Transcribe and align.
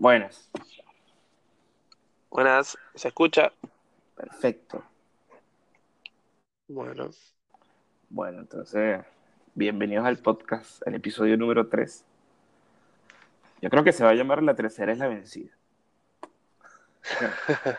Buenas. 0.00 0.50
Buenas, 2.30 2.78
¿se 2.94 3.08
escucha? 3.08 3.52
Perfecto. 4.16 4.82
Bueno, 6.68 7.10
Bueno, 8.08 8.38
entonces, 8.40 9.04
bienvenidos 9.54 10.06
al 10.06 10.16
podcast, 10.16 10.80
el 10.86 10.94
episodio 10.94 11.36
número 11.36 11.68
3. 11.68 12.02
Yo 13.60 13.68
creo 13.68 13.84
que 13.84 13.92
se 13.92 14.02
va 14.02 14.08
a 14.08 14.14
llamar 14.14 14.42
La 14.42 14.54
tercera 14.54 14.90
es 14.90 14.96
la 14.96 15.08
vencida. 15.08 15.50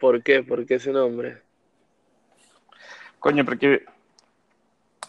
¿por 0.00 0.22
qué? 0.22 0.42
¿Por 0.42 0.64
qué 0.64 0.76
ese 0.76 0.92
nombre? 0.92 1.42
Coño, 3.18 3.44
porque 3.44 3.84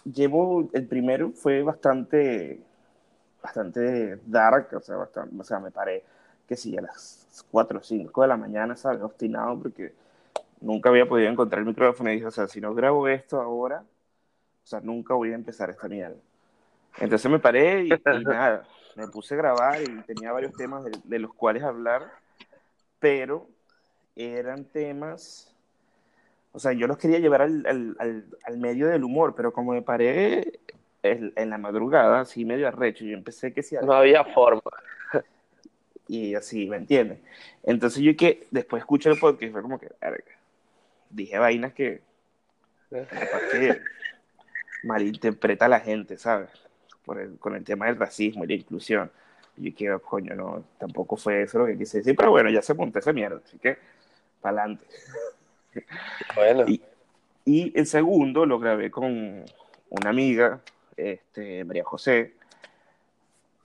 llevo, 0.03 0.69
el 0.73 0.85
primero 0.85 1.31
fue 1.31 1.63
bastante, 1.63 2.59
bastante 3.43 4.19
dark, 4.25 4.69
o 4.73 4.79
sea, 4.79 4.95
bastante, 4.95 5.35
o 5.37 5.43
sea, 5.43 5.59
me 5.59 5.69
paré 5.69 6.03
que 6.47 6.55
sí, 6.55 6.77
a 6.77 6.81
las 6.81 7.45
4 7.51 7.79
o 7.79 7.83
5 7.83 8.21
de 8.21 8.27
la 8.29 8.37
mañana, 8.37 8.75
¿sabes? 8.77 9.01
Obstinado 9.01 9.59
porque 9.59 9.93
nunca 10.61 10.89
había 10.89 11.07
podido 11.07 11.29
encontrar 11.29 11.59
el 11.59 11.65
micrófono 11.67 12.09
y 12.09 12.15
dije, 12.15 12.25
o 12.25 12.31
sea, 12.31 12.47
si 12.47 12.61
no 12.61 12.73
grabo 12.73 13.07
esto 13.09 13.41
ahora, 13.41 13.83
o 14.63 14.67
sea, 14.67 14.79
nunca 14.79 15.13
voy 15.13 15.31
a 15.33 15.35
empezar 15.35 15.69
esta 15.69 15.89
mierda. 15.89 16.15
Entonces 16.99 17.29
me 17.29 17.39
paré 17.39 17.83
y, 17.83 17.93
y 17.93 18.23
nada, 18.23 18.63
me 18.95 19.07
puse 19.07 19.33
a 19.33 19.37
grabar 19.37 19.81
y 19.81 20.01
tenía 20.03 20.31
varios 20.31 20.53
temas 20.53 20.85
de, 20.85 20.91
de 21.03 21.19
los 21.19 21.33
cuales 21.33 21.63
hablar, 21.63 22.03
pero 22.99 23.47
eran 24.15 24.63
temas, 24.63 25.53
o 26.53 26.59
sea, 26.59 26.71
yo 26.71 26.87
los 26.87 26.97
quería 26.97 27.19
llevar 27.19 27.41
al, 27.41 27.65
al, 27.65 27.95
al, 27.99 28.25
al 28.45 28.57
medio 28.57 28.87
del 28.87 29.03
humor, 29.03 29.33
pero 29.35 29.51
como 29.51 29.73
me 29.73 29.81
paré 29.81 30.59
en, 31.03 31.33
en 31.35 31.49
la 31.49 31.57
madrugada, 31.57 32.21
así 32.21 32.45
medio 32.45 32.67
arrecho, 32.67 33.05
yo 33.05 33.13
empecé 33.13 33.53
que 33.53 33.61
si 33.61 33.75
No 33.75 33.93
había 33.93 34.23
forma. 34.23 34.61
y 36.07 36.33
así, 36.33 36.67
¿me 36.67 36.77
entiendes? 36.77 37.19
Entonces 37.63 38.01
yo 38.01 38.15
que 38.15 38.47
después 38.51 38.81
escuché 38.81 39.09
el 39.09 39.19
podcast 39.19 39.43
y 39.43 39.49
fue 39.51 39.61
como 39.61 39.79
que, 39.79 39.89
dije 41.09 41.37
vainas 41.37 41.73
que, 41.73 42.01
que 42.89 43.81
malinterpreta 44.83 45.65
a 45.65 45.69
la 45.69 45.79
gente, 45.81 46.17
¿sabes? 46.17 46.49
Por 47.05 47.19
el, 47.19 47.37
con 47.37 47.55
el 47.55 47.63
tema 47.63 47.87
del 47.87 47.97
racismo 47.97 48.45
y 48.45 48.47
la 48.47 48.53
inclusión. 48.53 49.11
Y 49.57 49.71
yo 49.71 49.75
que, 49.75 49.99
coño, 50.01 50.33
no, 50.35 50.63
tampoco 50.79 51.17
fue 51.17 51.43
eso 51.43 51.59
lo 51.59 51.65
que 51.65 51.77
quise 51.77 51.99
decir, 51.99 52.15
pero 52.15 52.31
bueno, 52.31 52.49
ya 52.49 52.61
se 52.61 52.73
montó 52.73 52.99
esa 52.99 53.13
mierda, 53.13 53.41
así 53.45 53.57
que, 53.59 53.77
para 54.41 54.61
adelante. 54.63 54.85
Bueno, 56.35 56.65
Y, 56.67 56.81
y 57.45 57.77
el 57.77 57.85
segundo 57.87 58.45
lo 58.45 58.57
grabé 58.57 58.89
con 58.89 59.43
una 59.89 60.09
amiga, 60.09 60.61
este, 60.97 61.63
María 61.63 61.83
José, 61.83 62.35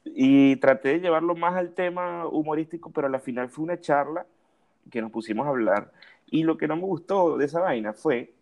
y 0.04 0.56
traté 0.56 0.88
de 0.90 1.00
llevarlo 1.00 1.34
más 1.34 1.54
al 1.54 1.74
tema 1.74 2.26
humorístico, 2.26 2.90
pero 2.90 3.08
al 3.08 3.20
final 3.20 3.48
fue 3.48 3.64
una 3.64 3.80
charla 3.80 4.26
que 4.90 5.02
nos 5.02 5.10
pusimos 5.10 5.46
a 5.46 5.50
hablar. 5.50 5.92
Y 6.30 6.44
lo 6.44 6.56
que 6.56 6.66
no 6.68 6.76
me 6.76 6.82
gustó 6.82 7.36
de 7.36 7.44
esa 7.44 7.60
vaina 7.60 7.92
fue, 7.92 8.32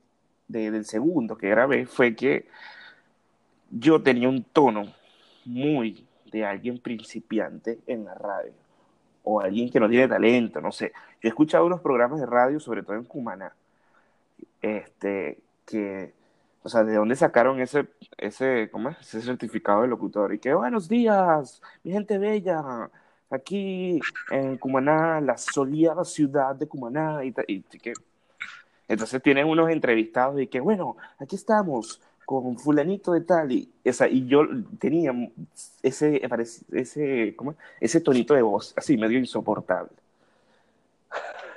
de- 0.48 0.70
del 0.70 0.84
segundo 0.84 1.36
que 1.36 1.48
grabé, 1.48 1.86
fue 1.86 2.14
que 2.14 2.46
yo 3.70 4.00
tenía 4.02 4.28
un 4.28 4.44
tono 4.44 4.92
muy 5.44 6.06
de 6.30 6.44
alguien 6.44 6.78
principiante 6.78 7.78
en 7.86 8.04
la 8.04 8.14
radio, 8.14 8.52
o 9.24 9.40
alguien 9.40 9.70
que 9.70 9.80
no 9.80 9.88
tiene 9.88 10.06
talento, 10.06 10.60
no 10.60 10.70
sé. 10.70 10.92
Yo 11.20 11.28
he 11.28 11.28
escuchado 11.28 11.66
unos 11.66 11.80
programas 11.80 12.20
de 12.20 12.26
radio, 12.26 12.60
sobre 12.60 12.82
todo 12.82 12.96
en 12.96 13.04
Cumaná, 13.04 13.52
este, 14.62 15.38
que, 15.64 16.12
o 16.66 16.68
sea, 16.68 16.82
¿de 16.82 16.96
dónde 16.96 17.14
sacaron 17.14 17.60
ese, 17.60 17.86
ese, 18.18 18.68
¿cómo 18.72 18.88
es? 18.88 18.98
Ese 18.98 19.22
certificado 19.22 19.82
de 19.82 19.88
locutor? 19.88 20.34
Y 20.34 20.40
que, 20.40 20.52
buenos 20.52 20.88
días, 20.88 21.62
mi 21.84 21.92
gente 21.92 22.18
bella, 22.18 22.90
aquí 23.30 24.00
en 24.32 24.58
Cumaná, 24.58 25.20
la 25.20 25.38
soleada 25.38 26.04
ciudad 26.04 26.56
de 26.56 26.66
Cumaná, 26.66 27.22
y, 27.24 27.30
ta- 27.30 27.44
y 27.46 27.62
que, 27.62 27.92
entonces 28.88 29.22
tienen 29.22 29.46
unos 29.46 29.70
entrevistados 29.70 30.40
y 30.40 30.48
que, 30.48 30.58
bueno, 30.58 30.96
aquí 31.20 31.36
estamos 31.36 32.00
con 32.24 32.58
fulanito 32.58 33.12
de 33.12 33.20
tal, 33.20 33.52
y, 33.52 33.72
esa, 33.84 34.08
y 34.08 34.26
yo 34.26 34.42
tenía 34.80 35.12
ese, 35.84 36.20
ese, 36.72 37.36
¿cómo 37.36 37.52
es? 37.52 37.56
Ese 37.80 38.00
tonito 38.00 38.34
de 38.34 38.42
voz, 38.42 38.74
así, 38.76 38.96
medio 38.96 39.20
insoportable. 39.20 39.92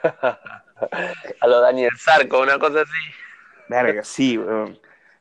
a 1.42 1.48
lo 1.48 1.62
Daniel 1.62 1.98
Sarco, 1.98 2.42
una 2.44 2.60
cosa 2.60 2.82
así. 2.82 2.92
Verga, 3.68 4.04
sí, 4.04 4.38
weón. 4.38 4.78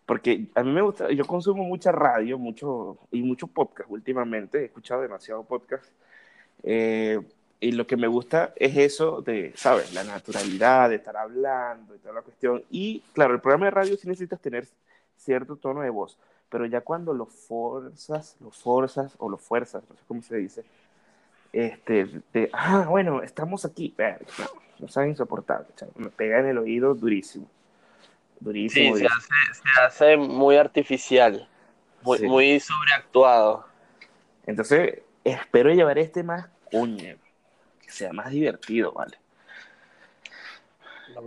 Porque 0.08 0.46
a 0.54 0.62
mí 0.62 0.72
me 0.72 0.80
gusta, 0.80 1.10
yo 1.12 1.26
consumo 1.26 1.64
mucha 1.64 1.92
radio, 1.92 2.38
mucho, 2.38 2.96
y 3.10 3.22
mucho 3.22 3.46
podcast 3.46 3.90
últimamente, 3.90 4.58
he 4.62 4.64
escuchado 4.64 5.02
demasiado 5.02 5.44
podcast. 5.44 5.84
eh, 6.62 7.20
y 7.60 7.72
lo 7.72 7.86
que 7.86 7.98
me 7.98 8.06
gusta 8.06 8.54
es 8.56 8.74
eso 8.78 9.20
de, 9.20 9.52
¿sabes? 9.54 9.92
La 9.92 10.04
naturalidad, 10.04 10.88
de 10.88 10.96
estar 10.96 11.14
hablando 11.14 11.94
y 11.94 11.98
toda 11.98 12.14
la 12.14 12.22
cuestión. 12.22 12.62
Y 12.70 13.00
claro, 13.12 13.34
el 13.34 13.40
programa 13.42 13.66
de 13.66 13.72
radio 13.72 13.96
sí 13.98 14.08
necesitas 14.08 14.40
tener 14.40 14.66
cierto 15.18 15.56
tono 15.56 15.82
de 15.82 15.90
voz, 15.90 16.16
pero 16.48 16.64
ya 16.64 16.80
cuando 16.80 17.12
lo 17.12 17.26
forzas, 17.26 18.36
lo 18.40 18.50
forzas 18.50 19.14
o 19.18 19.28
lo 19.28 19.36
fuerzas, 19.36 19.82
no 19.90 19.94
sé 19.94 20.02
cómo 20.08 20.22
se 20.22 20.36
dice, 20.38 20.64
este, 21.52 22.22
de, 22.32 22.48
ah, 22.54 22.86
bueno, 22.88 23.22
estamos 23.22 23.66
aquí, 23.66 23.94
no, 23.98 24.46
no 24.78 24.88
sabe 24.88 25.08
insoportable, 25.08 25.66
me 25.96 26.08
pega 26.08 26.40
en 26.40 26.46
el 26.46 26.56
oído 26.56 26.94
durísimo. 26.94 27.46
Durísimo, 28.40 28.96
Sí, 28.96 29.00
se 29.00 29.06
hace, 29.06 29.54
se 29.54 29.80
hace 29.80 30.16
muy 30.16 30.56
artificial, 30.56 31.48
muy, 32.02 32.18
Sí. 32.18 32.26
muy 32.26 32.60
sobreactuado. 32.60 33.66
Entonces, 34.46 35.00
espero 35.24 35.72
llevar 35.72 35.98
este 35.98 36.22
más 36.22 36.48
coño, 36.70 37.16
que 37.80 37.90
sea 37.90 38.12
más 38.12 38.30
divertido, 38.30 38.92
¿vale? 38.92 39.18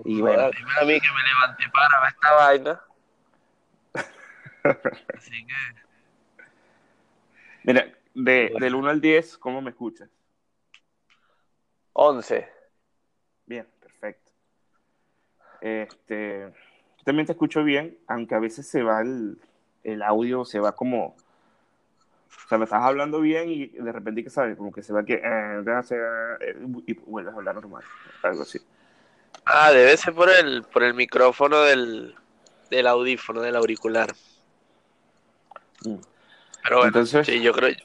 Y 0.05 0.21
bueno. 0.21 0.43
a 0.43 0.85
mí 0.85 0.99
que 0.99 1.11
me 1.11 1.23
levanté 1.23 1.63
para 1.73 2.01
ver 2.01 2.09
esta 2.09 2.31
vaina. 2.33 2.81
Así 5.17 5.45
que, 5.45 5.81
Mira, 7.63 7.91
de, 8.13 8.49
Bueno. 8.51 8.65
del 8.65 8.75
1 8.75 8.89
al 8.89 9.01
10, 9.01 9.37
¿cómo 9.37 9.61
me 9.61 9.71
escuchas? 9.71 10.09
11. 11.93 12.49
Bien, 13.45 13.67
perfecto. 13.79 14.31
Este, 15.61 16.51
yo 17.01 17.05
también 17.05 17.25
te 17.25 17.31
escucho 17.31 17.63
bien, 17.63 17.97
aunque 18.07 18.35
a 18.35 18.39
veces 18.39 18.67
se 18.67 18.83
va 18.83 19.01
el, 19.01 19.39
el 19.83 20.03
audio, 20.03 20.45
se 20.45 20.59
va 20.59 20.75
como, 20.75 21.07
o 21.07 22.47
sea, 22.47 22.59
me 22.59 22.65
estás 22.65 22.83
hablando 22.83 23.21
bien 23.21 23.49
y 23.49 23.65
de 23.65 23.91
repente, 23.91 24.23
que 24.23 24.29
sabes? 24.29 24.55
Como 24.55 24.71
que 24.71 24.83
se 24.83 24.93
va 24.93 25.03
que, 25.03 25.15
eh, 25.15 25.63
hace, 25.75 25.95
eh, 25.95 26.55
y 26.85 26.93
vuelves 26.93 27.33
a 27.33 27.37
hablar 27.37 27.55
normal, 27.55 27.83
algo 28.21 28.43
así. 28.43 28.59
Ah, 29.45 29.71
debe 29.71 29.97
ser 29.97 30.13
por 30.13 30.29
el, 30.29 30.61
por 30.61 30.83
el 30.83 30.93
micrófono 30.93 31.61
del, 31.61 32.13
del 32.69 32.85
audífono, 32.85 33.41
del 33.41 33.55
auricular. 33.55 34.13
Mm. 35.83 35.95
Pero 36.61 36.75
bueno, 36.75 36.87
Entonces- 36.89 37.25
sí, 37.25 37.41
yo 37.41 37.51
creo 37.51 37.75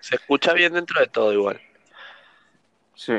se 0.00 0.16
escucha 0.16 0.52
bien 0.52 0.74
dentro 0.74 1.00
de 1.00 1.06
todo 1.06 1.32
igual. 1.32 1.58
Sí. 2.94 3.14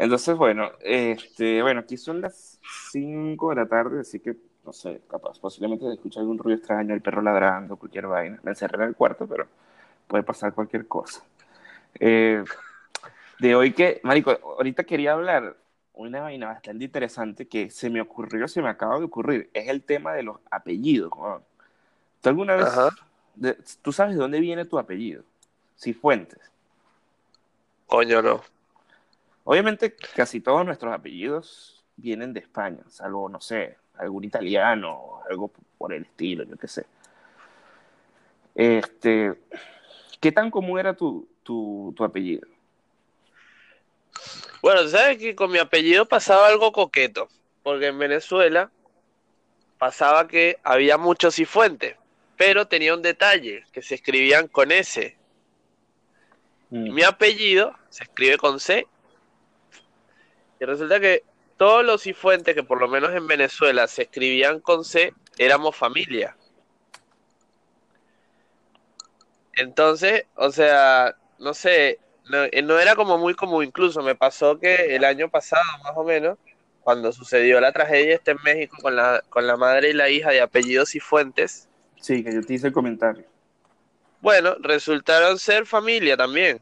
Entonces, 0.00 0.36
bueno, 0.36 0.70
este, 0.80 1.60
bueno, 1.62 1.80
aquí 1.80 1.96
son 1.96 2.20
las 2.20 2.60
5 2.90 3.50
de 3.50 3.56
la 3.56 3.66
tarde, 3.66 4.00
así 4.00 4.20
que, 4.20 4.36
no 4.64 4.72
sé, 4.72 5.00
capaz, 5.10 5.40
posiblemente 5.40 5.86
se 5.86 5.94
escucha 5.94 6.20
algún 6.20 6.38
ruido 6.38 6.56
extraño, 6.58 6.94
el 6.94 7.02
perro 7.02 7.20
ladrando, 7.20 7.76
cualquier 7.76 8.06
vaina. 8.06 8.38
Me 8.44 8.52
encerré 8.52 8.82
en 8.84 8.90
el 8.90 8.94
cuarto, 8.96 9.26
pero 9.26 9.48
puede 10.06 10.22
pasar 10.22 10.54
cualquier 10.54 10.86
cosa. 10.86 11.24
Eh, 11.98 12.44
de 13.40 13.54
hoy 13.56 13.72
que, 13.72 14.00
Marico, 14.04 14.32
ahorita 14.58 14.84
quería 14.84 15.12
hablar 15.14 15.56
una 15.94 16.20
vaina 16.20 16.46
bastante 16.46 16.84
interesante 16.84 17.48
que 17.48 17.70
se 17.70 17.90
me 17.90 18.00
ocurrió, 18.00 18.46
se 18.46 18.62
me 18.62 18.68
acaba 18.68 18.98
de 18.98 19.04
ocurrir. 19.04 19.50
Es 19.52 19.68
el 19.68 19.82
tema 19.82 20.12
de 20.14 20.22
los 20.22 20.38
apellidos. 20.50 21.10
¿Tú 22.20 22.28
alguna 22.28 22.56
vez, 22.56 22.68
de- 23.34 23.58
tú 23.82 23.92
sabes 23.92 24.14
de 24.14 24.20
dónde 24.20 24.40
viene 24.40 24.64
tu 24.64 24.78
apellido? 24.78 25.24
Cifuentes. 25.76 26.40
Coño, 27.86 28.22
no. 28.22 28.42
Obviamente, 29.50 29.96
casi 30.14 30.42
todos 30.42 30.62
nuestros 30.66 30.92
apellidos 30.92 31.82
vienen 31.96 32.34
de 32.34 32.40
España, 32.40 32.80
salvo, 32.90 33.30
no 33.30 33.40
sé, 33.40 33.78
algún 33.94 34.24
italiano 34.24 34.92
o 34.92 35.22
algo 35.24 35.50
por 35.78 35.94
el 35.94 36.02
estilo, 36.02 36.44
yo 36.44 36.58
qué 36.58 36.68
sé. 36.68 36.84
Este, 38.54 39.32
¿qué 40.20 40.32
tan 40.32 40.50
común 40.50 40.78
era 40.78 40.92
tu, 40.92 41.26
tu, 41.42 41.94
tu 41.96 42.04
apellido? 42.04 42.46
Bueno, 44.60 44.82
tú 44.82 44.90
sabes 44.90 45.16
que 45.16 45.34
con 45.34 45.50
mi 45.50 45.56
apellido 45.56 46.04
pasaba 46.04 46.46
algo 46.46 46.70
coqueto, 46.70 47.28
porque 47.62 47.86
en 47.86 47.98
Venezuela 47.98 48.70
pasaba 49.78 50.28
que 50.28 50.58
había 50.62 50.98
muchos 50.98 51.36
cifuentes, 51.36 51.96
pero 52.36 52.68
tenía 52.68 52.92
un 52.92 53.00
detalle, 53.00 53.64
que 53.72 53.80
se 53.80 53.94
escribían 53.94 54.46
con 54.48 54.72
S. 54.72 55.16
Y 56.70 56.90
mi 56.90 57.02
apellido 57.02 57.74
se 57.88 58.04
escribe 58.04 58.36
con 58.36 58.60
C. 58.60 58.86
Y 60.60 60.64
resulta 60.64 61.00
que 61.00 61.22
todos 61.56 61.84
los 61.84 62.02
cifuentes 62.02 62.54
que 62.54 62.62
por 62.62 62.80
lo 62.80 62.88
menos 62.88 63.12
en 63.12 63.26
Venezuela 63.26 63.86
se 63.86 64.02
escribían 64.02 64.60
con 64.60 64.84
C, 64.84 65.12
éramos 65.38 65.76
familia. 65.76 66.36
Entonces, 69.54 70.24
o 70.36 70.50
sea, 70.52 71.16
no 71.38 71.52
sé, 71.52 71.98
no, 72.30 72.44
eh, 72.44 72.62
no 72.62 72.78
era 72.78 72.94
como 72.94 73.18
muy 73.18 73.34
común. 73.34 73.64
Incluso 73.64 74.02
me 74.02 74.14
pasó 74.14 74.58
que 74.58 74.94
el 74.94 75.04
año 75.04 75.28
pasado, 75.28 75.64
más 75.82 75.94
o 75.96 76.04
menos, 76.04 76.38
cuando 76.82 77.12
sucedió 77.12 77.60
la 77.60 77.72
tragedia 77.72 78.14
este 78.14 78.30
en 78.30 78.38
México 78.44 78.76
con 78.80 78.94
la, 78.94 79.22
con 79.28 79.46
la 79.46 79.56
madre 79.56 79.90
y 79.90 79.94
la 79.94 80.08
hija 80.08 80.30
de 80.30 80.40
apellidos 80.40 80.94
y 80.94 81.00
fuentes. 81.00 81.68
Sí, 82.00 82.22
que 82.22 82.32
yo 82.32 82.40
te 82.40 82.54
hice 82.54 82.68
el 82.68 82.72
comentario. 82.72 83.24
Bueno, 84.20 84.56
resultaron 84.60 85.38
ser 85.38 85.66
familia 85.66 86.16
también, 86.16 86.60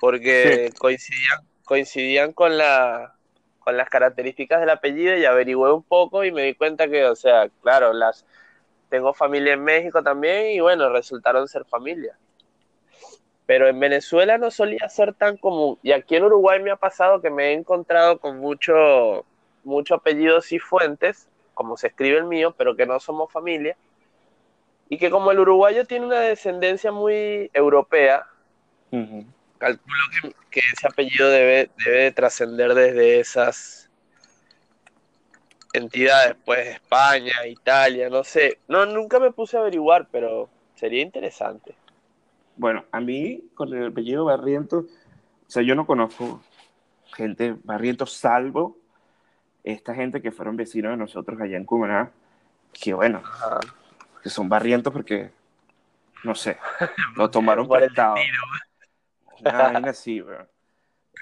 porque 0.00 0.72
coincidían, 0.78 1.40
coincidían 1.64 2.32
con 2.32 2.56
la 2.56 3.15
con 3.66 3.76
las 3.76 3.90
características 3.90 4.60
del 4.60 4.70
apellido 4.70 5.16
y 5.16 5.24
averigüé 5.24 5.72
un 5.72 5.82
poco 5.82 6.22
y 6.22 6.30
me 6.30 6.42
di 6.44 6.54
cuenta 6.54 6.86
que, 6.86 7.04
o 7.04 7.16
sea, 7.16 7.48
claro, 7.62 7.92
las 7.92 8.24
tengo 8.88 9.12
familia 9.12 9.54
en 9.54 9.64
México 9.64 10.04
también 10.04 10.52
y 10.52 10.60
bueno, 10.60 10.88
resultaron 10.88 11.48
ser 11.48 11.64
familia. 11.64 12.16
Pero 13.44 13.66
en 13.66 13.80
Venezuela 13.80 14.38
no 14.38 14.52
solía 14.52 14.88
ser 14.88 15.14
tan 15.14 15.36
común. 15.36 15.80
Y 15.82 15.90
aquí 15.90 16.14
en 16.14 16.22
Uruguay 16.22 16.62
me 16.62 16.70
ha 16.70 16.76
pasado 16.76 17.20
que 17.20 17.28
me 17.28 17.48
he 17.48 17.52
encontrado 17.54 18.20
con 18.20 18.38
mucho, 18.38 19.24
mucho 19.64 19.96
apellidos 19.96 20.52
y 20.52 20.60
fuentes, 20.60 21.28
como 21.52 21.76
se 21.76 21.88
escribe 21.88 22.18
el 22.18 22.24
mío, 22.24 22.54
pero 22.56 22.76
que 22.76 22.86
no 22.86 23.00
somos 23.00 23.32
familia. 23.32 23.76
Y 24.88 24.96
que 24.98 25.10
como 25.10 25.32
el 25.32 25.40
uruguayo 25.40 25.84
tiene 25.86 26.06
una 26.06 26.20
descendencia 26.20 26.92
muy 26.92 27.50
europea, 27.52 28.28
calculo 29.58 29.96
que, 30.50 30.60
ese 30.60 30.86
apellido 30.86 31.28
debe, 31.28 31.70
debe 31.84 32.12
trascender 32.12 32.74
desde 32.74 33.20
esas 33.20 33.90
entidades, 35.72 36.36
pues 36.44 36.66
España, 36.66 37.46
Italia, 37.46 38.08
no 38.08 38.24
sé. 38.24 38.60
No, 38.68 38.86
nunca 38.86 39.18
me 39.20 39.32
puse 39.32 39.56
a 39.56 39.60
averiguar, 39.60 40.08
pero 40.10 40.48
sería 40.74 41.02
interesante. 41.02 41.76
Bueno, 42.56 42.84
a 42.90 43.00
mí 43.00 43.42
con 43.54 43.74
el 43.74 43.88
apellido 43.88 44.24
Barrientos, 44.24 44.84
o 44.86 45.50
sea, 45.50 45.62
yo 45.62 45.74
no 45.74 45.86
conozco 45.86 46.42
gente 47.14 47.56
Barrientos 47.64 48.14
salvo 48.14 48.78
esta 49.66 49.94
gente 49.94 50.22
que 50.22 50.30
fueron 50.30 50.56
vecinos 50.56 50.92
de 50.92 50.96
nosotros 50.96 51.40
allá 51.40 51.56
en 51.56 51.64
Cumaná, 51.64 52.12
que 52.72 52.94
bueno, 52.94 53.22
que 54.22 54.30
son 54.30 54.48
barrientos 54.48 54.92
porque, 54.92 55.32
no 56.22 56.36
sé, 56.36 56.56
lo 57.16 57.28
tomaron 57.28 57.68
prestado. 57.68 58.14
Una 59.40 59.90
así, 59.90 60.22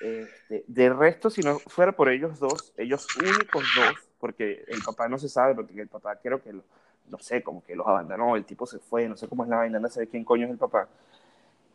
este, 0.00 0.64
de 0.66 0.90
resto, 0.90 1.30
si 1.30 1.40
no 1.42 1.58
fuera 1.58 1.92
por 1.92 2.08
ellos 2.08 2.38
dos, 2.38 2.72
ellos 2.76 3.06
únicos 3.16 3.64
dos, 3.76 3.94
porque 4.18 4.64
el 4.66 4.82
papá 4.82 5.08
no 5.08 5.18
se 5.18 5.28
sabe, 5.28 5.54
porque 5.54 5.80
el 5.80 5.88
papá 5.88 6.16
creo 6.22 6.42
que, 6.42 6.52
no 6.52 7.18
sé, 7.18 7.42
como 7.42 7.62
que 7.64 7.76
los 7.76 7.86
abandonó, 7.86 8.36
el 8.36 8.44
tipo 8.44 8.66
se 8.66 8.78
fue, 8.78 9.08
no 9.08 9.16
sé 9.16 9.28
cómo 9.28 9.44
es 9.44 9.50
la 9.50 9.56
vaina, 9.56 9.78
no 9.78 9.88
sé 9.88 10.08
quién 10.08 10.24
coño 10.24 10.46
es 10.46 10.52
el 10.52 10.58
papá. 10.58 10.88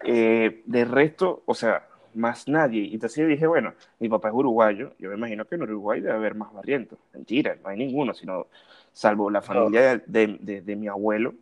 Eh, 0.03 0.63
de 0.65 0.85
resto, 0.85 1.43
o 1.45 1.53
sea, 1.53 1.87
más 2.13 2.47
nadie. 2.47 2.89
Entonces 2.93 3.17
yo 3.17 3.27
dije, 3.27 3.47
bueno, 3.47 3.73
mi 3.99 4.09
papá 4.09 4.29
es 4.29 4.33
uruguayo, 4.33 4.93
yo 4.97 5.09
me 5.09 5.15
imagino 5.15 5.45
que 5.45 5.55
en 5.55 5.63
Uruguay 5.63 6.01
debe 6.01 6.15
haber 6.15 6.35
más 6.35 6.53
barrientos. 6.53 6.99
Mentira, 7.13 7.57
no 7.61 7.69
hay 7.69 7.77
ninguno, 7.77 8.13
sino 8.13 8.47
salvo 8.93 9.29
la 9.29 9.41
familia 9.41 10.01
de, 10.05 10.61
de, 10.63 10.75
mi 10.75 10.87
abuelo, 10.87 11.33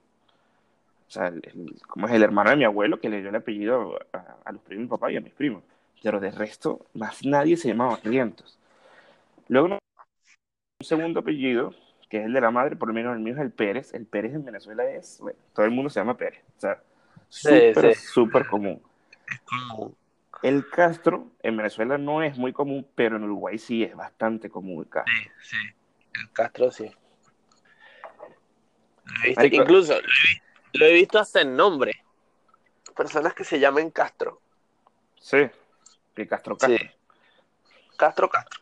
o 1.07 1.09
sea, 1.09 1.31
como 1.87 2.07
es 2.07 2.13
el 2.13 2.23
hermano 2.23 2.49
de 2.49 2.57
mi 2.57 2.65
abuelo 2.65 2.99
que 2.99 3.09
le 3.09 3.21
dio 3.21 3.29
el 3.29 3.35
apellido 3.35 3.97
a, 4.11 4.51
los 4.51 4.61
primos 4.61 4.69
de 4.69 4.83
mi 4.83 4.87
papá 4.87 5.11
y 5.11 5.17
a 5.17 5.21
mis 5.21 5.33
primos. 5.33 5.63
Pero 6.03 6.19
de 6.19 6.31
resto, 6.31 6.85
más 6.93 7.25
nadie 7.25 7.55
se 7.55 7.69
llamaba 7.69 7.91
Barrientos. 7.91 8.59
Luego, 9.47 9.67
un 9.67 10.85
segundo 10.85 11.21
apellido, 11.21 11.73
que 12.09 12.19
es 12.19 12.25
el 12.25 12.33
de 12.33 12.41
la 12.41 12.51
madre, 12.51 12.75
por 12.75 12.89
lo 12.89 12.93
menos 12.93 13.15
el 13.15 13.21
mío 13.21 13.33
es 13.35 13.39
el 13.39 13.51
Pérez. 13.51 13.93
El 13.93 14.05
Pérez 14.05 14.33
en 14.33 14.43
Venezuela 14.43 14.85
es, 14.85 15.19
bueno, 15.21 15.39
todo 15.55 15.65
el 15.65 15.71
mundo 15.71 15.89
se 15.89 15.99
llama 15.99 16.17
Pérez. 16.17 16.43
O 16.57 16.59
sea, 16.59 16.83
súper, 17.29 17.95
súper 17.95 18.47
común. 18.47 18.81
El 20.43 20.69
Castro 20.69 21.31
en 21.41 21.55
Venezuela 21.55 21.97
no 21.97 22.21
es 22.21 22.37
muy 22.37 22.51
común, 22.51 22.85
pero 22.95 23.15
en 23.15 23.23
Uruguay 23.23 23.57
sí 23.57 23.83
es 23.83 23.95
bastante 23.95 24.49
común 24.49 24.83
el 24.83 24.89
Castro. 24.89 25.13
Sí, 25.41 25.55
sí. 25.55 25.57
El 26.21 26.29
Castro 26.33 26.71
sí. 26.71 26.91
incluso 29.51 29.93
lo 29.93 29.99
he, 29.99 30.01
visto 30.01 30.46
hasta 31.19 31.41
en 31.41 31.55
nombre. 31.55 32.03
Personas 32.95 33.33
que 33.33 33.43
se 33.43 33.59
llamen 33.59 33.91
Castro. 33.91 34.41
Sí. 35.19 35.49
El 36.15 36.27
Castro 36.27 36.57
Castro. 36.57 36.77
Sí. 36.77 36.89
Castro 37.97 38.29
Castro. 38.29 38.61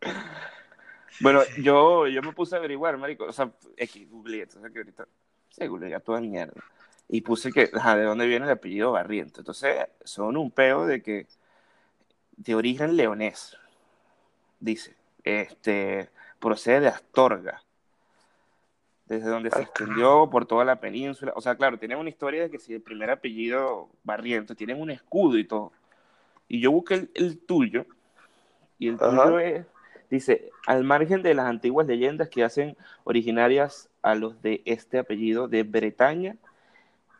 bueno, 1.20 1.42
yo, 1.58 2.06
yo 2.06 2.22
me 2.22 2.32
puse 2.32 2.54
a 2.54 2.58
averiguar, 2.58 2.96
marico. 2.96 3.24
O 3.24 3.32
sea, 3.32 3.50
X, 3.76 4.08
googleé, 4.10 4.44
o 4.44 4.50
sea 4.50 4.70
que 4.70 4.78
ahorita 4.78 5.06
se 5.50 6.00
toda 6.00 6.20
mierda 6.20 6.62
y 7.08 7.22
puse 7.22 7.52
que, 7.52 7.66
de 7.66 8.02
dónde 8.02 8.26
viene 8.26 8.44
el 8.44 8.52
apellido 8.52 8.92
Barriento. 8.92 9.40
Entonces, 9.40 9.86
son 10.04 10.36
un 10.36 10.50
peo 10.50 10.86
de 10.86 11.02
que, 11.02 11.26
de 12.36 12.54
origen 12.54 12.96
leonés, 12.96 13.56
dice, 14.60 14.94
este, 15.24 16.10
procede 16.38 16.80
de 16.80 16.88
Astorga, 16.88 17.62
desde 19.08 19.30
donde 19.30 19.50
se 19.50 19.62
extendió 19.62 20.28
por 20.30 20.46
toda 20.46 20.64
la 20.64 20.80
península. 20.80 21.32
O 21.34 21.40
sea, 21.40 21.56
claro, 21.56 21.78
tienen 21.78 21.98
una 21.98 22.10
historia 22.10 22.42
de 22.42 22.50
que 22.50 22.58
si 22.58 22.74
el 22.74 22.82
primer 22.82 23.10
apellido 23.10 23.88
Barriento, 24.04 24.54
tienen 24.54 24.80
un 24.80 24.90
escudo 24.90 25.38
y 25.38 25.44
todo. 25.44 25.72
Y 26.46 26.60
yo 26.60 26.70
busqué 26.70 27.08
el, 27.14 27.38
tuyo, 27.38 27.86
y 28.78 28.88
el 28.88 28.98
tuyo 28.98 29.38
es, 29.38 29.66
dice, 30.10 30.50
al 30.66 30.84
margen 30.84 31.22
de 31.22 31.34
las 31.34 31.46
antiguas 31.46 31.86
leyendas 31.86 32.28
que 32.28 32.44
hacen 32.44 32.76
originarias 33.04 33.90
a 34.02 34.14
los 34.14 34.40
de 34.42 34.62
este 34.64 34.98
apellido 34.98 35.48
de 35.48 35.62
Bretaña, 35.62 36.36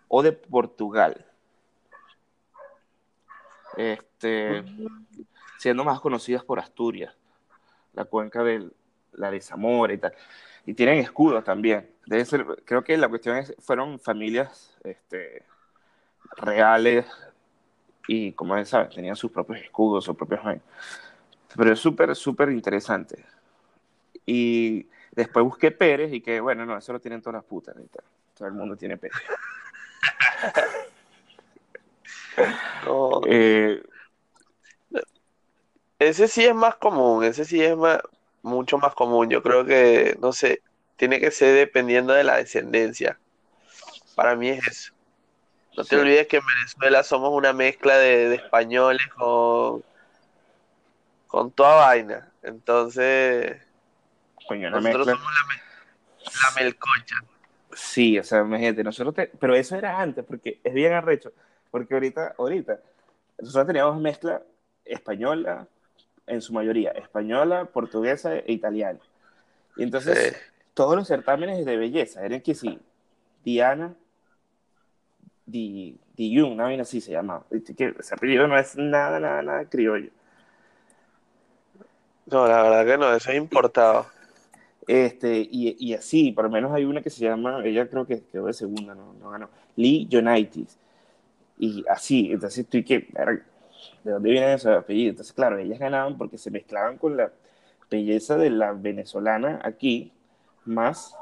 o 0.09 0.23
de 0.23 0.33
Portugal. 0.33 1.27
Este, 3.77 4.65
siendo 5.59 5.85
más 5.85 6.01
conocidas 6.01 6.43
por 6.43 6.59
Asturias, 6.59 7.15
la 7.93 8.05
cuenca 8.07 8.43
de 8.43 8.71
la 9.13 9.31
de 9.31 9.41
Zamora 9.41 9.93
y 9.93 9.99
tal. 9.99 10.15
Y 10.69 10.75
tienen 10.75 10.99
escudos 10.99 11.43
también. 11.45 11.89
Debe 12.05 12.27
ser, 12.27 12.45
creo 12.67 12.85
que 12.85 12.99
la 12.99 13.09
cuestión 13.09 13.39
es, 13.39 13.55
fueron 13.59 13.99
familias 13.99 14.77
este, 14.85 15.43
reales 16.37 17.07
y, 18.07 18.33
como 18.33 18.63
saben, 18.67 18.91
tenían 18.91 19.17
sus 19.17 19.31
propios 19.31 19.63
escudos, 19.63 20.05
sus 20.05 20.15
propios... 20.15 20.41
Pero 21.57 21.73
es 21.73 21.79
súper, 21.79 22.15
súper 22.15 22.51
interesante. 22.51 23.25
Y 24.27 24.87
después 25.13 25.43
busqué 25.43 25.71
Pérez 25.71 26.13
y 26.13 26.21
que, 26.21 26.39
bueno, 26.39 26.67
no, 26.67 26.77
eso 26.77 26.93
lo 26.93 27.01
tienen 27.01 27.23
todas 27.23 27.37
las 27.37 27.45
putas. 27.45 27.75
Todo 28.37 28.49
el 28.49 28.55
mundo 28.55 28.77
tiene 28.77 28.99
Pérez. 28.99 29.17
Eh, 33.27 33.83
ese 35.99 36.29
sí 36.29 36.45
es 36.45 36.55
más 36.55 36.77
común, 36.77 37.25
ese 37.25 37.45
sí 37.45 37.61
es 37.61 37.77
más, 37.77 38.01
mucho 38.43 38.79
más 38.79 38.95
común. 38.95 39.29
Yo 39.29 39.43
creo 39.43 39.65
que, 39.65 40.17
no 40.21 40.33
sé, 40.33 40.63
tiene 40.97 41.21
que 41.21 41.31
ser 41.31 41.55
dependiendo 41.55 42.13
de 42.13 42.25
la 42.25 42.37
descendencia. 42.37 43.19
Para 44.15 44.35
mí 44.35 44.49
es 44.49 44.67
eso. 44.67 44.93
No 45.77 45.85
te 45.85 45.97
olvides 45.97 46.27
que 46.27 46.39
en 46.39 46.47
Venezuela 46.47 47.05
somos 47.05 47.31
una 47.31 47.53
mezcla 47.53 47.97
de, 47.99 48.35
españoles 48.35 49.07
con, 49.17 49.85
con 51.29 51.53
toda 51.53 51.77
vaina. 51.77 52.33
Entonces, 52.43 53.63
nosotros 54.51 55.07
somos 55.07 55.33
la, 55.33 56.33
la 56.43 56.61
melcocha. 56.61 57.17
Sí, 57.73 58.19
o 58.19 58.25
sea, 58.25 58.41
imagínate, 58.41 58.83
nosotros, 58.83 59.29
pero 59.39 59.55
eso 59.55 59.77
era 59.77 60.01
antes, 60.01 60.25
porque 60.25 60.61
es 60.65 60.75
bien 60.75 60.95
arrecho, 60.95 61.33
porque 61.71 61.95
ahorita, 61.95 62.35
ahorita, 62.37 62.81
nosotros 63.39 63.67
teníamos 63.69 64.01
mezcla 64.01 64.43
española, 64.85 65.69
en 66.29 66.41
su 66.43 66.53
mayoría, 66.53 66.91
española, 66.91 67.67
portuguesa 67.67 68.37
e 68.37 68.53
italiana. 68.53 68.99
Y 69.77 69.83
entonces, 69.83 70.37
todos 70.75 70.97
los 70.97 71.09
certámenes 71.09 71.65
de 71.65 71.77
belleza 71.77 72.25
eran 72.25 72.41
que 72.41 72.55
sí, 72.55 72.79
Diana, 73.45 73.95
Di, 75.47 75.99
Di 76.15 76.41
una 76.41 76.65
vaina 76.65 76.83
así 76.83 77.01
se 77.01 77.13
llamaba. 77.13 77.47
Que 77.77 77.95
ese 77.99 78.15
apellido 78.15 78.47
no 78.49 78.59
es 78.59 78.77
nada, 78.77 79.19
nada, 79.19 79.41
nada 79.41 79.65
criollo. 79.65 80.11
No, 82.27 82.47
la 82.47 82.63
verdad 82.63 82.85
que 82.85 82.99
no, 82.99 83.15
eso 83.15 83.31
es 83.31 83.37
importado. 83.37 84.07
Este, 84.87 85.39
y, 85.39 85.77
y, 85.79 85.95
así, 85.95 86.33
por 86.33 86.45
lo 86.45 86.51
menos 86.51 86.73
hay 86.73 86.85
una 86.85 87.03
que 87.03 87.11
se 87.11 87.25
llama, 87.25 87.63
ella 87.65 87.89
creo 87.89 88.07
que 88.07 88.23
quedó 88.23 88.47
de 88.47 88.53
segunda, 88.53 88.95
no, 88.95 89.15
no 89.21 89.31
ganó, 89.31 89.49
Lee 89.77 90.09
United. 90.11 90.67
Y 91.59 91.85
así, 91.89 92.33
entonces 92.33 92.61
estoy 92.61 92.85
que, 92.85 93.09
¿de 94.05 94.13
dónde 94.13 94.31
vienen 94.31 94.51
esos 94.51 94.77
apellidos? 94.77 95.11
Entonces, 95.11 95.33
claro, 95.33 95.59
ellas 95.59 95.79
ganaban 95.79 96.17
porque 96.17 96.39
se 96.39 96.51
mezclaban 96.51 96.99
con 96.99 97.17
la 97.17 97.33
belleza 97.91 98.37
de 98.37 98.51
la 98.51 98.73
venezolana 98.73 99.61
aquí, 99.63 100.13
más, 100.65 101.17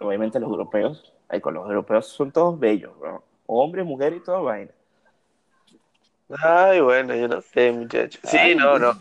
obviamente, 0.00 0.40
los 0.40 0.50
europeos. 0.50 1.12
Ay, 1.28 1.40
con 1.40 1.54
los 1.54 1.68
europeos 1.68 2.06
son 2.06 2.30
todos 2.30 2.58
bellos, 2.58 2.92
¿no? 3.02 3.22
Hombres, 3.46 3.84
mujeres 3.84 4.20
y 4.20 4.24
todo 4.24 4.44
vaina. 4.44 4.70
Ay, 6.42 6.80
bueno, 6.80 7.14
yo 7.14 7.28
no 7.28 7.40
sé, 7.40 7.72
muchachos. 7.72 8.20
Sí, 8.24 8.54
no, 8.54 8.78
no. 8.78 8.98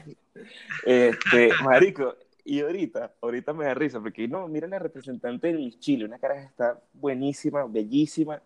Este, 0.85 1.51
marico, 1.63 2.15
y 2.43 2.61
ahorita, 2.61 3.13
ahorita 3.21 3.53
me 3.53 3.65
da 3.65 3.73
risa, 3.73 4.01
porque 4.01 4.27
no, 4.27 4.47
mira 4.47 4.67
la 4.67 4.79
representante 4.79 5.53
de 5.53 5.79
Chile, 5.79 6.05
una 6.05 6.19
cara 6.19 6.41
está 6.41 6.79
buenísima, 6.93 7.65
bellísima, 7.65 8.41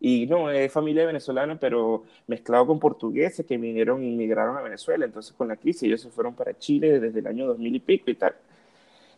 Y 0.00 0.26
no, 0.26 0.50
es 0.50 0.72
familia 0.72 1.04
venezolana, 1.04 1.58
pero 1.60 2.04
mezclado 2.26 2.66
con 2.66 2.80
portugueses 2.80 3.44
que 3.44 3.58
vinieron, 3.58 4.02
inmigraron 4.02 4.56
a 4.56 4.62
Venezuela. 4.62 5.04
Entonces, 5.04 5.34
con 5.34 5.48
la 5.48 5.56
crisis, 5.56 5.82
ellos 5.82 6.00
se 6.00 6.08
fueron 6.08 6.34
para 6.34 6.58
Chile 6.58 6.98
desde 6.98 7.20
el 7.20 7.26
año 7.26 7.46
2000 7.46 7.76
y 7.76 7.80
pico 7.80 8.10
y 8.10 8.14
tal. 8.14 8.34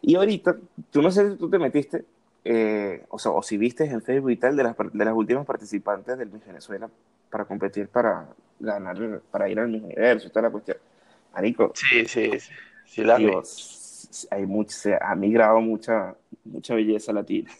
Y 0.01 0.17
ahorita, 0.17 0.57
tú 0.91 1.01
no 1.01 1.11
sé 1.13 1.31
si 1.31 1.37
tú 1.37 1.49
te 1.49 1.59
metiste, 1.61 2.05
eh, 2.45 3.05
o 3.09 3.19
sea, 3.19 3.31
o 3.31 3.43
si 3.43 3.57
viste 3.57 3.85
en 3.85 4.03
Facebook 4.03 4.33
y 4.33 4.37
tal, 4.37 4.57
de 4.57 4.65
las, 4.65 4.77
de 4.77 5.05
las 5.05 5.15
últimas 5.15 5.47
participantes 5.47 6.19
del 6.19 6.31
Miss 6.31 6.45
Venezuela 6.45 6.91
para 7.31 7.45
competir 7.45 7.87
para 7.87 8.27
ganar, 8.59 9.23
para 9.31 9.49
ir 9.49 9.61
al 9.61 9.69
Miss 9.69 9.85
Universo 9.85 10.27
y 10.27 10.31
toda 10.31 10.43
la 10.43 10.51
cuestión. 10.51 10.79
Marico. 11.33 11.73
Sí, 11.75 12.05
sí, 12.07 12.41
sí. 12.41 12.53
sí 12.87 13.05
la 13.05 13.19
hay 14.31 14.47
mucho, 14.47 14.71
se 14.77 14.99
ha 15.01 15.15
migrado 15.15 15.61
mucha, 15.61 16.15
mucha 16.45 16.75
belleza 16.75 17.13
latina. 17.13 17.51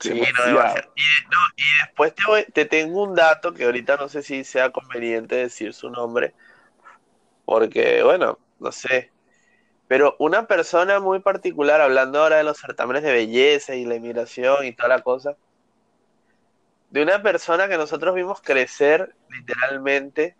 Sí, 0.00 0.10
no, 0.10 0.60
Y, 0.94 1.02
y, 1.56 1.64
después 1.84 2.14
te, 2.14 2.52
te, 2.52 2.64
tengo 2.64 3.02
un 3.02 3.14
dato 3.14 3.52
que 3.52 3.64
ahorita 3.64 3.96
no 3.96 4.08
sé 4.08 4.22
si 4.22 4.44
sea 4.44 4.70
conveniente 4.70 5.36
decir 5.36 5.74
su 5.74 5.90
nombre, 5.90 6.34
porque, 7.44 8.02
bueno, 8.02 8.38
no 8.58 8.72
sé. 8.72 9.10
Pero 9.88 10.16
una 10.18 10.46
persona 10.46 11.00
muy 11.00 11.20
particular, 11.20 11.80
hablando 11.80 12.22
ahora 12.22 12.36
de 12.36 12.44
los 12.44 12.58
certámenes 12.58 13.02
de 13.02 13.12
belleza 13.12 13.74
y 13.74 13.86
la 13.86 13.96
inmigración 13.96 14.66
y 14.66 14.72
toda 14.72 14.88
la 14.88 15.02
cosa, 15.02 15.36
de 16.90 17.02
una 17.02 17.22
persona 17.22 17.68
que 17.68 17.76
nosotros 17.76 18.14
vimos 18.14 18.40
crecer 18.40 19.14
literalmente, 19.30 20.36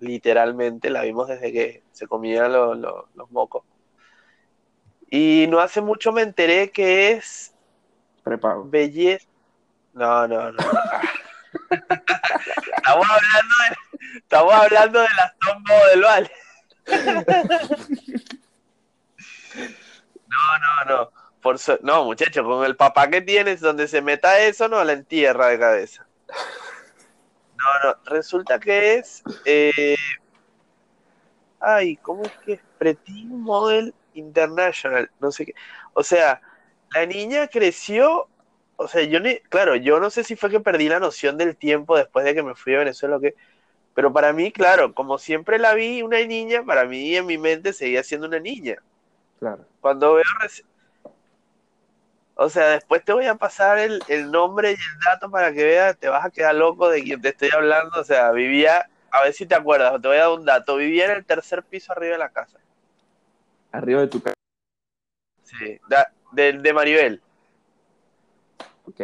literalmente, 0.00 0.90
la 0.90 1.02
vimos 1.02 1.28
desde 1.28 1.52
que 1.52 1.82
se 1.92 2.06
comían 2.06 2.52
los 2.52 3.30
mocos. 3.30 3.64
Y 5.10 5.46
no 5.48 5.60
hace 5.60 5.80
mucho 5.80 6.10
me 6.10 6.22
enteré 6.22 6.70
que 6.70 7.12
es 7.12 7.51
Prepago. 8.22 8.64
Belleza. 8.64 9.26
No, 9.94 10.26
no, 10.26 10.52
no. 10.52 10.58
estamos 12.76 13.06
hablando 13.10 13.54
de, 13.58 14.18
estamos 14.18 14.54
hablando 14.54 15.00
de 15.00 15.08
las 15.16 15.38
tombos 15.38 15.86
del 15.90 16.02
Vale. 16.02 16.30
no, 20.26 20.58
no, 20.58 20.84
no. 20.88 21.10
Por 21.42 21.56
no, 21.82 22.04
muchacho, 22.04 22.44
con 22.44 22.64
el 22.64 22.76
papá 22.76 23.10
que 23.10 23.20
tienes, 23.20 23.60
donde 23.60 23.88
se 23.88 24.00
meta 24.00 24.38
eso, 24.40 24.68
no 24.68 24.82
la 24.84 24.92
entierra 24.92 25.48
de 25.48 25.58
cabeza. 25.58 26.06
No, 26.28 27.66
no, 27.84 27.96
resulta 28.06 28.60
que 28.60 28.94
es. 28.94 29.22
Eh... 29.44 29.96
Ay, 31.58 31.96
¿cómo 31.96 32.22
es 32.24 32.32
que 32.44 32.52
es? 32.54 32.60
Pretty 32.78 33.24
Model 33.24 33.94
International, 34.14 35.10
no 35.20 35.32
sé 35.32 35.46
qué. 35.46 35.54
O 35.94 36.02
sea, 36.02 36.40
la 36.94 37.06
niña 37.06 37.48
creció, 37.48 38.28
o 38.76 38.88
sea, 38.88 39.02
yo 39.02 39.20
ni, 39.20 39.38
claro, 39.40 39.76
yo 39.76 40.00
no 40.00 40.10
sé 40.10 40.24
si 40.24 40.36
fue 40.36 40.50
que 40.50 40.60
perdí 40.60 40.88
la 40.88 41.00
noción 41.00 41.36
del 41.36 41.56
tiempo 41.56 41.96
después 41.96 42.24
de 42.24 42.34
que 42.34 42.42
me 42.42 42.54
fui 42.54 42.74
a 42.74 42.78
Venezuela 42.78 43.16
o 43.16 43.20
qué, 43.20 43.34
pero 43.94 44.12
para 44.12 44.32
mí, 44.32 44.52
claro, 44.52 44.94
como 44.94 45.18
siempre 45.18 45.58
la 45.58 45.74
vi 45.74 46.02
una 46.02 46.18
niña, 46.24 46.62
para 46.64 46.84
mí 46.84 47.14
en 47.14 47.26
mi 47.26 47.38
mente 47.38 47.72
seguía 47.72 48.02
siendo 48.02 48.26
una 48.26 48.38
niña. 48.38 48.76
Claro. 49.38 49.66
Cuando 49.80 50.14
veo, 50.14 50.24
o 52.34 52.48
sea, 52.48 52.68
después 52.70 53.04
te 53.04 53.12
voy 53.12 53.26
a 53.26 53.34
pasar 53.34 53.78
el, 53.78 54.02
el 54.08 54.30
nombre 54.30 54.70
y 54.70 54.74
el 54.74 55.00
dato 55.04 55.30
para 55.30 55.52
que 55.52 55.64
veas, 55.64 55.96
te 55.98 56.08
vas 56.08 56.24
a 56.24 56.30
quedar 56.30 56.54
loco 56.54 56.88
de 56.88 57.02
quien 57.02 57.20
te 57.20 57.28
estoy 57.28 57.50
hablando, 57.52 58.00
o 58.00 58.04
sea, 58.04 58.30
vivía, 58.32 58.88
a 59.10 59.22
ver 59.22 59.34
si 59.34 59.46
te 59.46 59.54
acuerdas, 59.54 60.00
te 60.00 60.08
voy 60.08 60.16
a 60.16 60.20
dar 60.20 60.30
un 60.30 60.44
dato, 60.44 60.76
vivía 60.76 61.06
en 61.06 61.10
el 61.12 61.24
tercer 61.24 61.62
piso 61.62 61.92
arriba 61.92 62.12
de 62.12 62.18
la 62.18 62.30
casa. 62.30 62.58
Arriba 63.70 64.00
de 64.00 64.08
tu 64.08 64.22
casa. 64.22 64.34
Sí, 65.44 65.78
da, 65.88 66.10
del 66.32 66.62
de 66.62 66.72
Maribel. 66.72 67.22
Ok. 68.86 69.00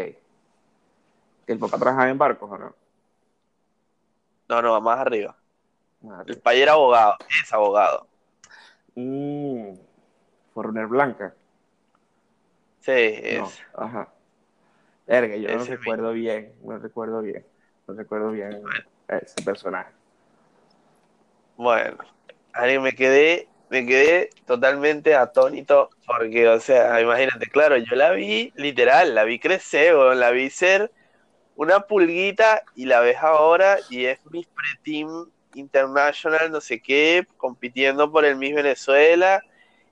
¿El 1.47 1.59
papá 1.59 1.79
trabajaba 1.79 2.11
en 2.11 2.19
barcos 2.19 2.51
o 2.51 2.59
no? 2.59 2.75
No, 4.49 4.63
no, 4.63 4.81
más 4.81 4.99
arriba. 4.99 5.37
El 6.27 6.39
país 6.41 6.63
era 6.63 6.73
abogado, 6.73 7.17
es 7.43 7.53
abogado. 7.53 8.07
Mmm. 8.95 9.75
Forner 10.55 10.87
Blanca. 10.87 11.35
Sí, 12.81 12.93
es. 12.93 13.63
ajá. 13.75 14.09
Verga, 15.07 15.37
yo 15.37 15.57
no 15.57 15.65
recuerdo 15.65 16.13
bien, 16.13 16.53
no 16.63 16.79
recuerdo 16.79 17.23
bien, 17.23 17.47
no 17.87 17.95
recuerdo 17.95 18.31
bien 18.31 18.63
ese 19.09 19.43
personaje. 19.43 19.91
Bueno, 21.57 21.97
ahí 22.53 22.79
me 22.79 22.93
quedé 22.93 23.49
me 23.71 23.85
quedé 23.87 24.31
totalmente 24.47 25.15
atónito 25.15 25.91
porque, 26.07 26.49
o 26.49 26.61
sea, 26.61 27.01
imagínate, 27.01 27.47
claro, 27.47 27.77
yo 27.77 27.97
la 27.97 28.13
vi 28.13 28.53
literal, 28.57 29.15
la 29.15 29.25
vi 29.25 29.39
crecer, 29.39 29.95
la 29.95 30.31
vi 30.31 30.51
ser 30.51 30.91
una 31.57 31.81
pulguita 31.81 32.63
y 32.75 32.87
la 32.87 33.01
ves 33.01 33.19
ahora 33.19 33.79
y 33.91 34.07
es 34.07 34.19
Miss 34.31 34.47
Pre-Team 34.47 35.31
International, 35.55 36.51
no 36.51 36.61
sé 36.61 36.81
qué, 36.81 37.27
compitiendo 37.37 38.11
por 38.11 38.25
el 38.25 38.37
Miss 38.37 38.55
Venezuela 38.55 39.43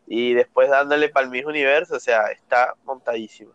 y 0.06 0.34
después 0.34 0.70
dándole 0.70 1.08
para 1.08 1.24
el 1.24 1.32
Miss 1.32 1.44
Universo, 1.44 1.96
o 1.96 2.00
sea, 2.00 2.30
está 2.30 2.74
montadísima. 2.84 3.52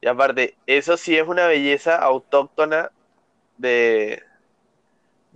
Y 0.00 0.08
aparte, 0.08 0.56
eso 0.66 0.96
sí 0.96 1.16
es 1.16 1.26
una 1.26 1.46
belleza 1.46 1.96
autóctona 1.96 2.92
de, 3.56 4.22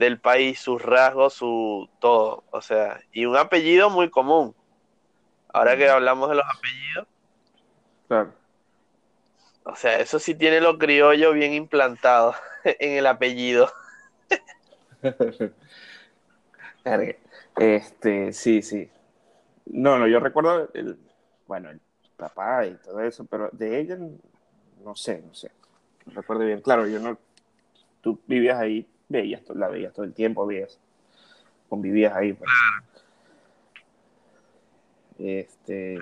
del 0.01 0.19
país, 0.19 0.59
sus 0.59 0.81
rasgos, 0.81 1.35
su 1.35 1.87
todo, 2.01 2.43
o 2.51 2.63
sea, 2.63 3.03
y 3.13 3.27
un 3.27 3.37
apellido 3.37 3.91
muy 3.91 4.09
común. 4.09 4.57
Ahora 5.53 5.77
que 5.77 5.91
hablamos 5.91 6.31
de 6.31 6.37
los 6.37 6.45
apellidos. 6.47 7.07
Claro. 8.09 8.33
O 9.65 9.77
sea, 9.77 10.01
eso 10.01 10.19
sí 10.19 10.35
tiene 10.35 10.63
lo 10.63 10.79
criollo 10.79 11.35
bien 11.35 11.53
implantado 11.53 12.35
en 12.65 12.93
el 12.97 13.07
apellido. 13.07 13.71
este, 17.59 18.33
sí, 18.33 18.63
sí. 18.63 18.91
No, 19.67 19.99
no, 19.99 20.09
yo 20.09 20.19
recuerdo 20.19 20.71
el, 20.73 20.99
bueno, 21.47 21.69
el 21.69 21.79
papá 22.17 22.65
y 22.65 22.75
todo 22.77 23.01
eso, 23.03 23.27
pero 23.27 23.51
de 23.53 23.79
ella 23.79 23.99
no 24.83 24.97
sé, 24.97 25.23
no 25.27 25.35
sé. 25.35 25.51
No 26.07 26.15
recuerdo 26.15 26.47
bien. 26.47 26.63
Claro, 26.63 26.87
yo 26.87 26.99
no, 27.01 27.19
tú 28.01 28.19
vivías 28.27 28.59
ahí 28.59 28.89
veías, 29.11 29.43
la 29.51 29.69
veías 29.69 29.93
todo 29.93 30.07
el 30.07 30.15
tiempo, 30.15 30.47
veías, 30.47 30.79
convivías 31.69 32.15
ahí. 32.15 32.33
Pues. 32.33 32.51
Este, 35.19 35.99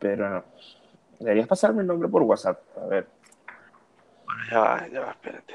pero 0.00 0.28
no. 0.30 0.44
Deberías 1.20 1.46
pasarme 1.46 1.82
el 1.82 1.86
nombre 1.86 2.08
por 2.08 2.22
WhatsApp, 2.22 2.60
a 2.76 2.86
ver. 2.86 3.06
Bueno, 4.24 4.42
ya 4.50 4.58
va, 4.58 4.88
ya 4.88 5.00
va, 5.00 5.10
espérate. 5.10 5.54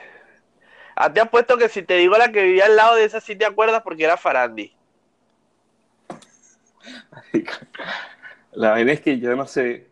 Ah, 0.95 1.11
te 1.11 1.19
apuesto 1.19 1.57
que 1.57 1.69
si 1.69 1.81
te 1.81 1.95
digo 1.95 2.15
la 2.17 2.31
que 2.31 2.43
vivía 2.43 2.65
al 2.65 2.75
lado 2.75 2.95
de 2.95 3.05
esa, 3.05 3.19
sí 3.19 3.35
te 3.35 3.45
acuerdas 3.45 3.81
porque 3.81 4.03
era 4.03 4.17
Farandi. 4.17 4.75
La 8.51 8.73
verdad 8.73 8.93
es 8.93 9.01
que 9.01 9.19
yo 9.19 9.35
no 9.35 9.47
sé. 9.47 9.87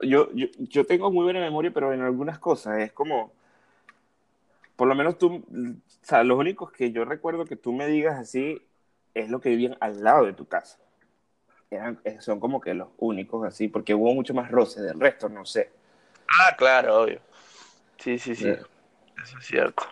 Yo, 0.00 0.30
yo, 0.32 0.46
yo 0.58 0.86
tengo 0.86 1.10
muy 1.10 1.24
buena 1.24 1.40
memoria, 1.40 1.72
pero 1.72 1.92
en 1.92 2.02
algunas 2.02 2.38
cosas 2.38 2.78
es 2.78 2.92
como 2.92 3.32
por 4.80 4.88
lo 4.88 4.94
menos 4.94 5.18
tú, 5.18 5.44
o 5.46 5.82
sea, 6.00 6.24
los 6.24 6.38
únicos 6.38 6.72
que 6.72 6.90
yo 6.90 7.04
recuerdo 7.04 7.44
que 7.44 7.54
tú 7.54 7.70
me 7.74 7.86
digas 7.86 8.18
así 8.18 8.66
es 9.12 9.28
lo 9.28 9.38
que 9.38 9.50
vivían 9.50 9.76
al 9.78 10.02
lado 10.02 10.24
de 10.24 10.32
tu 10.32 10.48
casa. 10.48 10.78
Eran, 11.70 12.00
eh, 12.02 12.16
son 12.22 12.40
como 12.40 12.62
que 12.62 12.72
los 12.72 12.88
únicos 12.96 13.46
así, 13.46 13.68
porque 13.68 13.94
hubo 13.94 14.14
mucho 14.14 14.32
más 14.32 14.50
roce, 14.50 14.80
del 14.80 14.98
resto 14.98 15.28
no 15.28 15.44
sé. 15.44 15.70
Ah, 16.26 16.56
claro, 16.56 17.02
obvio. 17.02 17.20
Sí, 17.98 18.18
sí, 18.18 18.34
sí. 18.34 18.48
Eso 18.48 19.38
es 19.38 19.46
cierto. 19.46 19.82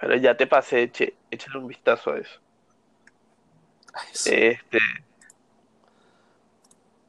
Pero 0.00 0.16
ya 0.16 0.34
te 0.34 0.46
pasé, 0.46 0.84
eche, 0.84 1.12
échale 1.30 1.58
un 1.58 1.68
vistazo 1.68 2.12
a 2.12 2.20
eso. 2.20 2.40
Este. 4.24 4.78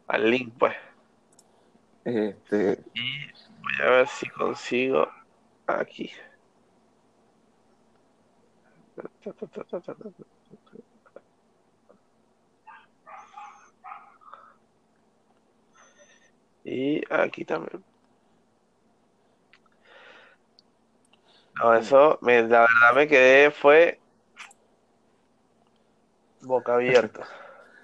Al 0.07 0.29
link, 0.29 0.53
pues. 0.59 0.75
Este. 2.03 2.83
Y 2.93 3.25
voy 3.61 3.87
a 3.87 3.89
ver 3.89 4.07
si 4.09 4.27
consigo 4.27 5.07
aquí. 5.67 6.11
Y 16.63 17.01
aquí 17.13 17.45
también. 17.45 17.83
No, 21.55 21.73
eso, 21.73 22.19
me, 22.21 22.41
la 22.41 22.61
verdad 22.61 22.95
me 22.95 23.07
quedé, 23.07 23.51
fue 23.51 23.99
boca 26.41 26.75
abierta. 26.75 27.27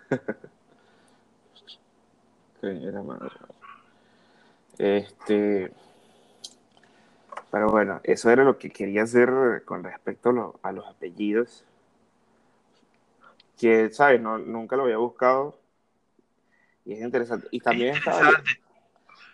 Este. 4.78 5.72
Pero 7.52 7.68
bueno, 7.70 8.00
eso 8.06 8.30
era 8.32 8.46
lo 8.46 8.58
que 8.58 8.70
quería 8.70 9.04
hacer 9.04 9.64
con 9.66 9.84
respecto 9.84 10.58
a, 10.64 10.72
los 10.72 10.88
apellidos. 10.88 11.66
Que, 13.60 13.90
¿sabes? 13.92 14.22
No, 14.22 14.38
nunca 14.38 14.78
lo 14.78 14.84
había 14.84 14.98
buscado. 14.98 15.58
Y 16.86 16.94
es 16.94 17.02
interesante. 17.02 17.48
Y 17.52 17.60
también, 17.60 17.96
Estaba, 17.98 18.32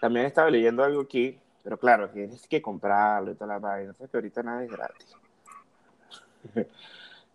también 0.02 0.26
estaba 0.26 0.50
leyendo 0.50 0.84
algo 0.84 1.02
aquí 1.02 1.40
Pero 1.64 1.78
claro, 1.78 2.10
tienes 2.10 2.48
que 2.48 2.62
comprarlo 2.62 3.32
y 3.32 3.36
toda 3.36 3.54
la 3.54 3.60
vaina. 3.60 3.94
que 3.94 4.18
ahorita 4.18 4.42
nada 4.42 4.64
es 4.64 4.72
gratis. 4.72 5.16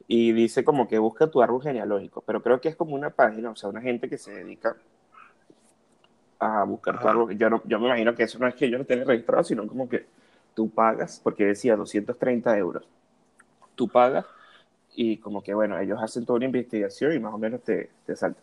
y 0.08 0.32
dice 0.32 0.64
como 0.64 0.88
que 0.88 0.98
busca 0.98 1.28
tu 1.28 1.40
árbol 1.42 1.62
genealógico, 1.62 2.22
pero 2.22 2.42
creo 2.42 2.60
que 2.60 2.68
es 2.70 2.76
como 2.76 2.94
una 2.94 3.10
página, 3.10 3.50
o 3.50 3.56
sea, 3.56 3.68
una 3.68 3.80
gente 3.80 4.08
que 4.08 4.18
se 4.18 4.32
dedica 4.32 4.76
a 6.40 6.64
buscar 6.64 7.00
tu 7.00 7.06
árbol. 7.06 7.38
Yo, 7.38 7.48
no, 7.48 7.62
yo 7.66 7.78
me 7.78 7.86
imagino 7.86 8.14
que 8.14 8.24
eso 8.24 8.38
no 8.40 8.48
es 8.48 8.54
que 8.56 8.68
yo 8.68 8.78
lo 8.78 8.84
tenga 8.84 9.04
registrado, 9.04 9.44
sino 9.44 9.66
como 9.66 9.88
que 9.88 10.06
tú 10.54 10.70
pagas, 10.70 11.20
porque 11.22 11.44
decía 11.44 11.76
230 11.76 12.56
euros. 12.58 12.88
Tú 13.74 13.88
pagas 13.88 14.26
y 14.94 15.16
como 15.18 15.42
que, 15.42 15.54
bueno, 15.54 15.78
ellos 15.78 15.98
hacen 16.02 16.24
toda 16.24 16.36
una 16.36 16.46
investigación 16.46 17.14
y 17.14 17.18
más 17.18 17.34
o 17.34 17.38
menos 17.38 17.62
te, 17.62 17.90
te 18.06 18.16
salta. 18.16 18.40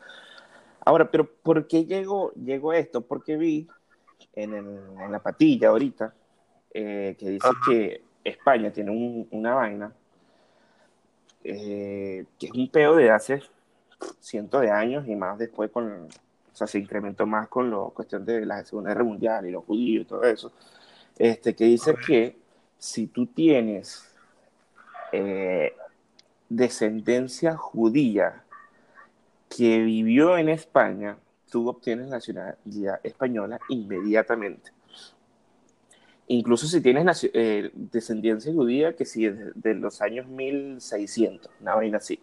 Ahora, 0.86 1.12
pero 1.12 1.30
¿por 1.30 1.68
qué 1.68 1.86
llegó, 1.86 2.34
llegó 2.34 2.74
esto? 2.74 3.02
Porque 3.02 3.38
vi 3.38 3.68
en, 4.34 4.54
en 4.54 5.12
la 5.12 5.20
patilla 5.20 5.70
ahorita 5.70 6.14
eh, 6.74 7.16
que 7.20 7.30
dice 7.30 7.50
que 7.66 8.04
España 8.24 8.72
tiene 8.72 8.92
un, 8.92 9.28
una 9.32 9.56
vaina 9.56 9.92
eh, 11.44 12.26
que 12.38 12.48
es 12.48 12.52
un 12.52 12.70
peo 12.70 12.96
de 12.96 13.10
hace 13.10 13.42
cientos 14.20 14.62
de 14.62 14.70
años 14.70 15.08
y 15.08 15.16
más 15.16 15.38
después 15.38 15.72
con, 15.72 16.04
o 16.04 16.56
sea, 16.56 16.68
se 16.68 16.80
incrementó 16.80 17.26
más 17.26 17.48
con 17.48 17.72
la 17.72 17.78
cuestión 17.94 18.26
de 18.26 18.46
la 18.46 18.64
Segunda 18.66 18.92
Guerra 18.92 19.04
Mundial 19.04 19.48
y 19.48 19.52
los 19.52 19.66
judíos 19.66 20.04
y 20.04 20.06
todo 20.06 20.24
eso, 20.24 20.52
este, 21.20 21.54
que 21.54 21.66
dice 21.66 21.94
que 22.08 22.38
si 22.78 23.08
tú 23.08 23.28
tienes 23.28 24.10
eh, 25.12 25.74
descendencia 26.48 27.58
judía 27.58 28.44
que 29.50 29.80
vivió 29.80 30.38
en 30.38 30.50
España, 30.50 31.18
tú 31.52 31.68
obtienes 31.68 32.08
nacionalidad 32.08 33.02
española 33.04 33.60
inmediatamente. 33.68 34.72
Incluso 36.28 36.68
si 36.68 36.80
tienes 36.80 37.30
eh, 37.34 37.72
descendencia 37.74 38.54
judía, 38.54 38.96
que 38.96 39.04
sí, 39.04 39.28
de, 39.28 39.52
de, 39.56 39.74
los 39.74 40.02
años 40.02 40.28
1600, 40.28 41.52
una 41.60 41.76
vaina 41.76 41.98
así. 41.98 42.20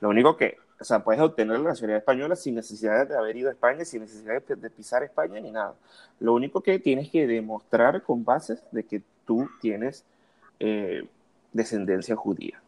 Lo 0.00 0.10
único 0.10 0.36
que, 0.36 0.58
o 0.80 0.84
sea, 0.84 1.02
puedes 1.02 1.20
obtener 1.20 1.58
la 1.58 1.70
nacionalidad 1.70 1.98
española 1.98 2.36
sin 2.36 2.54
necesidad 2.54 3.08
de 3.08 3.16
haber 3.16 3.36
ido 3.36 3.48
a 3.48 3.52
España, 3.52 3.84
sin 3.84 4.02
necesidad 4.02 4.42
de, 4.42 4.56
de 4.56 4.70
pisar 4.70 5.02
España 5.02 5.40
ni 5.40 5.50
nada. 5.50 5.74
Lo 6.20 6.34
único 6.34 6.60
que 6.62 6.78
tienes 6.78 7.10
que 7.10 7.26
demostrar 7.26 8.02
con 8.02 8.24
bases 8.24 8.62
de 8.70 8.84
que 8.84 9.02
tú 9.24 9.48
tienes 9.60 10.04
eh, 10.60 11.06
descendencia 11.52 12.14
judía. 12.14 12.62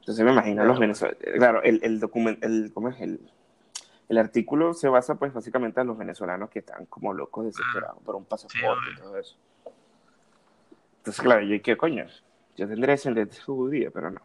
Entonces 0.00 0.24
me 0.24 0.32
imagino 0.32 0.64
los 0.64 0.78
venezolanos. 0.78 1.18
Claro, 1.34 1.62
el, 1.62 1.80
el 1.82 2.00
documento, 2.00 2.46
el, 2.46 2.70
¿cómo 2.72 2.88
es? 2.88 3.00
El, 3.00 3.20
el 4.08 4.18
artículo 4.18 4.72
se 4.72 4.88
basa 4.88 5.16
pues 5.16 5.32
básicamente 5.34 5.80
en 5.80 5.88
los 5.88 5.98
venezolanos 5.98 6.48
que 6.50 6.60
están 6.60 6.86
como 6.86 7.12
locos 7.12 7.44
desesperados 7.46 8.00
por 8.04 8.14
un 8.14 8.24
pasaporte 8.24 8.90
y 8.94 9.00
todo 9.00 9.18
eso. 9.18 9.36
Entonces, 10.98 11.20
claro, 11.22 11.42
yo 11.42 11.60
qué 11.62 11.76
coño, 11.76 12.06
yo 12.56 12.68
tendré 12.68 12.92
descendencia 12.92 13.42
judía, 13.44 13.90
pero 13.90 14.10
no. 14.10 14.20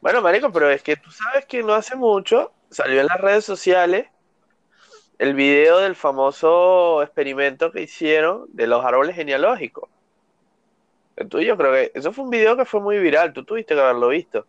Bueno, 0.00 0.22
marico, 0.22 0.50
pero 0.50 0.70
es 0.70 0.82
que 0.82 0.96
tú 0.96 1.10
sabes 1.10 1.44
que 1.44 1.62
no 1.62 1.74
hace 1.74 1.94
mucho 1.94 2.52
salió 2.70 3.00
en 3.00 3.06
las 3.06 3.20
redes 3.20 3.44
sociales 3.44 4.06
el 5.18 5.34
video 5.34 5.78
del 5.78 5.94
famoso 5.94 7.02
experimento 7.02 7.70
que 7.70 7.82
hicieron 7.82 8.46
de 8.48 8.66
los 8.66 8.82
árboles 8.82 9.14
genealógicos. 9.14 9.90
Tú, 11.28 11.40
yo 11.40 11.54
creo 11.58 11.72
que 11.72 11.92
eso 11.94 12.12
fue 12.12 12.24
un 12.24 12.30
video 12.30 12.56
que 12.56 12.64
fue 12.64 12.80
muy 12.80 12.98
viral, 12.98 13.34
tú 13.34 13.44
tuviste 13.44 13.74
que 13.74 13.80
haberlo 13.80 14.08
visto. 14.08 14.46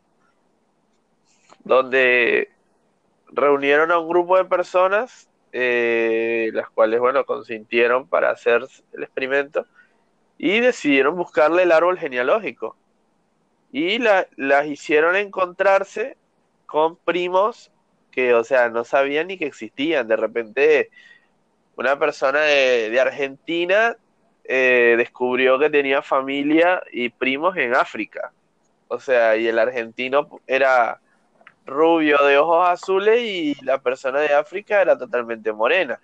Donde 1.66 2.50
reunieron 3.28 3.92
a 3.92 4.00
un 4.00 4.08
grupo 4.08 4.38
de 4.38 4.46
personas, 4.46 5.30
eh, 5.52 6.50
las 6.54 6.70
cuales, 6.70 7.02
bueno, 7.02 7.26
consintieron 7.26 8.08
para 8.08 8.32
hacer 8.32 8.62
el 8.94 9.04
experimento 9.04 9.66
y 10.38 10.62
decidieron 10.62 11.18
buscarle 11.18 11.64
el 11.64 11.74
árbol 11.74 12.00
genealógico. 12.00 12.78
Y 13.72 14.00
la, 14.00 14.28
las 14.36 14.68
hicieron 14.68 15.16
encontrarse 15.16 16.18
con 16.66 16.96
primos 16.98 17.72
que, 18.12 18.34
o 18.34 18.44
sea, 18.44 18.70
no 18.70 18.84
sabían 18.84 19.28
ni 19.28 19.38
que 19.38 19.46
existían. 19.46 20.08
De 20.08 20.18
repente, 20.18 20.90
una 21.76 21.98
persona 21.98 22.42
de, 22.42 22.90
de 22.90 23.00
Argentina 23.00 23.96
eh, 24.44 24.96
descubrió 24.98 25.58
que 25.60 25.70
tenía 25.70 26.02
familia 26.02 26.84
y 26.92 27.10
primos 27.10 27.56
en 27.58 27.76
África. 27.76 28.34
O 28.88 29.00
sea, 29.00 29.38
y 29.38 29.48
el 29.48 29.58
argentino 29.58 30.28
era 30.46 31.00
rubio 31.66 32.18
de 32.26 32.38
ojos 32.38 32.68
azules 32.68 33.22
y 33.22 33.56
la 33.64 33.78
persona 33.78 34.20
de 34.20 34.34
África 34.34 34.82
era 34.82 34.98
totalmente 34.98 35.54
morena. 35.54 36.00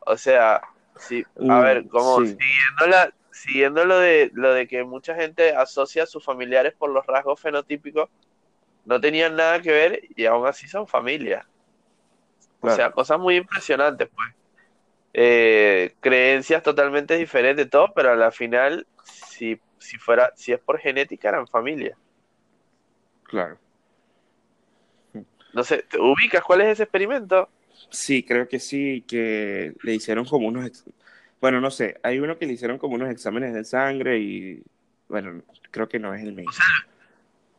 O 0.00 0.16
sea, 0.16 0.60
sí, 0.96 1.24
a 1.36 1.42
mm, 1.42 1.62
ver, 1.62 1.88
como 1.88 2.20
sí. 2.20 2.26
siguiendo, 2.26 2.86
la, 2.88 3.10
siguiendo 3.40 3.86
lo, 3.86 3.98
de, 3.98 4.30
lo 4.34 4.52
de 4.52 4.68
que 4.68 4.84
mucha 4.84 5.14
gente 5.14 5.54
asocia 5.56 6.02
a 6.02 6.06
sus 6.06 6.22
familiares 6.22 6.74
por 6.74 6.90
los 6.90 7.06
rasgos 7.06 7.40
fenotípicos, 7.40 8.10
no 8.84 9.00
tenían 9.00 9.34
nada 9.34 9.62
que 9.62 9.70
ver 9.70 10.02
y 10.14 10.26
aún 10.26 10.46
así 10.46 10.68
son 10.68 10.86
familia. 10.86 11.46
Claro. 12.60 12.74
O 12.74 12.76
sea, 12.76 12.90
cosas 12.90 13.18
muy 13.18 13.36
impresionantes, 13.36 14.10
pues 14.14 14.28
eh, 15.14 15.94
creencias 16.00 16.62
totalmente 16.62 17.16
diferentes, 17.16 17.70
todo, 17.70 17.92
pero 17.94 18.12
a 18.12 18.16
la 18.16 18.30
final, 18.30 18.86
si, 19.04 19.58
si, 19.78 19.96
fuera, 19.96 20.32
si 20.36 20.52
es 20.52 20.60
por 20.60 20.78
genética, 20.78 21.30
eran 21.30 21.46
familia. 21.46 21.96
Claro. 23.22 23.56
No 25.54 25.64
sé, 25.64 25.82
¿te 25.84 25.98
ubicas 25.98 26.44
cuál 26.44 26.60
es 26.60 26.68
ese 26.68 26.82
experimento? 26.82 27.48
Sí, 27.88 28.22
creo 28.22 28.46
que 28.46 28.60
sí, 28.60 29.02
que 29.08 29.72
le 29.82 29.94
hicieron 29.94 30.26
como 30.26 30.46
unos, 30.46 30.84
bueno, 31.40 31.60
no 31.60 31.70
sé, 31.70 31.98
hay 32.02 32.18
uno 32.18 32.38
que 32.38 32.46
le 32.46 32.52
hicieron 32.52 32.78
como 32.78 32.94
unos 32.94 33.10
exámenes 33.10 33.54
de 33.54 33.64
sangre 33.64 34.18
y, 34.18 34.62
bueno, 35.08 35.42
creo 35.70 35.88
que 35.88 35.98
no 35.98 36.14
es 36.14 36.22
el 36.22 36.32
mismo. 36.32 36.50
O 36.50 36.52
sea, 36.52 36.64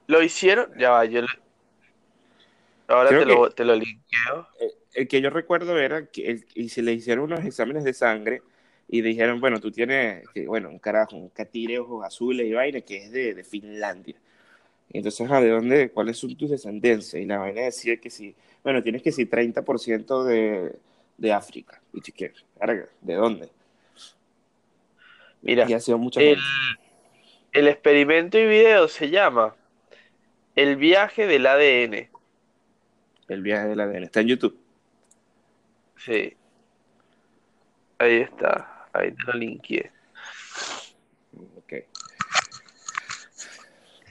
lo 0.07 0.21
hicieron, 0.21 0.71
ya 0.77 0.91
va, 0.91 1.05
yo 1.05 1.21
le... 1.21 1.27
ahora 2.87 3.09
te, 3.09 3.19
que, 3.19 3.25
lo, 3.25 3.49
te 3.49 3.65
lo 3.65 3.75
linkeo. 3.75 4.47
Eh, 4.59 4.71
el 4.93 5.07
que 5.07 5.21
yo 5.21 5.29
recuerdo 5.29 5.79
era 5.79 6.05
que 6.05 6.29
el, 6.29 6.45
y 6.53 6.69
se 6.69 6.81
le 6.81 6.93
hicieron 6.93 7.25
unos 7.25 7.43
exámenes 7.45 7.83
de 7.83 7.93
sangre 7.93 8.41
y 8.87 9.01
dijeron, 9.01 9.39
bueno, 9.39 9.59
tú 9.59 9.71
tienes, 9.71 10.27
que, 10.33 10.45
bueno, 10.45 10.69
un 10.69 10.79
carajo, 10.79 11.15
un 11.15 11.29
catire 11.29 11.79
ojos 11.79 12.05
azules 12.05 12.45
y 12.45 12.53
vaina 12.53 12.81
que 12.81 12.97
es 12.97 13.11
de, 13.11 13.33
de 13.33 13.43
Finlandia. 13.43 14.15
Y 14.91 14.97
entonces, 14.97 15.29
¿de 15.29 15.49
dónde, 15.49 15.89
cuáles 15.89 16.17
son 16.17 16.35
tus 16.35 16.49
descendencias? 16.49 17.21
Y 17.21 17.25
la 17.25 17.37
vaina 17.37 17.61
decía 17.61 17.97
que 17.97 18.09
sí, 18.09 18.35
bueno, 18.63 18.83
tienes 18.83 19.01
que 19.01 19.11
sí 19.11 19.25
30% 19.25 20.23
de, 20.25 20.75
de 21.17 21.33
África. 21.33 21.81
Y 21.93 22.01
que, 22.01 22.33
¿de 23.01 23.13
dónde? 23.15 23.49
Mira, 25.41 25.65
y 25.67 25.73
ha 25.73 25.79
sido 25.79 25.97
mucha 25.97 26.21
el, 26.21 26.39
el 27.51 27.67
experimento 27.67 28.37
y 28.37 28.45
video 28.45 28.87
se 28.87 29.09
llama 29.09 29.55
El 30.55 30.75
viaje 30.75 31.27
del 31.27 31.47
ADN. 31.47 32.09
El 33.27 33.41
viaje 33.41 33.67
del 33.67 33.79
ADN. 33.79 34.03
Está 34.03 34.21
en 34.21 34.27
YouTube. 34.27 34.59
Sí. 35.97 36.35
Ahí 37.97 38.17
está. 38.17 38.87
Ahí 38.93 39.11
te 39.11 39.23
lo 39.25 39.33
linké. 39.33 39.91
Ok. 41.57 41.73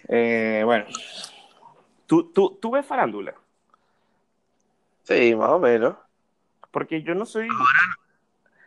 Eh, 0.08 0.62
bueno. 0.64 0.86
¿Tú, 2.06 2.32
tú, 2.32 2.58
¿Tú 2.60 2.72
ves 2.72 2.84
farándula? 2.84 3.34
Sí, 5.04 5.34
más 5.34 5.50
o 5.50 5.58
menos. 5.58 5.96
Porque 6.70 7.02
yo 7.02 7.14
no 7.14 7.24
soy. 7.24 7.48
Ahora, 7.48 7.96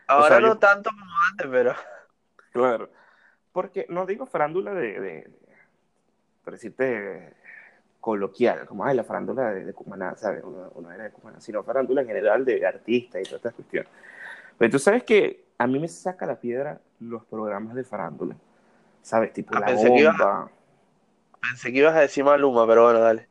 ahora 0.08 0.26
o 0.26 0.28
sea, 0.28 0.40
no 0.40 0.48
yo... 0.48 0.60
tanto 0.60 0.90
como 0.90 1.16
antes, 1.30 1.48
pero. 1.50 1.76
Claro. 2.54 2.90
Porque 3.52 3.86
no 3.90 4.06
digo 4.06 4.26
farándula 4.26 4.74
de. 4.74 5.00
de, 5.00 5.32
por 6.44 6.54
decirte 6.54 7.34
coloquial, 8.00 8.66
como 8.66 8.84
ay, 8.84 8.98
la 8.98 9.04
farándula 9.06 9.52
de, 9.52 9.64
de 9.64 9.74
Cumaná, 9.74 10.16
¿sabes? 10.18 10.44
Uno, 10.44 10.72
uno, 10.76 10.92
era 10.92 11.06
de 11.06 11.12
Cumaná, 11.12 11.40
sino 11.40 11.64
farándula 11.64 12.02
en 12.02 12.08
general 12.08 12.44
de 12.44 12.66
artistas 12.66 13.22
y 13.22 13.24
todas 13.24 13.38
estas 13.38 13.54
cuestiones. 13.54 13.90
Pero 14.58 14.72
tú 14.72 14.80
sabes 14.80 15.04
que 15.04 15.46
a 15.58 15.68
mí 15.68 15.80
me 15.80 15.88
saca 15.88 16.26
la 16.26 16.36
piedra 16.36 16.82
los 17.00 17.24
programas 17.26 17.76
de 17.76 17.86
farándula, 17.86 18.36
¿sabes? 19.02 19.32
Tipo 19.32 19.56
ah, 19.56 19.62
La 19.62 19.66
pensé 19.68 19.88
Bomba. 19.88 19.96
Que 19.96 20.02
ibas, 20.02 20.52
pensé 21.42 21.72
que 21.72 21.80
ibas 21.80 21.96
a 21.96 22.02
decir 22.02 22.24
Maluma, 22.26 22.68
pero 22.68 22.84
bueno, 22.84 23.00
dale. 23.00 23.28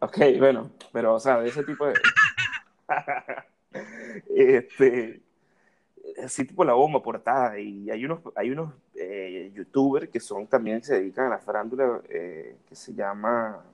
Ok, 0.00 0.18
bueno, 0.38 0.70
pero, 0.92 1.14
o 1.14 1.20
sea, 1.20 1.40
de 1.40 1.48
ese 1.48 1.62
tipo 1.62 1.86
de... 1.86 1.94
este, 4.34 5.22
así 6.22 6.44
tipo 6.44 6.64
la 6.64 6.74
bomba 6.74 7.02
portada 7.02 7.58
y 7.58 7.90
hay 7.90 8.04
unos 8.04 8.20
hay 8.36 8.50
unos 8.50 8.72
eh, 8.94 9.50
youtubers 9.54 10.08
que 10.08 10.20
son 10.20 10.46
también 10.46 10.82
se 10.82 10.94
dedican 10.94 11.26
a 11.26 11.30
la 11.30 11.38
farándula 11.38 12.00
eh, 12.08 12.56
que 12.68 12.74
se 12.74 12.94
llama 12.94 13.64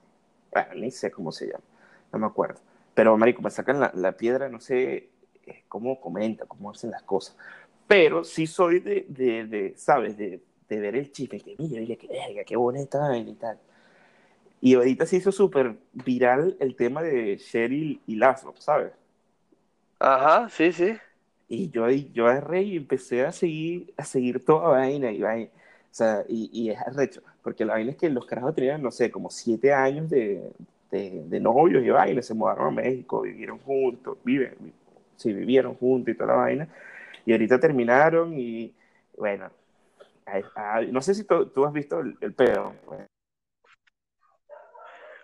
bueno, 0.51 0.73
ni 0.75 0.91
sé 0.91 1.11
cómo 1.11 1.31
se 1.31 1.47
llama, 1.47 1.63
no 2.11 2.19
me 2.19 2.27
acuerdo. 2.27 2.59
Pero, 2.93 3.17
marico, 3.17 3.41
me 3.41 3.49
sacan 3.49 3.79
la, 3.79 3.91
la 3.95 4.11
piedra, 4.11 4.49
no 4.49 4.59
sé 4.59 5.09
eh, 5.45 5.63
cómo 5.67 5.99
comenta, 5.99 6.45
cómo 6.45 6.71
hacen 6.71 6.91
las 6.91 7.03
cosas. 7.03 7.37
Pero 7.87 8.23
sí 8.23 8.47
soy 8.47 8.79
de, 8.79 9.05
de, 9.07 9.45
de 9.45 9.73
¿sabes? 9.77 10.17
De, 10.17 10.41
de, 10.69 10.79
ver 10.79 10.95
el 10.95 11.11
chisme, 11.11 11.39
que 11.39 11.55
mira, 11.57 11.79
mira, 11.79 11.95
qué 11.95 12.07
verga, 12.07 12.43
qué 12.43 12.55
bonita 12.55 13.17
y 13.17 13.33
tal. 13.35 13.57
Y 14.61 14.75
ahorita 14.75 15.05
se 15.05 15.17
hizo 15.17 15.31
súper 15.31 15.75
viral 15.93 16.55
el 16.59 16.75
tema 16.75 17.01
de 17.01 17.37
Cheryl 17.37 18.01
y 18.05 18.15
Lazo, 18.15 18.53
¿sabes? 18.59 18.91
Ajá, 19.99 20.49
sí, 20.49 20.71
sí. 20.73 20.97
Y 21.53 21.69
yo, 21.69 21.89
yo 21.89 22.27
agarré 22.27 22.61
y 22.61 22.77
empecé 22.77 23.25
a 23.25 23.33
seguir, 23.33 23.93
a 23.97 24.05
seguir 24.05 24.45
toda 24.45 24.69
vaina 24.69 25.11
y 25.11 25.21
vaina. 25.21 25.49
O 25.91 25.93
sea, 25.93 26.23
y, 26.29 26.49
y 26.53 26.69
es 26.69 26.79
arrecho, 26.79 27.21
porque 27.43 27.65
la 27.65 27.73
vaina 27.73 27.91
es 27.91 27.97
que 27.97 28.09
los 28.09 28.25
carajos 28.25 28.55
tenían, 28.55 28.81
no 28.81 28.89
sé, 28.89 29.11
como 29.11 29.29
siete 29.29 29.73
años 29.73 30.09
de, 30.09 30.49
de, 30.91 31.39
novios 31.41 31.83
y 31.83 31.89
vaina, 31.89 32.21
se 32.21 32.33
mudaron 32.33 32.67
a 32.67 32.71
México, 32.71 33.19
vivieron 33.23 33.59
juntos, 33.59 34.17
viven, 34.23 34.55
sí, 35.17 35.33
vivieron 35.33 35.75
juntos 35.75 36.13
y 36.13 36.17
toda 36.17 36.35
la 36.35 36.39
vaina. 36.39 36.69
Y 37.25 37.33
ahorita 37.33 37.59
terminaron 37.59 38.33
y, 38.39 38.73
bueno, 39.17 39.49
no 40.89 41.01
sé 41.01 41.15
si 41.15 41.25
tú, 41.25 41.65
has 41.65 41.73
visto 41.73 41.99
el, 41.99 42.15
el 42.21 42.33
pedo. 42.33 42.73
Pues. 42.85 43.01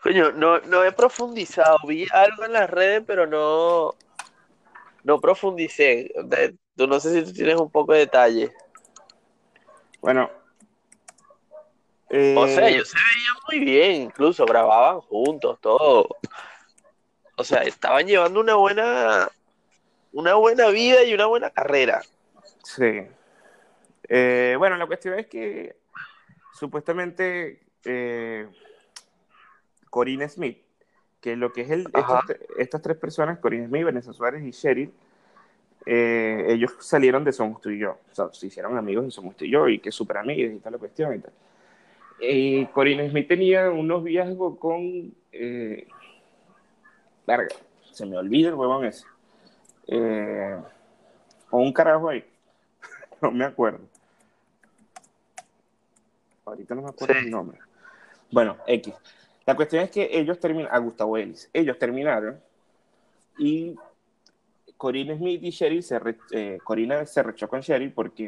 Coño, 0.04 0.34
no, 0.34 0.60
no 0.60 0.84
he 0.84 0.92
profundizado, 0.92 1.78
vi 1.88 2.06
algo 2.12 2.44
en 2.44 2.52
las 2.52 2.70
redes, 2.70 3.02
pero 3.08 3.26
no, 3.26 3.96
no 5.08 5.22
profundicé. 5.22 6.12
Tú 6.76 6.86
no 6.86 7.00
sé 7.00 7.14
si 7.14 7.24
tú 7.24 7.32
tienes 7.34 7.56
un 7.56 7.72
poco 7.72 7.94
de 7.94 8.00
detalle. 8.00 8.52
Bueno. 10.02 10.30
O 12.10 12.48
sea, 12.48 12.68
ellos 12.68 12.90
se 12.90 12.98
veían 12.98 13.36
muy 13.48 13.60
bien, 13.60 14.02
incluso 14.04 14.46
grababan 14.46 15.00
juntos, 15.00 15.60
todo. 15.62 16.10
O 17.38 17.44
sea, 17.44 17.62
estaban 17.62 18.06
llevando 18.06 18.42
una 18.42 18.56
buena, 18.56 19.30
una 20.12 20.36
buena 20.36 20.68
vida 20.68 21.04
y 21.04 21.14
una 21.14 21.26
buena 21.26 21.52
carrera. 21.52 22.02
Sí. 22.64 23.08
Eh, 24.10 24.56
bueno, 24.58 24.76
la 24.76 24.88
cuestión 24.88 25.18
es 25.18 25.28
que 25.28 25.78
supuestamente 26.54 27.62
eh, 27.86 28.48
Corinne 29.90 30.28
Smith, 30.28 30.66
que 31.22 31.36
lo 31.36 31.52
que 31.52 31.62
es 31.62 31.72
el, 31.72 31.88
estas 32.58 32.82
tres 32.82 32.98
personas, 32.98 33.40
Corinne 33.40 33.68
Smith, 33.68 33.86
Vanessa 33.86 34.14
Suárez 34.14 34.44
y 34.44 34.52
Sheryl, 34.52 34.92
eh, 35.86 36.46
ellos 36.50 36.76
salieron 36.80 37.24
de 37.24 37.32
Somos 37.32 37.62
tú 37.62 37.70
y 37.70 37.80
yo, 37.80 37.98
o 38.12 38.16
sea, 38.16 38.28
se 38.34 38.48
hicieron 38.48 38.78
amigos 38.78 39.06
de 39.06 39.12
Somos 39.12 39.36
tú 39.36 39.46
y 39.46 39.52
yo 39.52 39.68
y 39.68 39.80
que 39.80 39.92
súper 39.92 40.18
amigos 40.18 40.54
y 40.54 40.60
tal 40.60 40.74
la 40.74 40.80
cuestión 40.80 41.16
y 41.16 41.20
tal. 41.20 41.32
Y 42.20 42.66
Corinne 42.68 43.10
Smith 43.10 43.28
tenía 43.28 43.70
unos 43.70 44.04
viajes 44.04 44.36
con... 44.60 45.14
Eh, 45.32 45.88
larga, 47.26 47.56
se 47.92 48.06
me 48.06 48.18
olvida 48.18 48.50
el 48.50 48.56
huevón 48.56 48.86
ese. 48.86 49.06
Eh, 49.88 50.58
con 51.50 51.62
un 51.62 51.74
carajo 51.74 52.10
ahí. 52.10 52.26
no 53.22 53.32
me 53.32 53.46
acuerdo. 53.46 53.80
Ahorita 56.46 56.76
no 56.76 56.82
me 56.82 56.90
acuerdo 56.90 57.20
el 57.20 57.30
nombre. 57.30 57.60
Bueno, 58.32 58.58
X. 58.68 58.94
La 59.48 59.56
cuestión 59.56 59.82
es 59.84 59.92
que 59.92 60.10
ellos 60.12 60.38
terminaron, 60.42 60.76
a 60.76 60.78
Gustavo 60.80 61.16
Ellis, 61.18 61.50
ellos 61.54 61.80
terminaron 61.80 62.38
y 63.38 63.74
Corina 64.76 65.16
Smith 65.16 65.42
y 65.42 65.52
Sherry 65.52 65.82
se, 65.82 65.98
eh, 66.32 66.60
Corina 66.62 67.06
se 67.06 67.24
rechó 67.24 67.48
con 67.48 67.62
Sherry 67.62 67.88
porque 67.88 68.28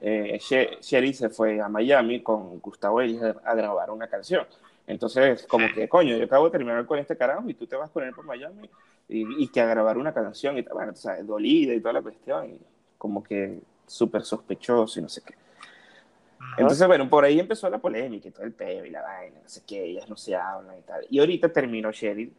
eh, 0.00 0.38
Sherry 0.80 1.14
se 1.14 1.30
fue 1.30 1.60
a 1.60 1.68
Miami 1.68 2.22
con 2.22 2.60
Gustavo 2.60 3.00
Ellis 3.00 3.20
a, 3.22 3.54
grabar 3.56 3.90
una 3.90 4.06
canción. 4.06 4.46
Entonces, 4.86 5.48
como 5.48 5.66
que, 5.74 5.88
coño, 5.88 6.16
yo 6.16 6.24
acabo 6.26 6.44
de 6.44 6.52
terminar 6.52 6.86
con 6.86 7.00
este 7.00 7.16
carajo 7.16 7.48
y 7.48 7.54
tú 7.54 7.66
te 7.66 7.74
vas 7.74 7.90
con 7.90 8.04
él 8.04 8.14
por 8.14 8.24
Miami 8.24 8.70
y, 9.08 9.48
que 9.48 9.60
a 9.60 9.66
grabar 9.66 9.98
una 9.98 10.14
canción 10.14 10.56
y 10.58 10.62
bueno, 10.62 10.92
o 10.92 10.96
sea, 10.96 11.20
dolida 11.24 11.74
y 11.74 11.80
toda 11.80 11.94
la 11.94 12.02
cuestión, 12.02 12.50
y 12.50 12.58
como 12.98 13.20
que 13.20 13.58
súper 13.84 14.22
sospechoso 14.22 15.00
y 15.00 15.02
no 15.02 15.08
sé 15.08 15.22
qué. 15.26 15.34
Entonces, 16.56 16.86
bueno, 16.86 17.08
por 17.08 17.24
ahí 17.24 17.40
empezó 17.40 17.68
la 17.70 17.78
polémica 17.78 18.28
y 18.28 18.30
todo 18.30 18.44
el 18.44 18.52
peo 18.52 18.84
y 18.84 18.90
la 18.90 19.02
vaina, 19.02 19.40
no 19.42 19.48
sé 19.48 19.62
qué, 19.66 19.84
ellas 19.84 20.08
no 20.08 20.16
se 20.16 20.36
hablan 20.36 20.78
y 20.78 20.82
tal. 20.82 21.06
Y 21.08 21.18
ahorita 21.18 21.50
terminó 21.50 21.90
Sheryl 21.90 22.32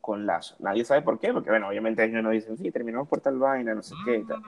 con 0.00 0.26
Lazo. 0.26 0.56
Nadie 0.58 0.84
sabe 0.84 1.02
por 1.02 1.18
qué, 1.20 1.32
porque 1.32 1.50
bueno, 1.50 1.68
obviamente 1.68 2.02
ellos 2.04 2.22
no 2.22 2.30
dicen, 2.30 2.56
sí, 2.56 2.70
terminamos 2.70 3.08
por 3.08 3.20
tal 3.20 3.38
vaina, 3.38 3.74
no 3.74 3.82
sé 3.82 3.94
qué 4.04 4.16
y 4.16 4.24
tal. 4.24 4.42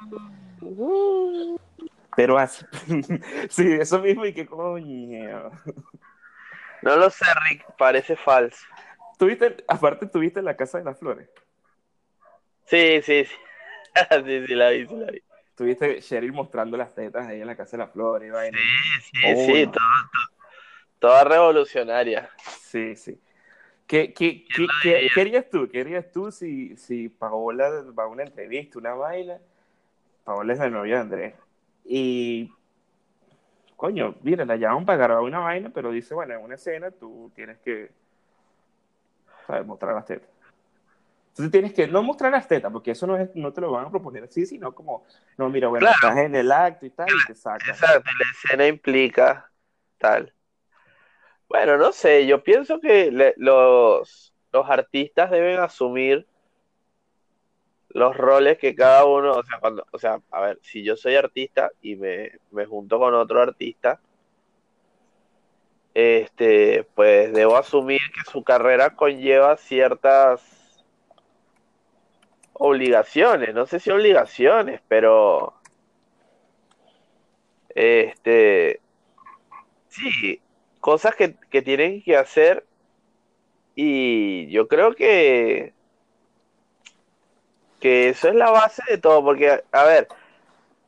Pero 2.17 2.39
hace. 2.39 2.67
sí, 3.49 3.73
eso 3.73 4.01
mismo 4.01 4.27
y 4.27 4.35
qué 4.35 4.47
coño. 4.47 5.51
No 6.83 6.97
lo 6.97 7.11
sé, 7.11 7.25
Rick, 7.49 7.65
parece 7.79 8.17
falso. 8.17 8.67
¿Tuviste, 9.19 9.57
aparte, 9.69 10.07
tuviste 10.07 10.43
la 10.43 10.57
Casa 10.57 10.79
de 10.79 10.85
las 10.85 10.99
Flores? 10.99 11.29
Sí, 12.67 13.01
sí, 13.03 13.25
sí. 13.25 13.35
sí, 14.25 14.47
sí, 14.47 14.55
la 14.55 14.71
vi, 14.71 14.87
sí, 14.87 14.97
la 14.97 15.11
vi. 15.11 15.23
Tuviste 15.63 16.01
Cheryl 16.01 16.33
mostrando 16.33 16.77
las 16.77 16.93
tetas 16.93 17.25
ahí 17.25 17.41
en 17.41 17.47
la 17.47 17.55
Casa 17.55 17.77
de 17.77 17.85
las 17.85 17.93
Flores. 17.93 18.27
Y 18.27 18.33
vaina. 18.33 18.59
Sí, 18.59 19.11
sí, 19.13 19.47
sí, 19.47 19.71
toda 20.99 21.23
revolucionaria. 21.23 22.29
Sí, 22.37 22.97
sí. 22.97 23.21
¿Qué, 23.87 24.13
qué, 24.13 24.45
qué, 24.83 25.09
querías 25.15 25.49
tú? 25.49 25.69
¿Querías 25.69 26.11
tú 26.11 26.33
si, 26.33 26.77
si 26.77 27.09
Paola 27.09 27.71
va 27.97 28.03
a 28.03 28.07
una 28.09 28.25
entrevista, 28.25 28.81
una 28.81 28.95
vaina? 28.95 29.39
Paola 30.25 30.53
es 30.53 30.59
la 30.59 30.69
novia 30.69 30.97
de 30.97 31.01
Andrés. 31.01 31.35
Y, 31.85 32.53
coño, 33.77 34.17
mira, 34.23 34.45
la 34.45 34.57
llaman 34.57 34.85
para 34.85 34.99
grabar 34.99 35.23
una 35.23 35.39
vaina, 35.39 35.71
pero 35.73 35.93
dice, 35.93 36.13
bueno, 36.13 36.35
en 36.35 36.41
una 36.41 36.57
escena 36.57 36.91
tú 36.91 37.31
tienes 37.37 37.59
que, 37.59 37.93
¿sabes? 39.47 39.65
Mostrar 39.65 39.95
las 39.95 40.07
tetas. 40.07 40.29
Entonces 41.33 41.51
tienes 41.51 41.73
que 41.73 41.87
no 41.89 42.03
mostrar 42.03 42.31
las 42.31 42.47
tetas, 42.47 42.71
porque 42.71 42.91
eso 42.91 43.07
no, 43.07 43.17
es, 43.17 43.35
no 43.35 43.55
te 43.55 43.63
lo 43.63 43.71
van 43.71 43.87
a 43.87 43.91
proponer 43.91 44.25
así, 44.25 44.45
sino 44.45 44.75
como, 44.75 45.07
no, 45.39 45.49
mira, 45.49 45.69
bueno, 45.69 45.89
estás 45.89 46.19
en 46.19 46.35
el 46.35 46.53
acto 46.53 46.85
y 46.85 46.91
tal, 46.91 47.09
y 47.09 47.27
te 47.27 47.35
sacas. 47.35 47.69
Exacto, 47.69 48.11
la 48.19 48.27
escena 48.31 48.67
implica 48.67 49.51
tal. 49.97 50.35
Bueno, 51.49 51.79
no 51.79 51.91
sé, 51.93 52.27
yo 52.27 52.43
pienso 52.43 52.81
que 52.81 53.11
los, 53.39 54.35
los 54.53 54.71
artistas 54.71 55.31
deben 55.31 55.59
asumir 55.59 56.27
los 57.89 58.15
roles 58.15 58.59
que 58.59 58.75
cada 58.75 59.07
uno, 59.07 59.33
o 59.33 59.43
sea, 59.43 59.59
cuando, 59.59 59.87
o 59.91 59.99
sea, 59.99 60.21
a 60.31 60.41
ver, 60.43 60.59
si 60.61 60.83
yo 60.85 60.97
soy 60.97 61.15
artista 61.15 61.71
y 61.81 61.97
me, 61.97 62.33
me 62.51 62.67
junto 62.67 62.99
con 62.99 63.15
otro 63.15 63.41
artista, 63.41 64.01
este, 65.95 66.87
pues 66.95 67.33
debo 67.33 67.57
asumir 67.57 68.01
que 68.15 68.31
su 68.31 68.45
carrera 68.45 68.97
conlleva 68.97 69.57
ciertas 69.57 70.62
obligaciones, 72.55 73.55
no 73.55 73.67
sé 73.67 73.81
si 73.81 73.91
obligaciones, 73.91 74.81
pero 74.89 75.55
este 77.75 78.81
sí, 79.89 80.41
cosas 80.81 81.15
que, 81.15 81.37
que 81.51 81.63
tienen 81.63 82.03
que 82.03 82.17
hacer 82.17 82.67
y 83.75 84.49
yo 84.51 84.69
creo 84.69 84.95
que 84.95 85.73
que 87.81 88.11
eso 88.11 88.29
es 88.29 88.35
la 88.35 88.51
base 88.51 88.83
de 88.89 88.99
todo, 88.99 89.25
porque 89.25 89.65
a 89.73 89.85
ver, 89.85 90.07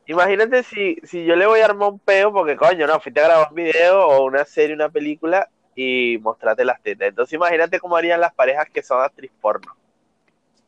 imagínate 0.05 0.63
si, 0.63 0.97
si 1.03 1.25
yo 1.25 1.35
le 1.35 1.45
voy 1.45 1.59
a 1.59 1.65
armar 1.65 1.89
un 1.89 1.99
peo 1.99 2.31
porque 2.31 2.55
coño, 2.55 2.87
no, 2.87 2.99
fuiste 2.99 3.19
a 3.19 3.25
grabar 3.25 3.49
un 3.49 3.55
video 3.55 4.07
o 4.07 4.25
una 4.25 4.45
serie, 4.45 4.75
una 4.75 4.89
película 4.89 5.49
y 5.75 6.17
mostrate 6.21 6.63
las 6.63 6.81
tetas. 6.81 7.09
Entonces 7.09 7.33
imagínate 7.33 7.79
cómo 7.79 7.97
harían 7.97 8.21
las 8.21 8.33
parejas 8.33 8.69
que 8.69 8.81
son 8.81 9.01
actriz 9.01 9.31
porno. 9.41 9.75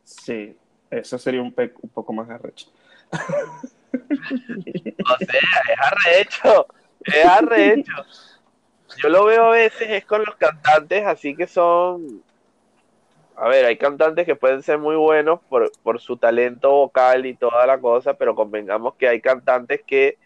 Sí, 0.04 0.58
eso 0.92 1.18
sería 1.18 1.42
un, 1.42 1.56
un 1.82 1.90
poco 1.90 2.14
más 2.14 2.30
arrecho. 2.30 2.68
o 3.12 3.18
sea, 5.18 5.40
es 5.70 5.80
arrecho. 5.80 6.68
Es 7.04 7.26
arrecho. 7.26 8.06
Yo 9.02 9.10
lo 9.10 9.26
veo 9.26 9.46
a 9.46 9.50
veces 9.52 9.90
es 9.90 10.06
con 10.06 10.24
los 10.26 10.36
cantantes, 10.36 11.06
así 11.06 11.36
que 11.36 11.48
son. 11.48 12.24
A 13.36 13.48
ver, 13.50 13.66
hay 13.66 13.78
cantantes 13.78 14.26
que 14.26 14.36
pueden 14.36 14.64
ser 14.64 14.80
muy 14.80 14.96
buenos 14.96 15.40
por, 15.48 15.72
por 15.84 16.02
su 16.02 16.18
talento 16.18 16.72
vocal 16.72 17.28
y 17.28 17.36
toda 17.36 17.68
la 17.68 17.80
cosa, 17.80 18.16
pero 18.16 18.34
convengamos 18.34 18.96
que 18.96 19.08
hay 19.08 19.22
cantantes 19.22 19.84
que 19.86 20.18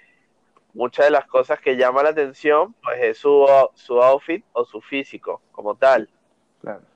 muchas 0.73 1.07
de 1.07 1.11
las 1.11 1.27
cosas 1.27 1.59
que 1.59 1.75
llaman 1.75 2.05
la 2.05 2.11
atención, 2.11 2.73
pues 2.81 3.01
es 3.01 3.17
su, 3.17 3.45
su 3.75 4.01
outfit 4.01 4.45
o 4.53 4.63
su 4.63 4.79
físico 4.79 5.41
como 5.51 5.75
tal. 5.75 6.07
Claro. 6.61 6.90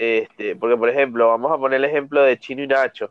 Este, 0.00 0.56
porque, 0.56 0.78
por 0.78 0.88
ejemplo, 0.88 1.28
vamos 1.28 1.52
a 1.52 1.58
poner 1.58 1.76
el 1.76 1.84
ejemplo 1.84 2.22
de 2.22 2.38
Chino 2.38 2.62
y 2.62 2.66
Nacho. 2.66 3.10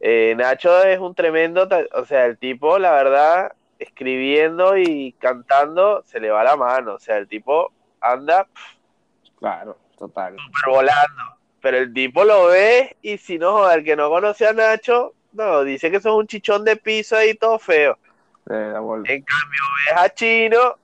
Eh, 0.00 0.34
Nacho 0.36 0.82
es 0.82 0.98
un 0.98 1.14
tremendo, 1.14 1.68
o 1.92 2.04
sea, 2.04 2.26
el 2.26 2.36
tipo, 2.36 2.80
la 2.80 2.90
verdad, 2.90 3.52
escribiendo 3.78 4.76
y 4.76 5.12
cantando, 5.20 6.02
se 6.04 6.18
le 6.18 6.30
va 6.30 6.42
la 6.42 6.56
mano. 6.56 6.94
O 6.94 6.98
sea, 6.98 7.16
el 7.18 7.28
tipo 7.28 7.72
anda. 8.00 8.48
Claro, 9.38 9.78
total. 9.96 10.34
Super 10.36 10.74
volando. 10.74 11.22
Pero 11.60 11.76
el 11.76 11.94
tipo 11.94 12.24
lo 12.24 12.46
ve 12.46 12.96
y 13.00 13.16
si 13.16 13.38
no, 13.38 13.70
el 13.70 13.84
que 13.84 13.94
no 13.94 14.10
conoce 14.10 14.48
a 14.48 14.52
Nacho, 14.52 15.14
no, 15.32 15.62
dice 15.62 15.92
que 15.92 16.00
son 16.00 16.16
un 16.16 16.26
chichón 16.26 16.64
de 16.64 16.74
piso 16.74 17.16
ahí 17.16 17.34
todo 17.34 17.60
feo. 17.60 17.96
en 18.50 18.72
cambio, 18.72 19.62
ves 19.86 19.96
a 19.96 20.08
Chino 20.12 20.76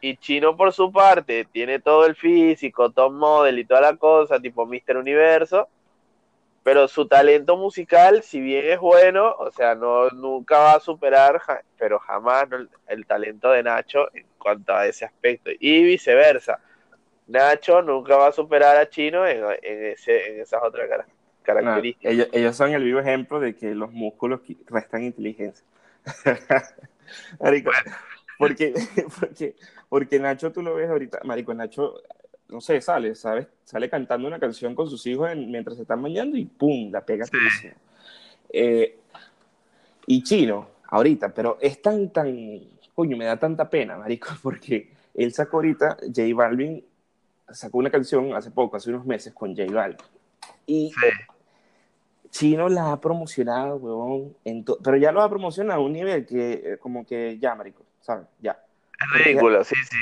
y 0.00 0.16
Chino 0.16 0.56
por 0.56 0.72
su 0.72 0.92
parte 0.92 1.46
tiene 1.50 1.80
todo 1.80 2.06
el 2.06 2.14
físico, 2.14 2.90
top 2.90 3.12
model 3.12 3.58
y 3.58 3.64
toda 3.64 3.80
la 3.80 3.96
cosa, 3.96 4.40
tipo 4.40 4.66
Mister 4.66 4.96
Universo, 4.96 5.68
pero 6.62 6.88
su 6.88 7.06
talento 7.06 7.56
musical, 7.56 8.22
si 8.22 8.40
bien 8.40 8.66
es 8.66 8.80
bueno, 8.80 9.34
o 9.38 9.50
sea, 9.52 9.74
no 9.74 10.08
nunca 10.10 10.58
va 10.58 10.74
a 10.74 10.80
superar, 10.80 11.40
pero 11.78 11.98
jamás 12.00 12.46
el, 12.88 13.06
talento 13.06 13.50
de 13.50 13.62
Nacho 13.62 14.08
en 14.14 14.26
cuanto 14.36 14.74
a 14.74 14.86
ese 14.86 15.04
aspecto. 15.04 15.50
Y 15.60 15.84
viceversa. 15.84 16.58
Nacho 17.28 17.82
nunca 17.82 18.16
va 18.16 18.28
a 18.28 18.32
superar 18.32 18.76
a 18.76 18.88
Chino 18.88 19.26
en, 19.26 19.44
ese, 19.62 20.32
en 20.32 20.40
esas 20.40 20.60
otras 20.62 20.88
caras. 20.88 21.06
características. 21.42 22.12
ellos, 22.12 22.28
ellos 22.32 22.56
son 22.56 22.72
el 22.72 22.82
vivo 22.82 22.98
ejemplo 22.98 23.38
de 23.38 23.54
que 23.54 23.74
los 23.74 23.92
músculos 23.92 24.40
restan 24.66 25.04
inteligencia. 25.04 25.64
Marico, 27.40 27.70
porque, 28.38 28.74
porque, 29.20 29.56
porque 29.88 30.18
Nacho 30.18 30.52
tú 30.52 30.62
lo 30.62 30.74
ves 30.74 30.88
ahorita, 30.90 31.20
Marico, 31.24 31.54
Nacho, 31.54 31.94
no 32.48 32.60
sé, 32.60 32.80
sale, 32.80 33.14
¿sabes? 33.14 33.46
Sale 33.64 33.90
cantando 33.90 34.28
una 34.28 34.38
canción 34.38 34.74
con 34.74 34.88
sus 34.88 35.06
hijos 35.06 35.30
en- 35.30 35.50
mientras 35.50 35.76
se 35.76 35.82
están 35.82 36.02
bañando 36.02 36.36
y 36.36 36.44
¡pum! 36.44 36.90
la 36.92 37.04
pega 37.04 37.26
durísimo. 37.30 37.74
Eh, 38.52 38.98
y 40.06 40.22
Chino, 40.22 40.68
ahorita, 40.88 41.34
pero 41.34 41.58
es 41.60 41.82
tan, 41.82 42.10
tan, 42.10 42.60
coño, 42.94 43.16
me 43.16 43.24
da 43.24 43.36
tanta 43.38 43.68
pena, 43.68 43.96
Marico, 43.96 44.28
porque 44.42 44.90
él 45.14 45.32
sacó 45.32 45.56
ahorita, 45.58 45.96
J 46.14 46.22
Balvin 46.34 46.84
sacó 47.50 47.78
una 47.78 47.90
canción 47.90 48.34
hace 48.34 48.50
poco, 48.50 48.76
hace 48.76 48.90
unos 48.90 49.04
meses, 49.06 49.32
con 49.32 49.56
J 49.56 49.72
Balvin. 49.72 49.98
Y 50.66 50.90
Sí. 50.90 51.06
Chino 52.30 52.68
la 52.68 52.92
ha 52.92 53.00
promocionado, 53.00 53.76
huevón, 53.76 54.36
pero 54.84 54.96
ya 54.98 55.10
lo 55.10 55.22
ha 55.22 55.28
promocionado 55.28 55.80
a 55.80 55.84
un 55.84 55.92
nivel 55.92 56.26
que, 56.26 56.52
eh, 56.52 56.78
como 56.78 57.06
que 57.06 57.38
ya, 57.38 57.54
marico, 57.54 57.82
¿sabes? 58.06 58.26
Ya. 58.40 58.58
Es 59.00 59.24
ridículo, 59.24 59.64
sí, 59.64 59.74
sí. 59.74 59.96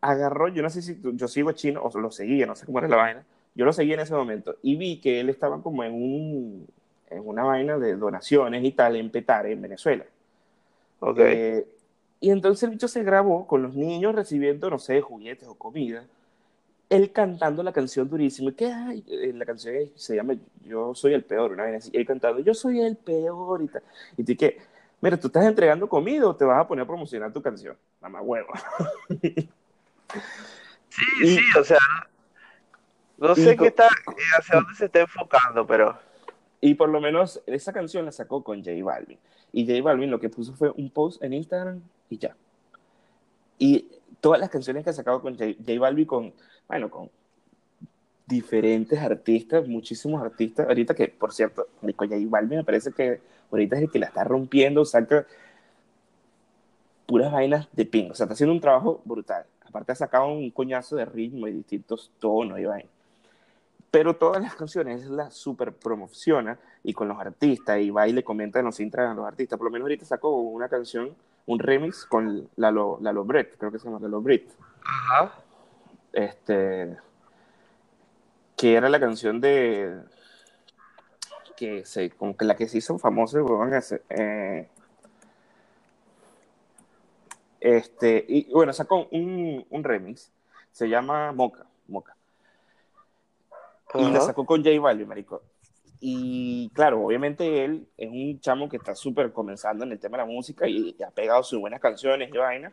Agarró, 0.00 0.48
yo 0.48 0.62
no 0.62 0.70
sé 0.70 0.80
si 0.80 0.94
tú- 0.94 1.14
yo 1.14 1.28
sigo 1.28 1.50
a 1.50 1.54
Chino 1.54 1.82
o 1.82 1.98
lo 1.98 2.10
seguía, 2.10 2.46
no 2.46 2.56
sé 2.56 2.64
cómo 2.64 2.78
era 2.78 2.88
la 2.88 2.96
vaina. 2.96 3.24
Yo 3.54 3.64
lo 3.66 3.72
seguía 3.72 3.94
en 3.94 4.00
ese 4.00 4.14
momento 4.14 4.56
y 4.62 4.76
vi 4.76 5.00
que 5.00 5.20
él 5.20 5.28
estaba 5.28 5.62
como 5.62 5.84
en, 5.84 5.92
un, 5.92 6.66
en 7.10 7.28
una 7.28 7.44
vaina 7.44 7.78
de 7.78 7.96
donaciones 7.96 8.64
y 8.64 8.72
tal 8.72 8.96
en 8.96 9.10
Petare, 9.10 9.52
en 9.52 9.60
Venezuela. 9.60 10.04
Ok. 11.00 11.18
Eh, 11.20 11.66
y 12.20 12.30
entonces 12.30 12.62
el 12.64 12.70
bicho 12.70 12.88
se 12.88 13.02
grabó 13.02 13.46
con 13.46 13.62
los 13.62 13.74
niños 13.74 14.14
recibiendo, 14.14 14.70
no 14.70 14.78
sé, 14.78 15.00
juguetes 15.00 15.48
o 15.48 15.54
comida. 15.54 16.04
Él 16.88 17.12
cantando 17.12 17.62
la 17.62 17.72
canción 17.72 18.08
durísimo. 18.08 18.50
Y 18.50 18.52
que 18.54 18.66
ay, 18.66 19.04
eh, 19.08 19.32
la 19.34 19.44
canción 19.44 19.74
se 19.94 20.16
llama 20.16 20.34
Yo 20.64 20.94
soy 20.94 21.14
el 21.14 21.24
peor, 21.24 21.52
una 21.52 21.64
vez 21.64 21.76
así. 21.84 21.90
Él 21.92 22.06
cantando 22.06 22.40
Yo 22.40 22.54
soy 22.54 22.80
el 22.80 22.96
peor 22.96 23.62
y 23.62 23.68
tal. 23.68 23.82
Y 24.16 24.24
tú 24.24 24.36
que, 24.36 24.58
mira, 25.00 25.16
tú 25.18 25.28
estás 25.28 25.44
entregando 25.44 25.88
comida 25.88 26.26
o 26.26 26.36
te 26.36 26.44
vas 26.44 26.60
a 26.60 26.66
poner 26.66 26.84
a 26.84 26.86
promocionar 26.86 27.32
tu 27.32 27.42
canción. 27.42 27.76
Mamá 28.00 28.20
huevo. 28.20 28.48
Sí, 30.88 31.04
y- 31.22 31.36
sí, 31.36 31.42
o 31.58 31.64
sea, 31.64 31.78
no 33.18 33.34
sé 33.34 33.56
qué 33.56 33.68
está, 33.68 33.88
hacia 34.38 34.56
dónde 34.56 34.74
se 34.74 34.86
está 34.86 35.00
enfocando, 35.00 35.66
pero 35.66 35.96
Y 36.60 36.74
por 36.74 36.88
lo 36.90 37.00
menos 37.00 37.40
esa 37.46 37.72
canción 37.72 38.04
la 38.04 38.12
sacó 38.12 38.44
con 38.44 38.62
J 38.62 38.84
Balvin. 38.84 39.18
Y 39.52 39.66
J 39.66 39.82
Balvin 39.82 40.10
lo 40.10 40.20
que 40.20 40.28
puso 40.28 40.52
fue 40.52 40.70
un 40.70 40.90
post 40.90 41.22
en 41.22 41.32
Instagram 41.32 41.80
y 42.10 42.18
ya. 42.18 42.36
Y 43.58 43.86
todas 44.20 44.40
las 44.40 44.50
canciones 44.50 44.84
que 44.84 44.90
ha 44.90 44.92
sacado 44.92 45.22
con 45.22 45.38
J, 45.38 45.52
J 45.58 45.78
Balvin, 45.80 46.04
con, 46.04 46.34
bueno, 46.68 46.90
con 46.90 47.10
diferentes 48.26 48.98
artistas, 48.98 49.66
muchísimos 49.66 50.22
artistas. 50.22 50.68
Ahorita 50.68 50.94
que, 50.94 51.08
por 51.08 51.32
cierto, 51.32 51.66
con 51.80 52.08
J 52.08 52.16
Balvin 52.28 52.58
me 52.58 52.64
parece 52.64 52.92
que 52.92 53.20
ahorita 53.50 53.76
es 53.76 53.82
el 53.82 53.90
que 53.90 53.98
la 53.98 54.06
está 54.06 54.24
rompiendo, 54.24 54.84
saca 54.84 55.26
puras 57.06 57.32
vainas 57.32 57.68
de 57.72 57.84
ping. 57.86 58.10
O 58.10 58.14
sea, 58.14 58.24
está 58.24 58.34
haciendo 58.34 58.52
un 58.52 58.60
trabajo 58.60 59.00
brutal. 59.04 59.44
Aparte 59.66 59.92
ha 59.92 59.96
sacado 59.96 60.28
un 60.28 60.50
coñazo 60.50 60.96
de 60.96 61.04
ritmo 61.04 61.48
y 61.48 61.52
distintos 61.52 62.10
tonos 62.18 62.58
y 62.58 62.64
vainas 62.64 63.00
pero 63.90 64.14
todas 64.14 64.40
las 64.40 64.54
canciones 64.54 65.06
las 65.06 65.34
super 65.34 65.72
promociona 65.72 66.58
y 66.84 66.94
con 66.94 67.08
los 67.08 67.18
artistas 67.18 67.80
y 67.80 67.90
va 67.90 68.06
y 68.06 68.12
le 68.12 68.22
comenta 68.22 68.60
en 68.60 68.66
los 68.66 68.78
intras 68.80 69.10
a 69.10 69.14
los 69.14 69.26
artistas. 69.26 69.58
Por 69.58 69.66
lo 69.66 69.72
menos 69.72 69.86
ahorita 69.86 70.04
sacó 70.04 70.36
una 70.36 70.68
canción, 70.68 71.14
un 71.46 71.58
remix 71.58 72.04
con 72.04 72.48
Lalo, 72.56 72.98
Lalo 73.00 73.24
Brett, 73.24 73.56
creo 73.58 73.72
que 73.72 73.78
se 73.78 73.86
llama 73.86 73.98
Lalo 74.00 74.20
Brett, 74.20 74.48
Ajá. 74.84 75.34
este, 76.12 76.96
que 78.56 78.74
era 78.74 78.88
la 78.88 79.00
canción 79.00 79.40
de 79.40 80.00
que 81.60 81.84
se, 81.84 82.08
como 82.08 82.34
que 82.34 82.46
la 82.46 82.56
que 82.56 82.66
se 82.66 82.78
hizo 82.78 82.98
famosa, 82.98 83.38
eh, 84.08 84.66
este, 87.60 88.24
y 88.26 88.50
bueno, 88.50 88.72
sacó 88.72 89.06
un, 89.10 89.66
un 89.68 89.84
remix, 89.84 90.32
se 90.72 90.88
llama 90.88 91.32
Moca, 91.32 91.66
Moca. 91.86 92.16
Y 93.92 94.10
la 94.10 94.20
sacó 94.22 94.46
con 94.46 94.64
J 94.64 94.80
Balvin, 94.80 95.06
marico. 95.06 95.42
Y 96.00 96.70
claro, 96.70 97.04
obviamente 97.04 97.62
él 97.62 97.86
es 97.98 98.08
un 98.08 98.40
chamo 98.40 98.70
que 98.70 98.78
está 98.78 98.94
súper 98.94 99.30
comenzando 99.30 99.84
en 99.84 99.92
el 99.92 100.00
tema 100.00 100.16
de 100.16 100.24
la 100.24 100.30
música 100.32 100.66
y, 100.66 100.96
y 100.98 101.02
ha 101.02 101.10
pegado 101.10 101.42
sus 101.42 101.60
buenas 101.60 101.80
canciones 101.80 102.30
y 102.32 102.38
vaina. 102.38 102.72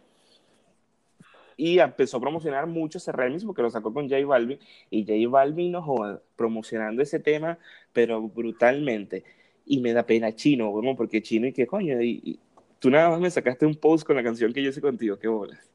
Y 1.57 1.79
empezó 1.79 2.17
a 2.17 2.21
promocionar 2.21 2.67
mucho 2.67 2.99
ese 2.99 3.11
remix 3.11 3.43
porque 3.43 3.63
lo 3.63 3.69
sacó 3.71 3.93
con 3.93 4.09
J 4.09 4.25
Balvin. 4.25 4.59
Y 4.91 5.03
J 5.05 5.29
Balvin 5.29 5.71
nos 5.73 5.85
joda 5.85 6.21
promocionando 6.35 7.01
ese 7.01 7.19
tema, 7.19 7.57
pero 7.93 8.21
brutalmente. 8.21 9.23
Y 9.65 9.81
me 9.81 9.93
da 9.93 10.03
pena 10.05 10.33
Chino, 10.35 10.71
bueno, 10.71 10.95
porque 10.95 11.21
Chino, 11.21 11.47
y 11.47 11.53
qué 11.53 11.67
coño, 11.67 12.01
y, 12.01 12.21
y 12.23 12.39
tú 12.79 12.89
nada 12.91 13.09
más 13.09 13.19
me 13.19 13.31
sacaste 13.31 13.65
un 13.65 13.75
post 13.75 14.05
con 14.05 14.15
la 14.15 14.23
canción 14.23 14.53
que 14.53 14.63
yo 14.63 14.69
hice 14.69 14.81
contigo, 14.81 15.17
qué 15.19 15.27
bolas. 15.27 15.69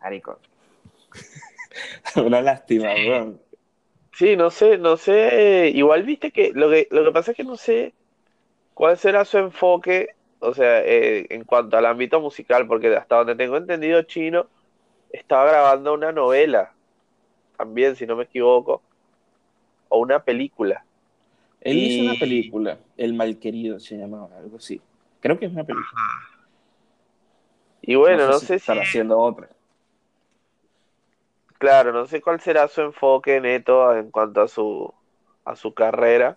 Marico. 0.00 0.38
Una 2.16 2.40
lástima, 2.42 2.94
Sí. 2.94 3.08
weón. 3.08 3.40
Sí, 4.12 4.36
no 4.36 4.50
sé, 4.50 4.78
no 4.78 4.96
sé, 4.96 5.70
igual 5.74 6.02
viste 6.04 6.30
que 6.32 6.52
lo 6.54 6.70
que 6.70 6.88
lo 6.90 7.04
que 7.04 7.12
pasa 7.12 7.32
es 7.32 7.36
que 7.36 7.44
no 7.44 7.56
sé 7.58 7.92
cuál 8.74 8.98
será 8.98 9.24
su 9.24 9.38
enfoque, 9.38 10.10
o 10.40 10.54
sea, 10.54 10.82
eh, 10.84 11.26
en 11.30 11.44
cuanto 11.44 11.76
al 11.78 11.86
ámbito 11.86 12.20
musical, 12.20 12.66
porque 12.66 12.94
hasta 12.96 13.16
donde 13.16 13.36
tengo 13.36 13.56
entendido 13.58 14.02
Chino 14.02 14.48
estaba 15.18 15.46
grabando 15.46 15.94
una 15.94 16.12
novela, 16.12 16.72
también, 17.56 17.96
si 17.96 18.06
no 18.06 18.16
me 18.16 18.24
equivoco, 18.24 18.82
o 19.88 19.98
una 19.98 20.22
película. 20.22 20.84
Él 21.60 21.78
hizo 21.78 22.02
Y- 22.02 22.06
una 22.06 22.14
película, 22.18 22.78
El 22.96 23.14
Malquerido 23.14 23.80
se 23.80 23.96
llamaba, 23.96 24.28
algo 24.36 24.58
así. 24.58 24.80
Creo 25.20 25.38
que 25.38 25.46
es 25.46 25.52
una 25.52 25.64
película. 25.64 26.02
Y 27.82 27.94
bueno, 27.94 28.26
no 28.26 28.34
sé 28.34 28.46
si, 28.46 28.54
estará 28.54 28.82
haciendo 28.82 29.18
otra. 29.18 29.48
claro, 31.58 31.92
no 31.92 32.06
sé 32.06 32.20
cuál 32.20 32.40
será 32.40 32.68
su 32.68 32.82
enfoque 32.82 33.40
neto 33.40 33.96
en 33.96 34.10
cuanto 34.10 34.42
a 34.42 34.48
su 34.48 34.92
a 35.44 35.56
su 35.56 35.72
carrera. 35.72 36.36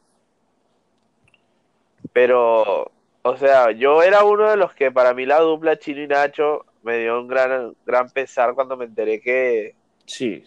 Pero, 2.14 2.92
o 3.24 3.38
sea, 3.38 3.72
yo 3.72 4.02
era 4.02 4.24
uno 4.24 4.50
de 4.50 4.58
los 4.58 4.74
que 4.74 4.92
para 4.92 5.14
mí 5.14 5.26
la 5.26 5.40
dupla 5.40 5.78
Chino 5.78 6.02
y 6.02 6.08
Nacho 6.08 6.66
me 6.90 6.98
dio 7.00 7.22
un 7.22 7.28
gran, 7.28 7.76
gran 7.86 8.10
pesar 8.12 8.54
cuando 8.56 8.76
me 8.78 8.86
enteré 8.86 9.22
que, 9.22 9.76
Sí, 10.06 10.44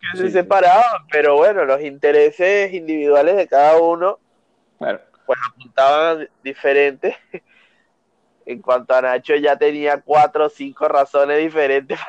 que 0.00 0.16
se 0.18 0.26
sí. 0.26 0.30
separaban. 0.32 1.06
Pero 1.10 1.36
bueno, 1.36 1.64
los 1.64 1.80
intereses 1.82 2.72
individuales 2.72 3.36
de 3.36 3.48
cada 3.48 3.78
uno 3.80 4.18
claro. 4.78 5.00
pues 5.26 5.38
apuntaban 5.50 6.28
diferentes. 6.42 7.16
En 8.46 8.62
cuanto 8.62 8.94
a 8.94 9.02
Nacho, 9.02 9.34
ya 9.36 9.58
tenía 9.58 10.00
cuatro 10.00 10.46
o 10.46 10.48
cinco 10.48 10.88
razones 10.88 11.38
diferentes 11.38 12.00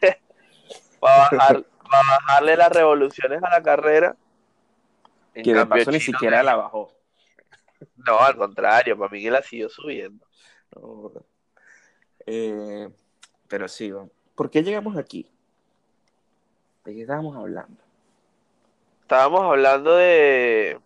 para, 1.00 1.18
bajar, 1.30 1.64
para 1.88 2.02
bajarle 2.18 2.56
las 2.56 2.72
revoluciones 2.72 3.40
a 3.44 3.50
la 3.50 3.62
carrera. 3.62 4.16
En 5.34 5.44
Que 5.44 5.54
de 5.54 5.66
paso 5.66 5.92
ni 5.92 6.00
siquiera 6.00 6.42
la 6.42 6.56
bajó. 6.56 6.92
No, 7.96 8.18
al 8.18 8.36
contrario, 8.36 8.98
para 8.98 9.10
mí 9.10 9.22
que 9.22 9.30
la 9.30 9.42
siguió 9.42 9.68
subiendo. 9.68 10.26
No. 10.74 11.12
Eh, 12.30 12.88
pero 13.48 13.68
sí. 13.68 13.90
¿por 14.34 14.50
qué 14.50 14.62
llegamos 14.62 14.96
aquí? 14.98 15.26
¿De 16.84 16.94
qué 16.94 17.00
estábamos 17.02 17.34
hablando? 17.36 17.76
Estábamos 19.02 19.42
hablando 19.42 19.96
de. 19.96 20.78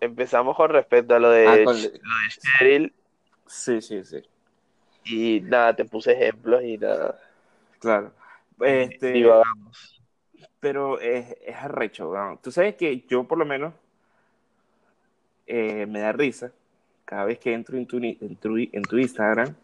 Empezamos 0.00 0.56
con 0.56 0.70
respecto 0.70 1.14
a 1.14 1.18
lo 1.18 1.30
de, 1.30 1.46
Ah, 1.46 1.58
con- 1.64 1.76
Ch- 1.76 1.92
lo 1.92 1.98
de 1.98 2.28
Cheryl 2.58 2.92
Sí, 3.46 3.80
sí, 3.80 4.04
sí. 4.04 4.22
y 5.04 5.40
nada, 5.40 5.74
te 5.74 5.84
puse 5.84 6.12
ejemplos 6.12 6.62
y 6.64 6.76
nada. 6.78 7.18
Claro. 7.78 8.12
Este, 8.60 9.12
Divagamos. 9.12 10.02
pero 10.60 10.98
es, 11.00 11.36
es 11.44 11.56
arrecho, 11.56 12.10
weón. 12.10 12.38
Tú 12.38 12.50
sabes 12.50 12.74
que 12.74 13.04
yo 13.08 13.24
por 13.24 13.38
lo 13.38 13.44
menos 13.46 13.72
eh, 15.46 15.86
me 15.86 16.00
da 16.00 16.12
risa 16.12 16.52
cada 17.04 17.24
vez 17.24 17.38
que 17.38 17.54
entro 17.54 17.76
en 17.78 17.86
tu, 17.86 17.96
en 17.98 18.36
tu, 18.36 18.56
en 18.58 18.82
tu 18.82 18.98
Instagram 18.98 19.54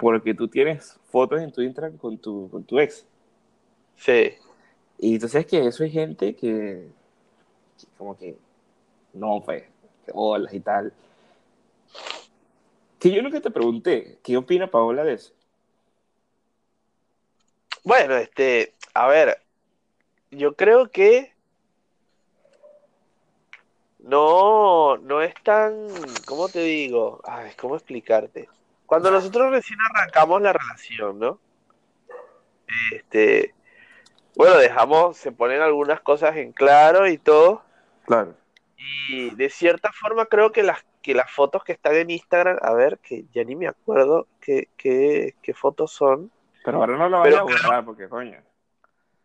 porque 0.00 0.32
tú 0.32 0.48
tienes 0.48 0.98
fotos 1.10 1.42
en 1.42 1.52
tu 1.52 1.60
Instagram 1.60 1.98
con 1.98 2.16
tu, 2.16 2.48
con 2.50 2.64
tu 2.64 2.78
ex. 2.80 3.06
Sí, 3.96 4.32
Y 4.96 5.18
tú 5.18 5.28
sabes 5.28 5.46
que 5.46 5.66
eso 5.66 5.84
hay 5.84 5.90
gente 5.90 6.34
que, 6.34 6.88
que 7.78 7.86
como 7.98 8.16
que 8.16 8.38
no, 9.12 9.42
pues, 9.44 9.64
que 10.06 10.12
bolas 10.12 10.54
y 10.54 10.60
tal. 10.60 10.92
Que 12.98 13.10
yo 13.10 13.22
nunca 13.22 13.40
te 13.40 13.50
pregunté, 13.50 14.18
¿qué 14.22 14.38
opina 14.38 14.70
Paola 14.70 15.04
de 15.04 15.14
eso? 15.14 15.32
Bueno, 17.84 18.16
este, 18.16 18.74
a 18.94 19.06
ver, 19.06 19.38
yo 20.30 20.54
creo 20.54 20.90
que 20.90 21.34
no, 23.98 24.96
no 24.96 25.20
es 25.20 25.34
tan, 25.42 25.88
¿cómo 26.26 26.48
te 26.48 26.60
digo? 26.60 27.20
Ay, 27.24 27.50
¿cómo 27.58 27.76
explicarte? 27.76 28.48
Cuando 28.90 29.12
nosotros 29.12 29.52
recién 29.52 29.78
arrancamos 29.80 30.42
la 30.42 30.52
relación, 30.52 31.20
¿no? 31.20 31.38
Este, 32.90 33.54
bueno, 34.34 34.56
dejamos, 34.56 35.16
se 35.16 35.30
ponen 35.30 35.62
algunas 35.62 36.00
cosas 36.00 36.34
en 36.34 36.50
claro 36.50 37.06
y 37.06 37.16
todo, 37.16 37.62
Claro. 38.04 38.34
Y 39.08 39.32
de 39.36 39.48
cierta 39.48 39.92
forma 39.92 40.26
creo 40.26 40.50
que 40.50 40.64
las, 40.64 40.84
que 41.02 41.14
las 41.14 41.30
fotos 41.30 41.62
que 41.62 41.70
están 41.70 41.94
en 41.94 42.10
Instagram, 42.10 42.58
a 42.60 42.74
ver, 42.74 42.98
que 42.98 43.26
ya 43.32 43.44
ni 43.44 43.54
me 43.54 43.68
acuerdo 43.68 44.26
qué, 44.40 44.66
qué, 44.76 45.36
qué 45.40 45.54
fotos 45.54 45.92
son. 45.92 46.32
Pero 46.64 46.78
ahora 46.78 46.96
no 46.96 47.08
lo 47.08 47.20
vaya 47.20 47.38
a 47.38 47.42
borrar 47.42 47.84
porque, 47.84 48.08
coño. 48.08 48.38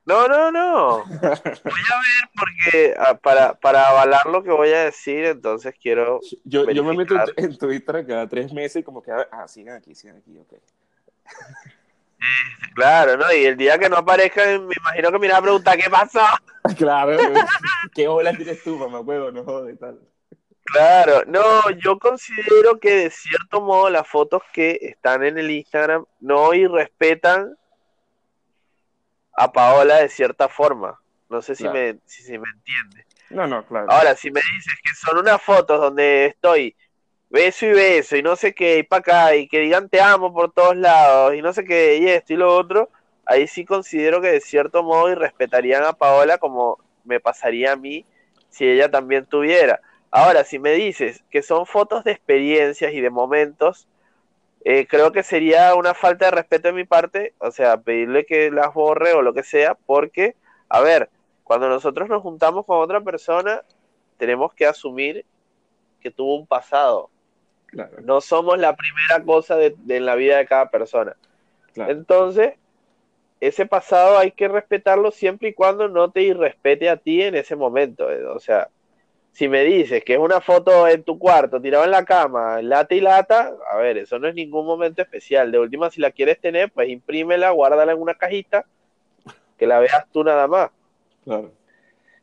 No, 0.06 0.28
no, 0.28 0.52
no. 0.52 1.04
Voy 1.06 1.18
a 1.18 1.30
ver 1.30 2.30
porque 2.38 2.96
ah, 2.98 3.16
para, 3.16 3.56
para 3.56 3.90
avalar 3.90 4.28
lo 4.28 4.44
que 4.44 4.52
voy 4.52 4.70
a 4.70 4.86
decir, 4.86 5.26
entonces 5.26 5.74
quiero. 5.82 6.20
Yo, 6.44 6.70
yo 6.70 6.84
me 6.84 6.96
meto 6.96 7.16
en 7.36 7.58
Twitter 7.58 8.06
cada 8.06 8.28
tres 8.30 8.54
meses 8.54 8.82
y 8.82 8.84
como 8.84 9.02
que, 9.02 9.12
ah, 9.12 9.48
sigan 9.48 9.78
aquí, 9.78 9.96
sigan 9.96 10.18
aquí, 10.18 10.38
ok. 10.38 10.54
Claro, 12.76 13.18
¿no? 13.18 13.32
Y 13.34 13.46
el 13.46 13.58
día 13.58 13.78
que 13.78 13.90
no 13.90 13.98
aparezcan, 13.98 14.68
me 14.68 14.74
imagino 14.78 15.12
que 15.12 15.20
me 15.20 15.28
irá 15.28 15.38
a 15.38 15.42
preguntar 15.42 15.78
qué 15.78 15.90
pasó. 15.90 16.22
Claro, 16.78 17.16
¿qué 17.94 18.08
hola 18.08 18.36
tienes 18.36 18.64
tú, 18.64 18.76
mamá 18.76 19.00
huevo? 19.00 19.32
No 19.32 19.44
jodas 19.44 19.78
tal. 19.80 20.00
Claro, 20.64 21.24
no, 21.28 21.70
yo 21.78 22.00
considero 22.00 22.80
que 22.80 22.96
de 22.96 23.10
cierto 23.12 23.62
modo 23.62 23.92
las 23.92 24.08
fotos 24.08 24.42
que 24.52 24.80
están 24.82 25.24
en 25.24 25.38
el 25.38 25.52
Instagram 25.52 26.06
no 26.20 26.56
irrespetan 26.56 27.56
a 29.36 29.52
Paola 29.52 29.98
de 29.98 30.10
cierta 30.10 30.48
forma. 30.48 31.00
No 31.30 31.42
sé 31.42 31.56
si, 31.56 31.68
me, 31.68 31.98
si, 32.06 32.38
me 32.38 32.48
entiende. 32.50 33.06
No, 33.30 33.48
no, 33.48 33.66
claro. 33.66 33.88
Ahora, 33.90 34.16
si 34.16 34.32
me 34.32 34.42
dices 34.56 34.74
que 34.84 34.94
son 34.94 35.18
unas 35.18 35.42
fotos 35.42 35.80
donde 35.82 36.28
estoy 36.28 36.76
beso 37.30 37.66
y 37.66 37.72
beso 37.72 38.16
y 38.16 38.24
no 38.24 38.36
sé 38.36 38.54
qué, 38.54 38.80
y 38.80 38.84
para 38.84 39.00
acá, 39.00 39.36
y 39.36 39.48
que 39.48 39.60
digan 39.60 39.90
te 39.90 40.00
amo 40.00 40.32
por 40.32 40.54
todos 40.54 40.78
lados, 40.78 41.34
y 41.36 41.42
no 41.42 41.52
sé 41.52 41.66
qué, 41.66 41.98
y 41.98 42.08
esto 42.08 42.34
y 42.34 42.38
lo 42.38 42.56
otro, 42.56 42.90
ahí 43.26 43.48
sí 43.48 43.66
considero 43.66 44.22
que 44.22 44.30
de 44.30 44.42
cierto 44.42 44.84
modo 44.84 45.12
irrespetarían 45.12 45.84
a 45.84 45.94
Paola 45.94 46.38
como 46.38 46.78
me 47.04 47.20
pasaría 47.20 47.74
a 47.74 47.76
mí 47.76 48.06
si 48.50 48.66
ella 48.66 48.90
también 48.90 49.26
tuviera. 49.26 49.82
Ahora, 50.12 50.46
si 50.46 50.60
me 50.60 50.72
dices 50.72 51.24
que 51.30 51.42
son 51.42 51.66
fotos 51.66 52.04
de 52.06 52.12
experiencias 52.12 52.94
y 52.94 53.02
de 53.02 53.10
momentos, 53.10 53.88
eh, 54.68 54.88
creo 54.88 55.12
que 55.12 55.22
sería 55.22 55.76
una 55.76 55.94
falta 55.94 56.26
de 56.26 56.32
respeto 56.32 56.70
de 56.70 56.74
mi 56.74 56.86
parte, 56.86 57.36
o 57.38 57.52
sea, 57.52 57.78
pedirle 57.78 58.26
que 58.26 58.50
las 58.50 58.74
borre 58.74 59.14
o 59.14 59.22
lo 59.22 59.32
que 59.32 59.44
sea, 59.44 59.76
porque, 59.76 60.36
a 60.70 60.82
ver, 60.82 61.12
cuando 61.44 61.70
nosotros 61.70 62.10
nos 62.10 62.24
juntamos 62.24 62.66
con 62.66 62.80
otra 62.80 63.00
persona, 63.02 63.62
tenemos 64.18 64.56
que 64.56 64.66
asumir 64.66 65.24
que 66.02 66.10
tuvo 66.10 66.36
un 66.36 66.48
pasado. 66.48 67.12
No 68.02 68.22
somos 68.22 68.58
la 68.58 68.76
primera 68.76 69.24
cosa 69.24 69.56
de, 69.56 69.76
en 69.88 70.06
la 70.06 70.16
vida 70.16 70.38
de 70.38 70.48
cada 70.48 70.72
persona. 70.72 71.16
Entonces, 71.76 72.56
ese 73.42 73.68
pasado 73.68 74.18
hay 74.18 74.32
que 74.32 74.48
respetarlo 74.48 75.12
siempre 75.12 75.50
y 75.50 75.54
cuando 75.54 75.90
no 75.90 76.10
te 76.10 76.24
irrespete 76.24 76.90
a 76.90 76.98
ti 76.98 77.22
en 77.22 77.36
ese 77.36 77.56
momento. 77.56 78.12
Eh, 78.12 78.26
o 78.26 78.40
sea, 78.40 78.70
si 79.36 79.50
me 79.50 79.66
dices 79.66 80.02
que 80.06 80.14
es 80.14 80.20
una 80.20 80.40
foto 80.40 80.88
en 80.88 81.04
tu 81.04 81.20
cuarto, 81.20 81.62
tirado 81.62 81.84
en 81.84 81.92
la 81.92 82.06
cama, 82.06 82.62
lata 82.62 82.96
y 82.96 83.02
lata, 83.02 83.54
a 83.70 83.76
ver, 83.76 83.98
eso 83.98 84.18
no 84.18 84.30
es 84.30 84.34
ningún 84.34 84.66
momento 84.66 85.02
especial. 85.02 85.52
De 85.52 85.60
última, 85.60 85.92
si 85.92 86.00
la 86.00 86.12
quieres 86.12 86.40
tener, 86.40 86.72
pues 86.72 86.88
imprímela, 86.88 87.50
guárdala 87.50 87.92
en 87.92 88.02
una 88.02 88.14
cajita, 88.14 88.66
que 89.58 89.68
la 89.68 89.80
veas 89.80 90.06
tú 90.14 90.24
nada 90.24 90.48
más. 90.48 90.72
Claro. 91.26 91.52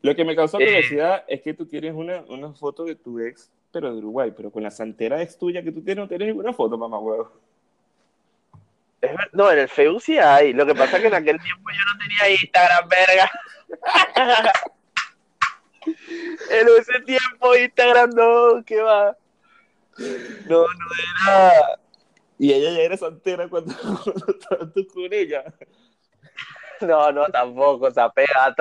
Lo 0.00 0.16
que 0.16 0.24
me 0.24 0.34
causó 0.34 0.58
eh, 0.58 0.64
curiosidad 0.64 1.24
es 1.28 1.42
que 1.42 1.52
tú 1.52 1.66
tienes 1.66 1.92
una, 1.92 2.22
una, 2.28 2.54
foto 2.54 2.84
de 2.84 2.94
tu 2.94 3.20
ex, 3.20 3.52
pero 3.70 3.92
de 3.92 3.98
Uruguay, 3.98 4.32
pero 4.34 4.50
con 4.50 4.62
la 4.62 4.70
santera 4.70 5.20
ex 5.20 5.36
tuya 5.36 5.62
que 5.62 5.70
tú 5.70 5.82
tienes, 5.82 6.02
no 6.02 6.08
tienes 6.08 6.28
ninguna 6.28 6.54
foto, 6.54 6.78
mamá 6.78 6.98
huevo. 6.98 7.30
no, 9.32 9.52
en 9.52 9.58
el 9.58 9.68
Facebook 9.68 10.00
sí 10.00 10.16
hay. 10.16 10.54
Lo 10.54 10.64
que 10.64 10.74
pasa 10.74 10.96
es 10.96 11.02
que 11.02 11.08
en 11.08 11.14
aquel 11.14 11.38
tiempo 11.38 11.70
yo 11.72 11.92
no 11.92 11.98
tenía 11.98 12.40
Instagram, 12.40 12.88
verga. 12.88 13.30
en 15.86 16.68
ese 16.78 17.00
tiempo 17.04 17.54
Instagram 17.54 18.10
no, 18.10 18.64
¿qué 18.64 18.80
va? 18.80 19.16
No, 20.46 20.66
no 20.66 20.86
era. 21.26 21.78
Y 22.38 22.52
ella 22.52 22.70
ya 22.72 22.80
era 22.80 22.96
soltera 22.96 23.48
cuando, 23.48 23.74
tú 24.74 24.86
con 24.92 25.12
ella. 25.12 25.44
No, 26.80 27.12
no, 27.12 27.26
tampoco, 27.26 27.90
se 27.90 28.00
apega 28.00 28.54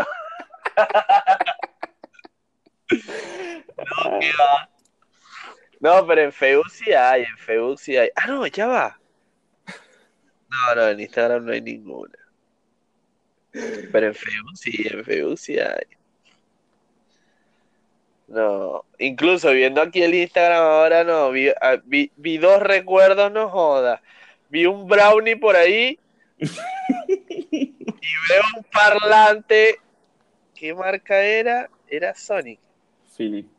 No, 2.87 4.19
¿qué 4.19 4.31
va? 4.39 4.69
No, 5.79 6.05
pero 6.05 6.21
en 6.21 6.31
Facebook 6.31 6.69
sí 6.69 6.93
hay, 6.93 7.23
en 7.23 7.37
Facebook 7.37 7.79
sí 7.79 7.97
hay. 7.97 8.09
Ah, 8.15 8.27
no, 8.27 8.45
ya 8.45 8.67
va. 8.67 8.99
No, 10.47 10.75
no, 10.75 10.87
en 10.89 10.99
Instagram 10.99 11.45
no 11.45 11.53
hay 11.53 11.61
ninguna. 11.61 12.19
Pero 13.51 14.07
en 14.07 14.13
Facebook 14.13 14.57
sí, 14.57 14.87
en 14.91 15.03
Facebook 15.03 15.39
sí 15.39 15.57
hay. 15.57 15.85
No, 18.31 18.85
incluso 18.97 19.51
viendo 19.51 19.81
aquí 19.81 20.01
el 20.01 20.15
Instagram 20.15 20.63
ahora 20.63 21.03
no, 21.03 21.31
vi, 21.31 21.49
ah, 21.49 21.75
dos 22.39 22.63
recuerdos, 22.63 23.29
no 23.29 23.49
joda. 23.49 24.01
Vi 24.47 24.65
un 24.65 24.87
brownie 24.87 25.35
por 25.35 25.57
ahí 25.57 25.99
y 26.39 27.75
veo 28.29 28.41
un 28.55 28.63
parlante. 28.71 29.79
¿Qué 30.55 30.73
marca 30.73 31.21
era? 31.21 31.69
Era 31.89 32.15
Sonic. 32.15 32.57
Philips. 33.17 33.49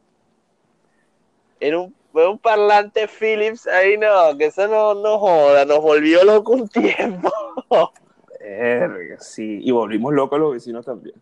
Era 1.61 1.79
un, 1.79 1.95
veo 2.15 2.31
un 2.31 2.39
parlante 2.39 3.07
Philips 3.09 3.67
ahí, 3.67 3.99
no, 3.99 4.39
que 4.39 4.47
eso 4.47 4.67
no, 4.69 4.95
no 4.95 5.19
joda, 5.19 5.67
nos 5.67 5.83
volvió 5.83 6.25
loco 6.25 6.53
un 6.53 6.69
tiempo. 6.69 7.31
sí, 9.19 9.61
y 9.63 9.71
volvimos 9.71 10.15
locos 10.15 10.41
los 10.41 10.55
vecinos 10.55 10.87
también. 10.87 11.21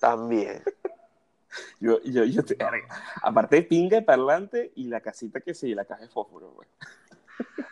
También. 0.00 0.60
Yo, 1.80 2.00
yo, 2.02 2.24
yo 2.24 2.44
te, 2.44 2.56
aparte 3.22 3.56
de 3.56 3.62
pinga 3.62 3.96
de 3.96 4.02
parlante 4.02 4.70
y 4.76 4.84
la 4.84 5.00
casita 5.00 5.40
que 5.40 5.52
sí, 5.52 5.74
la 5.74 5.84
caja 5.84 6.02
de 6.02 6.08
fósforo, 6.08 6.52
güey. 6.52 6.68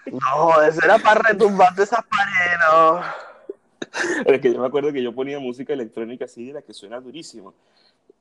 No, 0.07 0.61
eso 0.63 0.81
era 0.85 0.99
para 0.99 1.23
retumbarte 1.29 1.83
esas 1.85 2.05
paredes, 2.05 2.59
no. 2.69 3.01
Es 4.27 4.41
que 4.41 4.53
yo 4.53 4.61
me 4.61 4.67
acuerdo 4.67 4.93
que 4.93 5.03
yo 5.03 5.15
ponía 5.15 5.39
música 5.39 5.73
electrónica 5.73 6.25
así 6.25 6.47
de 6.47 6.55
la 6.55 6.63
que 6.63 6.73
suena 6.73 7.01
durísimo. 7.01 7.55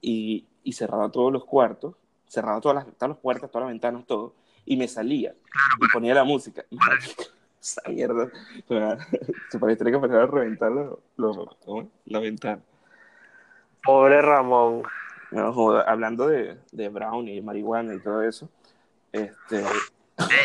Y, 0.01 0.45
y 0.63 0.73
cerraba 0.73 1.09
todos 1.09 1.31
los 1.33 1.45
cuartos, 1.45 1.95
cerraba 2.27 2.61
todas 2.61 2.75
las, 2.75 2.95
todas 2.95 3.09
las 3.09 3.17
puertas, 3.17 3.49
todas 3.49 3.65
las 3.65 3.73
ventanas, 3.73 4.05
todo. 4.05 4.35
Y 4.65 4.77
me 4.77 4.87
salía. 4.87 5.33
y 5.81 5.87
ponía 5.91 6.13
la 6.13 6.23
música. 6.23 6.65
Esa 7.61 7.81
mierda. 7.89 8.29
Se 9.49 9.59
parecía 9.59 9.85
que 9.85 9.95
empezar 9.95 10.21
a 10.21 10.27
reventar 10.27 10.71
la 12.05 12.19
ventana. 12.19 12.61
Pobre 13.83 14.21
Ramón. 14.21 14.83
No, 15.32 15.78
hablando 15.80 16.28
de, 16.28 16.57
de 16.71 16.89
brownie, 16.89 17.41
marihuana 17.41 17.93
y 17.95 17.99
todo 17.99 18.23
eso. 18.23 18.49
Este... 19.11 19.63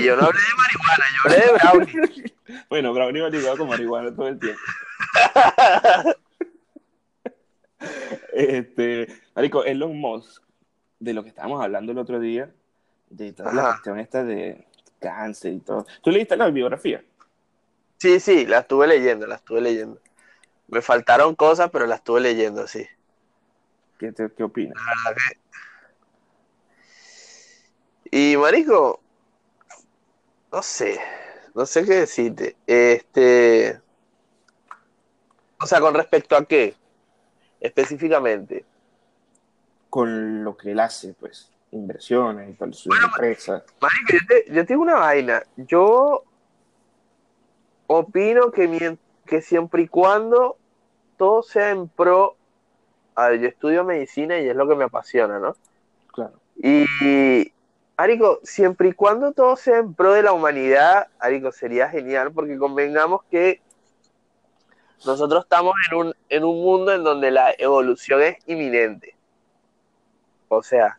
yo 0.03 0.17
no 0.17 0.27
hablé 0.27 0.41
de 0.41 0.55
marihuana, 0.57 1.05
yo 1.15 1.21
hablé 1.25 1.37
de 1.39 1.53
brownie. 2.03 2.35
bueno, 2.69 2.93
brownie 2.93 3.23
va 3.23 3.31
ligado 3.31 3.59
con 3.59 3.69
marihuana 3.69 4.15
todo 4.15 4.29
el 4.29 4.39
tiempo. 4.39 4.61
este, 8.33 9.09
Marico, 9.35 9.65
Elon 9.65 9.97
Musk, 9.99 10.43
de 10.99 11.15
lo 11.15 11.23
que 11.23 11.29
estábamos 11.31 11.63
hablando 11.63 11.93
el 11.93 11.99
otro 11.99 12.21
día, 12.21 12.51
de 13.09 13.33
toda 13.33 13.53
la 13.53 13.63
cuestión 13.71 13.99
esta 13.99 14.25
de 14.25 14.67
cáncer 15.01 15.53
y 15.53 15.61
todo. 15.61 15.87
¿Tú 16.03 16.11
leíste 16.11 16.37
la 16.37 16.49
biografía? 16.49 17.03
Sí, 17.99 18.21
sí, 18.21 18.47
la 18.47 18.61
estuve 18.61 18.87
leyendo, 18.87 19.27
la 19.27 19.37
estuve 19.37 19.61
leyendo. 19.61 20.01
Me 20.69 20.81
faltaron 20.81 21.35
cosas, 21.35 21.71
pero 21.71 21.87
la 21.87 21.97
estuve 21.97 22.21
leyendo, 22.21 22.67
sí. 22.67 22.87
¿Qué, 24.11 24.43
opinas? 24.43 24.77
Y 28.11 28.37
Marico, 28.37 29.01
no 30.51 30.63
sé, 30.63 30.99
no 31.55 31.65
sé 31.65 31.85
qué 31.85 31.95
decirte. 32.01 32.57
Este, 32.67 33.81
o 35.61 35.67
sea, 35.67 35.81
con 35.81 35.95
respecto 35.95 36.37
a 36.37 36.45
qué, 36.45 36.75
específicamente. 37.61 38.65
Con 39.89 40.43
lo 40.43 40.57
que 40.57 40.73
él 40.73 40.81
hace, 40.81 41.15
pues, 41.15 41.53
inversiones 41.71 42.51
y 42.51 42.55
tal, 42.55 42.75
su 42.75 42.91
empresa. 42.93 43.65
Marico, 43.81 44.15
yo, 44.29 44.55
yo 44.55 44.67
tengo 44.67 44.83
una 44.83 44.97
vaina. 44.97 45.45
Yo 45.57 46.25
opino 47.87 48.51
que, 48.51 48.99
que 49.27 49.43
siempre 49.43 49.83
y 49.83 49.89
cuando 49.89 50.57
todo 51.17 51.45
sea 51.45 51.71
en 51.71 51.89
pro 51.89 52.37
a 53.15 53.35
yo 53.35 53.49
estudio 53.49 53.85
medicina 53.85 54.39
y 54.39 54.49
es 54.49 54.57
lo 54.57 54.69
que 54.69 54.75
me 54.75 54.85
apasiona, 54.85 55.39
¿no? 55.39 55.57
Claro. 56.13 56.33
Y, 56.57 57.53
Arico, 57.97 58.41
siempre 58.43 58.89
y 58.89 58.93
cuando 58.93 59.33
todo 59.33 59.57
sea 59.57 59.79
en 59.79 59.95
pro 59.95 60.13
de 60.13 60.23
la 60.23 60.33
humanidad, 60.33 61.09
Arico, 61.19 61.53
sería 61.53 61.89
genial 61.89 62.33
porque 62.33 62.59
convengamos 62.59 63.23
que 63.31 63.61
nosotros 65.05 65.45
estamos 65.45 65.75
en 65.91 65.99
un, 65.99 66.15
en 66.29 66.45
un 66.45 66.63
mundo 66.63 66.93
en 66.93 67.05
donde 67.05 67.31
la 67.31 67.55
evolución 67.59 68.23
es 68.23 68.37
inminente. 68.47 69.17
O 70.49 70.63
sea, 70.63 70.99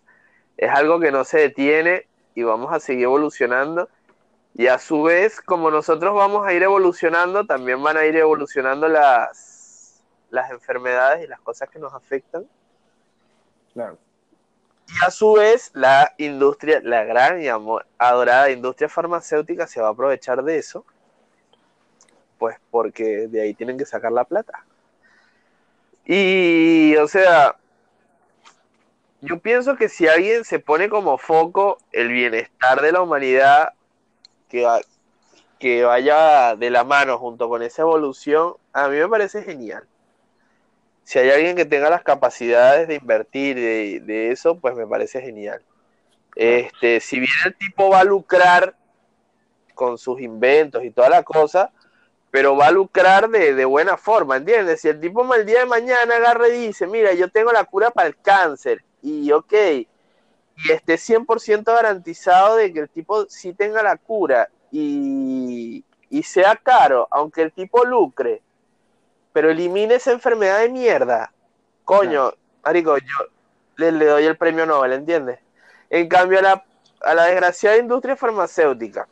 es 0.57 0.69
algo 0.69 0.99
que 0.99 1.11
no 1.11 1.23
se 1.23 1.39
detiene 1.39 2.07
y 2.35 2.43
vamos 2.43 2.73
a 2.73 2.79
seguir 2.79 3.05
evolucionando. 3.05 3.89
Y 4.55 4.67
a 4.67 4.77
su 4.77 5.03
vez, 5.03 5.41
como 5.41 5.71
nosotros 5.71 6.13
vamos 6.13 6.45
a 6.45 6.53
ir 6.53 6.61
evolucionando, 6.63 7.45
también 7.45 7.81
van 7.81 7.97
a 7.97 8.05
ir 8.05 8.15
evolucionando 8.15 8.87
las, 8.87 9.52
las 10.33 10.49
enfermedades 10.49 11.23
y 11.23 11.27
las 11.27 11.39
cosas 11.41 11.69
que 11.69 11.77
nos 11.77 11.93
afectan. 11.93 12.47
Claro. 13.71 13.99
Y 14.87 15.05
a 15.05 15.11
su 15.11 15.33
vez, 15.33 15.69
la 15.75 16.11
industria, 16.17 16.81
la 16.83 17.03
gran 17.03 17.39
y 17.39 17.47
adorada 17.47 18.49
industria 18.49 18.89
farmacéutica 18.89 19.67
se 19.67 19.79
va 19.79 19.89
a 19.89 19.91
aprovechar 19.91 20.43
de 20.43 20.57
eso, 20.57 20.85
pues 22.39 22.57
porque 22.71 23.27
de 23.27 23.41
ahí 23.43 23.53
tienen 23.53 23.77
que 23.77 23.85
sacar 23.85 24.11
la 24.11 24.23
plata. 24.23 24.65
Y, 26.03 26.95
o 26.95 27.07
sea, 27.07 27.55
yo 29.21 29.37
pienso 29.37 29.75
que 29.75 29.87
si 29.87 30.07
alguien 30.07 30.45
se 30.45 30.57
pone 30.57 30.89
como 30.89 31.19
foco 31.19 31.77
el 31.91 32.09
bienestar 32.09 32.81
de 32.81 32.91
la 32.91 33.03
humanidad, 33.03 33.73
que, 34.49 34.67
que 35.59 35.83
vaya 35.83 36.55
de 36.55 36.71
la 36.71 36.83
mano 36.83 37.19
junto 37.19 37.47
con 37.49 37.61
esa 37.61 37.83
evolución, 37.83 38.55
a 38.73 38.87
mí 38.87 38.97
me 38.97 39.07
parece 39.07 39.43
genial. 39.43 39.87
Si 41.03 41.19
hay 41.19 41.29
alguien 41.29 41.55
que 41.55 41.65
tenga 41.65 41.89
las 41.89 42.03
capacidades 42.03 42.87
de 42.87 42.95
invertir 42.95 43.55
de, 43.55 43.99
de 44.01 44.31
eso, 44.31 44.59
pues 44.59 44.75
me 44.75 44.87
parece 44.87 45.21
genial. 45.21 45.61
Este, 46.35 46.99
si 46.99 47.19
bien 47.19 47.31
el 47.45 47.55
tipo 47.55 47.89
va 47.89 47.99
a 47.99 48.03
lucrar 48.03 48.75
con 49.73 49.97
sus 49.97 50.21
inventos 50.21 50.83
y 50.83 50.91
toda 50.91 51.09
la 51.09 51.23
cosa, 51.23 51.71
pero 52.31 52.55
va 52.55 52.67
a 52.67 52.71
lucrar 52.71 53.29
de, 53.29 53.53
de, 53.53 53.65
buena 53.65 53.97
forma, 53.97 54.37
¿entiendes? 54.37 54.81
Si 54.81 54.87
el 54.87 54.99
tipo 54.99 55.33
el 55.35 55.45
día 55.45 55.59
de 55.59 55.65
mañana 55.65 56.15
agarra 56.15 56.47
y 56.47 56.67
dice, 56.67 56.87
mira, 56.87 57.13
yo 57.13 57.29
tengo 57.29 57.51
la 57.51 57.63
cura 57.65 57.91
para 57.91 58.07
el 58.07 58.17
cáncer, 58.17 58.83
y 59.03 59.31
ok, 59.31 59.53
y 59.53 60.71
esté 60.71 60.95
100% 60.95 61.63
garantizado 61.65 62.55
de 62.55 62.73
que 62.73 62.79
el 62.79 62.89
tipo 62.89 63.25
sí 63.29 63.53
tenga 63.53 63.83
la 63.83 63.97
cura 63.97 64.49
y, 64.71 65.83
y 66.09 66.23
sea 66.23 66.55
caro, 66.55 67.07
aunque 67.11 67.41
el 67.41 67.51
tipo 67.51 67.83
lucre, 67.85 68.41
pero 69.33 69.49
elimine 69.49 69.95
esa 69.95 70.11
enfermedad 70.11 70.59
de 70.59 70.69
mierda, 70.69 71.33
coño, 71.83 72.33
marico, 72.63 72.97
yo 72.97 73.17
le, 73.77 73.91
le, 73.91 74.05
doy 74.05 74.25
el 74.25 74.37
premio 74.37 74.65
Nobel, 74.65 74.93
¿entiendes? 74.93 75.39
En 75.89 76.07
cambio, 76.07 76.39
a 76.39 76.41
la, 76.43 76.65
a 77.01 77.13
la 77.13 77.25
desgraciada 77.25 77.77
industria 77.77 78.15
farmacéutica, 78.15 79.07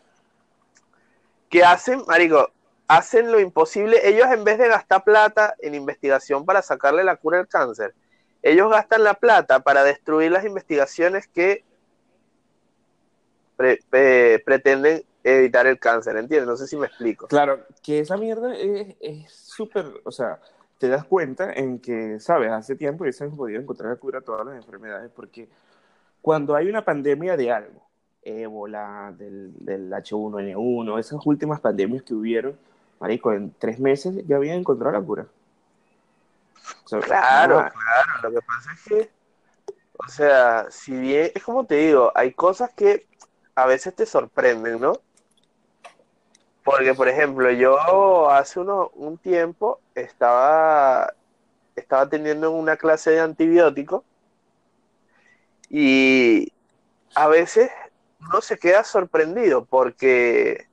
que 1.50 1.64
hacen, 1.66 2.04
marico, 2.08 2.52
hacen 2.88 3.32
lo 3.32 3.40
imposible. 3.40 4.00
Ellos 4.08 4.28
en 4.32 4.44
vez 4.44 4.58
de 4.58 4.68
gastar 4.68 5.04
plata 5.04 5.56
en 5.60 5.76
investigación 5.76 6.46
para 6.46 6.62
sacarle 6.62 7.04
la 7.04 7.18
cura 7.18 7.40
al 7.40 7.48
cáncer, 7.48 7.94
ellos 8.44 8.70
gastan 8.70 9.04
la 9.04 9.16
plata 9.16 9.60
para 9.60 9.84
destruir 9.84 10.32
las 10.32 10.46
investigaciones 10.46 11.28
que 11.28 11.64
pretenden 14.44 15.04
evitar 15.24 15.68
el 15.68 15.80
cáncer, 15.80 16.18
¿entiendes? 16.18 16.48
No 16.48 16.58
sé 16.58 16.68
si 16.68 16.78
me 16.78 16.88
explico. 16.88 17.28
Claro, 17.28 17.66
que 17.84 18.00
esa 18.00 18.18
mierda 18.18 18.54
es 18.56 19.32
súper, 19.32 19.86
o 20.04 20.12
sea, 20.12 20.40
te 20.78 20.88
das 20.88 21.06
cuenta 21.06 21.54
en 21.54 21.80
que, 21.80 22.20
sabes, 22.20 22.52
hace 22.52 22.76
tiempo 22.76 23.06
ya 23.06 23.12
se 23.12 23.24
han 23.24 23.36
podido 23.36 23.62
encontrar 23.62 23.92
la 23.92 23.98
cura 23.98 24.20
a 24.20 24.24
todas 24.24 24.46
las 24.46 24.56
enfermedades, 24.56 25.12
porque 25.16 25.48
cuando 26.22 26.56
hay 26.56 26.70
una 26.70 26.84
pandemia 26.84 27.38
de 27.38 27.52
algo, 27.52 27.88
ébola, 28.24 29.14
del, 29.18 29.54
del 29.60 29.92
H1N1, 29.92 31.00
esas 31.00 31.20
últimas 31.26 31.60
pandemias 31.60 32.04
que 32.04 32.14
hubieron, 32.14 32.58
marico, 33.00 33.32
en 33.32 33.54
tres 33.58 33.80
meses 33.80 34.26
ya 34.28 34.38
habían 34.38 34.58
encontrado 34.58 34.94
la 34.94 35.06
cura. 35.06 35.28
claro, 36.90 37.58
claro, 37.58 38.22
lo 38.24 38.32
que 38.32 38.40
pasa 38.42 38.74
es 38.74 38.84
que, 38.84 39.12
o 39.98 40.08
sea, 40.08 40.66
si 40.72 40.94
bien, 40.94 41.32
es 41.36 41.44
como 41.44 41.66
te 41.66 41.76
digo, 41.76 42.12
hay 42.16 42.34
cosas 42.34 42.72
que 42.74 43.06
a 43.54 43.68
veces 43.68 43.96
te 43.96 44.08
sorprenden, 44.08 44.80
¿no? 44.80 44.94
Porque, 46.64 46.94
por 46.94 47.08
ejemplo, 47.08 47.50
yo 47.52 48.30
hace 48.30 48.60
uno, 48.60 48.92
un 48.94 49.18
tiempo 49.18 49.80
estaba, 49.96 51.14
estaba 51.76 52.08
teniendo 52.08 52.52
una 52.52 52.78
clase 52.78 53.12
de 53.12 53.20
antibióticos 53.20 54.04
y 55.70 56.52
a 57.16 57.28
veces 57.28 57.72
uno 58.20 58.42
se 58.42 58.58
queda 58.58 58.84
sorprendido 58.84 59.66
porque 59.66 60.68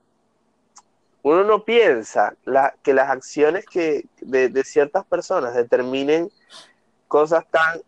uno 1.23 1.45
no 1.45 1.65
piensa 1.65 2.35
que 2.83 2.95
las 2.95 3.11
acciones 3.11 3.65
que 3.67 4.07
de, 4.21 4.65
ciertas 4.65 5.05
personas 5.07 5.55
determinen 5.55 6.31
cosas 7.07 7.47
tan, 7.51 7.81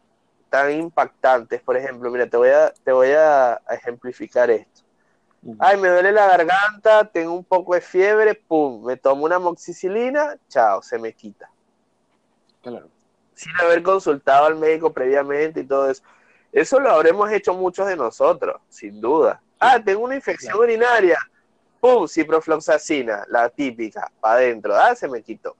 tan 0.49 0.73
impactantes. 0.73 1.61
Por 1.63 1.77
ejemplo, 1.77 2.11
mira, 2.11 2.27
te 2.27 2.37
voy 2.37 2.49
a, 2.49 2.73
te 2.85 2.93
voy 2.93 3.11
a 3.11 3.61
ejemplificar 3.71 4.51
esto. 4.51 4.83
Ay, 5.59 5.78
me 5.78 5.88
duele 5.88 6.12
la 6.12 6.26
garganta, 6.26 7.05
tengo 7.11 7.32
un 7.32 7.45
poco 7.45 7.74
de 7.74 7.80
fiebre, 7.80 8.34
pum, 8.34 8.84
me 8.84 8.97
tomo 8.99 9.24
una 9.24 9.38
moxicilina, 9.38 10.36
chao, 10.49 10.82
se 10.82 10.99
me 10.99 11.14
quita. 11.14 11.51
Sin 13.34 13.57
haber 13.59 13.82
consultado 13.82 14.47
al 14.47 14.57
médico 14.57 14.93
previamente 14.93 15.61
y 15.61 15.64
todo 15.64 15.91
eso. 15.91 16.03
Eso 16.53 16.78
lo 16.78 16.91
habremos 16.91 17.30
hecho 17.30 17.55
muchos 17.55 17.86
de 17.86 17.97
nosotros, 17.97 18.61
sin 18.68 19.01
duda. 19.01 19.41
Ah, 19.59 19.82
tengo 19.82 20.05
una 20.05 20.14
infección 20.14 20.59
urinaria, 20.59 21.18
pum, 21.80 22.07
ciprofloxacina, 22.07 23.24
la 23.28 23.49
típica, 23.49 24.12
para 24.20 24.34
adentro, 24.34 24.76
ah, 24.76 24.95
se 24.95 25.09
me 25.09 25.22
quitó. 25.22 25.57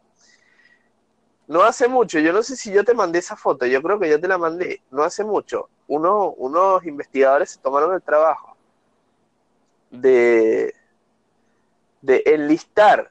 No 1.47 1.63
hace 1.63 1.89
mucho, 1.89 2.19
yo 2.19 2.35
no 2.35 2.43
sé 2.43 2.55
si 2.55 2.71
yo 2.71 2.85
te 2.85 2.95
mandé 2.95 3.21
esa 3.21 3.35
foto, 3.35 3.65
yo 3.65 3.83
creo 3.83 3.99
que 3.99 4.11
yo 4.11 4.21
te 4.21 4.29
la 4.29 4.37
mandé, 4.37 4.83
no 4.91 5.03
hace 5.03 5.25
mucho, 5.25 5.71
uno, 5.89 6.33
unos 6.33 6.85
investigadores 6.85 7.53
se 7.53 7.61
tomaron 7.61 7.95
el 7.95 8.03
trabajo 8.03 8.51
de, 9.91 10.75
de 12.03 12.23
enlistar 12.27 13.11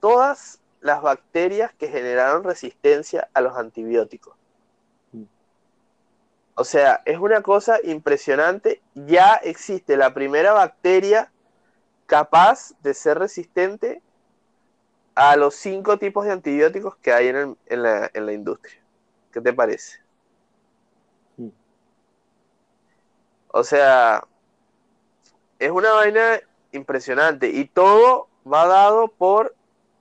todas 0.00 0.60
las 0.80 1.02
bacterias 1.02 1.72
que 1.74 1.88
generaron 1.88 2.44
resistencia 2.44 3.28
a 3.34 3.40
los 3.40 3.56
antibióticos. 3.56 4.34
O 6.54 6.64
sea, 6.64 7.02
es 7.04 7.18
una 7.18 7.42
cosa 7.42 7.78
impresionante. 7.82 8.82
Ya 8.94 9.34
existe 9.34 9.96
la 9.96 10.12
primera 10.12 10.52
bacteria 10.52 11.32
capaz 12.06 12.72
de 12.82 12.92
ser 12.92 13.18
resistente 13.18 14.02
a 15.14 15.36
los 15.36 15.54
cinco 15.54 15.98
tipos 15.98 16.24
de 16.24 16.32
antibióticos 16.32 16.96
que 16.96 17.12
hay 17.12 17.28
en, 17.28 17.56
la, 17.68 18.10
en 18.12 18.26
la, 18.26 18.32
industria. 18.32 18.80
¿Qué 19.32 19.40
te 19.40 19.52
parece? 19.52 20.00
O 23.48 23.64
sea, 23.64 24.22
es 25.60 25.70
una 25.70 25.92
vaina 25.92 26.40
impresionante 26.72 27.48
y 27.48 27.66
todo 27.66 28.28
va 28.50 28.66
dado 28.66 29.08
por 29.08 29.54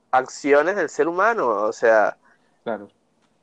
acciones 0.09 0.75
del 0.77 0.89
ser 0.89 1.07
humano, 1.07 1.47
o 1.49 1.73
sea, 1.73 2.17
claro. 2.63 2.89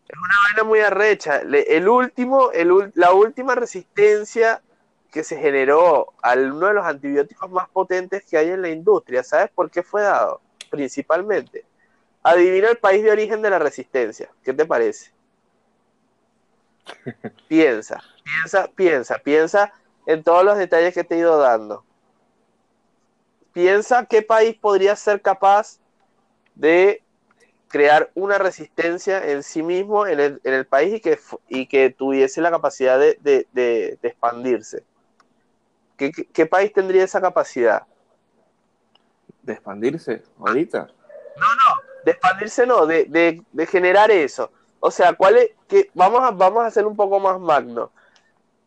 es 0.09 0.19
una 0.19 0.35
vaina 0.49 0.65
muy 0.65 0.81
arrecha. 0.81 1.43
el 1.43 1.89
último, 1.89 2.51
el, 2.53 2.91
la 2.95 3.13
última 3.13 3.55
resistencia 3.55 4.63
que 5.13 5.23
se 5.23 5.37
generó 5.37 6.15
a 6.23 6.33
uno 6.35 6.67
de 6.67 6.75
los 6.75 6.87
antibióticos 6.87 7.51
más 7.51 7.69
potentes 7.69 8.25
que 8.25 8.39
hay 8.39 8.49
en 8.49 8.63
la 8.63 8.71
industria, 8.71 9.23
¿sabes 9.23 9.51
por 9.55 9.71
qué 9.71 9.83
fue 9.83 10.03
dado? 10.03 10.41
Principalmente. 10.71 11.65
Adivina 12.23 12.71
el 12.71 12.79
país 12.79 13.05
de 13.05 13.13
origen 13.13 13.41
de 13.41 13.51
la 13.51 13.59
resistencia. 13.59 14.29
¿Qué 14.43 14.53
te 14.53 14.65
parece? 14.65 15.13
piensa, 17.49 18.03
piensa, 18.25 18.69
piensa, 18.75 19.19
piensa 19.19 19.73
en 20.07 20.25
todos 20.25 20.45
los 20.45 20.57
detalles 20.57 20.95
que 20.95 21.05
te 21.05 21.15
he 21.15 21.19
ido 21.19 21.39
dando 21.39 21.85
piensa 23.57 24.05
qué 24.05 24.21
país 24.21 24.55
podría 24.55 24.95
ser 24.97 25.23
capaz 25.23 25.79
de 26.55 27.03
crear 27.69 28.11
una 28.15 28.37
resistencia 28.37 29.31
en 29.31 29.43
sí 29.43 29.63
mismo 29.63 30.07
en 30.07 30.39
el, 30.45 30.67
país 30.67 30.97
y 30.97 31.01
que, 31.01 31.19
y 31.49 31.67
que 31.67 31.89
tuviese 31.89 32.43
la 32.43 32.51
capacidad 32.51 32.99
de, 32.99 33.99
expandirse. 34.03 34.85
¿Qué, 35.97 36.45
país 36.45 36.71
tendría 36.75 37.03
esa 37.03 37.19
capacidad? 37.19 37.85
¿De 39.41 39.55
expandirse 39.55 40.23
ahorita? 40.39 40.91
No, 41.39 41.55
no, 41.55 41.81
de 42.05 42.11
expandirse 42.11 42.67
no, 42.67 42.85
de, 42.85 43.43
generar 43.71 44.11
eso. 44.11 44.53
O 44.81 44.91
sea, 44.91 45.15
¿cuál 45.15 45.39
es, 45.39 45.53
que, 45.67 45.91
vamos, 45.95 46.21
a, 46.21 46.31
vamos 46.31 46.63
a 46.63 46.67
hacer 46.67 46.85
un 46.85 46.95
poco 46.95 47.19
más 47.21 47.41
magno. 47.41 47.91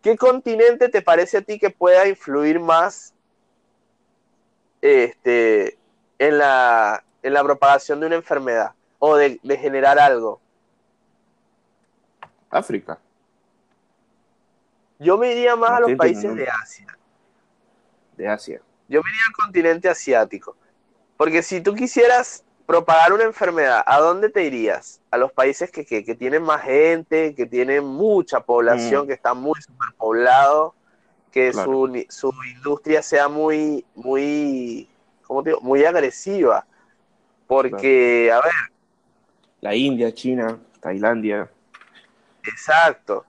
¿Qué 0.01 0.17
continente 0.17 0.89
te 0.89 1.03
parece 1.03 1.37
a 1.37 1.41
ti 1.41 1.59
que 1.59 1.69
pueda 1.69 2.07
influir 2.07 2.59
más 2.59 3.13
este, 4.81 5.77
en, 6.17 6.37
la, 6.37 7.03
en 7.23 7.33
la 7.33 7.43
propagación 7.43 7.99
de 7.99 8.07
una 8.07 8.15
enfermedad 8.15 8.73
o 8.99 9.15
de, 9.15 9.39
generar 9.59 9.99
algo? 9.99 10.41
África. 12.49 12.97
Yo 14.97 15.17
me 15.17 15.31
iría 15.31 15.55
más 15.55 15.71
a 15.71 15.79
los 15.81 15.93
países 15.93 16.35
de 16.35 16.47
Asia. 16.49 16.97
De 18.17 18.27
Asia. 18.27 18.61
Yo 18.87 19.01
me 19.03 19.09
iría 19.09 19.21
al 19.27 19.45
continente 19.45 19.87
asiático. 19.87 20.55
Porque 21.15 21.43
si 21.43 21.61
tú 21.61 21.73
quisieras 21.73 22.43
propagar 22.65 23.13
una 23.13 23.23
enfermedad, 23.23 23.83
¿a 23.85 23.99
dónde 23.99 24.29
te 24.29 24.43
irías? 24.43 25.01
A 25.11 25.17
los 25.17 25.31
países 25.31 25.71
que, 25.71 25.83
tienen 26.15 26.43
más 26.43 26.61
gente, 26.63 27.33
que 27.35 27.45
tienen 27.45 27.85
mucha 27.85 28.41
población, 28.41 29.05
mm. 29.05 29.07
que 29.07 29.13
están 29.13 29.37
muy 29.37 29.61
superpoblados 29.61 30.73
que 31.31 31.53
su, 31.53 32.05
su, 32.09 32.33
industria 32.55 33.01
sea 33.01 33.27
muy, 33.27 33.85
muy, 33.95 34.89
¿cómo 35.23 35.43
te 35.43 35.51
digo? 35.51 35.61
Muy 35.61 35.83
agresiva. 35.83 36.65
Porque, 37.47 38.31
a 38.31 38.41
ver. 38.41 38.53
La 39.61 39.75
India, 39.75 40.13
China, 40.13 40.59
Tailandia. 40.79 41.49
Exacto. 42.43 43.25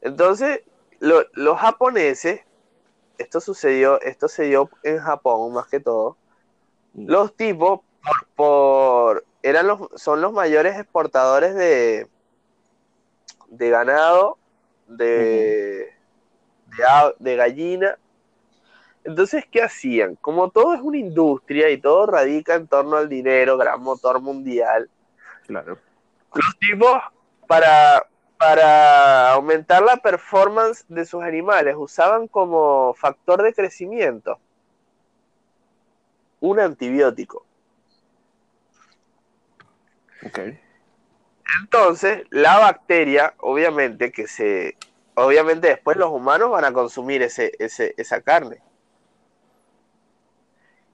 Entonces, 0.00 0.62
los 1.00 1.58
japoneses, 1.58 2.40
esto 3.18 3.40
sucedió, 3.40 4.00
esto 4.00 4.28
se 4.28 4.44
dio 4.44 4.70
en 4.82 4.98
Japón 4.98 5.52
más 5.52 5.66
que 5.66 5.80
todo, 5.80 6.16
mm. 6.94 7.08
los 7.08 7.34
tipos 7.34 7.80
por, 8.36 9.24
eran 9.42 9.66
los, 9.66 9.88
son 9.96 10.20
los 10.20 10.32
mayores 10.32 10.78
exportadores 10.78 11.54
de, 11.54 12.08
de 13.48 13.70
ganado, 13.70 14.38
de, 14.86 15.97
de, 17.18 17.36
gallina. 17.36 17.98
Entonces, 19.04 19.44
¿qué 19.50 19.62
hacían? 19.62 20.16
Como 20.16 20.50
todo 20.50 20.74
es 20.74 20.80
una 20.80 20.98
industria 20.98 21.70
y 21.70 21.78
todo 21.78 22.06
radica 22.06 22.54
en 22.54 22.66
torno 22.66 22.96
al 22.96 23.08
dinero, 23.08 23.56
gran 23.56 23.80
motor 23.80 24.20
mundial. 24.20 24.90
Claro. 25.46 25.78
Los 26.34 26.58
tipos, 26.58 27.00
para, 27.46 28.06
para 28.38 29.32
aumentar 29.32 29.82
la 29.82 29.96
performance 29.96 30.84
de 30.88 31.04
sus 31.06 31.22
animales, 31.22 31.74
usaban 31.78 32.28
como 32.28 32.94
factor 32.94 33.42
de 33.42 33.54
crecimiento 33.54 34.38
un 36.40 36.60
antibiótico. 36.60 37.44
Okay. 40.26 40.60
Entonces, 41.60 42.24
la 42.30 42.58
bacteria, 42.58 43.34
obviamente, 43.38 44.12
que 44.12 44.26
se. 44.26 44.76
Obviamente, 45.20 45.66
después 45.66 45.96
los 45.96 46.10
humanos 46.10 46.48
van 46.50 46.64
a 46.64 46.72
consumir 46.72 47.22
ese, 47.22 47.52
esa 47.58 48.20
carne. 48.20 48.62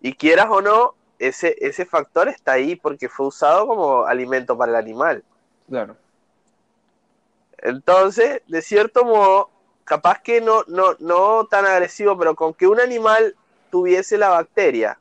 Y 0.00 0.14
quieras 0.14 0.46
o 0.48 0.62
no, 0.62 0.94
ese, 1.18 1.56
ese 1.60 1.84
factor 1.84 2.28
está 2.28 2.52
ahí 2.52 2.74
porque 2.74 3.10
fue 3.10 3.26
usado 3.26 3.66
como 3.66 4.04
alimento 4.04 4.56
para 4.56 4.72
el 4.72 4.76
animal. 4.76 5.24
Claro. 5.68 5.96
Entonces, 7.58 8.40
de 8.46 8.62
cierto 8.62 9.04
modo, 9.04 9.50
capaz 9.84 10.22
que 10.22 10.40
no, 10.40 10.64
no, 10.68 10.96
no 11.00 11.46
tan 11.46 11.66
agresivo, 11.66 12.16
pero 12.16 12.34
con 12.34 12.54
que 12.54 12.66
un 12.66 12.80
animal 12.80 13.36
tuviese 13.70 14.16
la 14.16 14.30
bacteria 14.30 14.98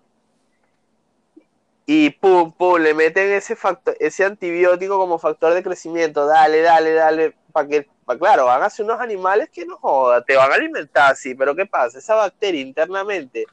y 1.85 2.09
pum, 2.09 2.51
pum, 2.51 2.77
le 2.77 2.93
meten 2.93 3.31
ese 3.31 3.55
factor, 3.55 3.95
ese 4.01 4.25
antibiótico 4.25 4.97
como 4.97 5.17
factor 5.17 5.53
de 5.53 5.63
crecimiento, 5.63 6.25
dale, 6.25 6.61
dale, 6.61 6.93
dale, 6.93 7.35
para 7.53 7.67
que, 7.69 7.92
claro, 8.05 8.45
van 8.45 8.63
a 8.63 8.69
ser 8.69 8.85
unos 8.85 8.99
animales 8.99 9.49
que 9.49 9.65
no 9.65 9.77
joda, 9.77 10.23
te 10.23 10.35
van 10.35 10.51
a 10.51 10.55
alimentar, 10.55 11.15
sí, 11.15 11.35
pero 11.35 11.55
¿qué 11.55 11.65
pasa? 11.65 11.99
Esa 11.99 12.15
bacteria 12.15 12.61
internamente 12.61 13.45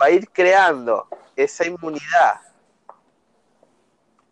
va 0.00 0.06
a 0.06 0.10
ir 0.10 0.28
creando 0.30 1.06
esa 1.36 1.66
inmunidad 1.66 2.40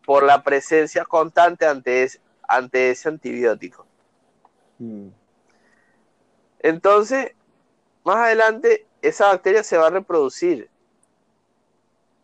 por 0.04 0.24
la 0.24 0.42
presencia 0.42 1.04
constante 1.04 1.66
ante, 1.66 2.10
ante 2.48 2.90
ese 2.90 3.08
antibiótico. 3.08 3.86
Mm. 4.78 5.08
Entonces, 6.60 7.32
más 8.04 8.16
adelante, 8.16 8.86
esa 9.02 9.28
bacteria 9.28 9.62
se 9.62 9.78
va 9.78 9.86
a 9.86 9.90
reproducir 9.90 10.68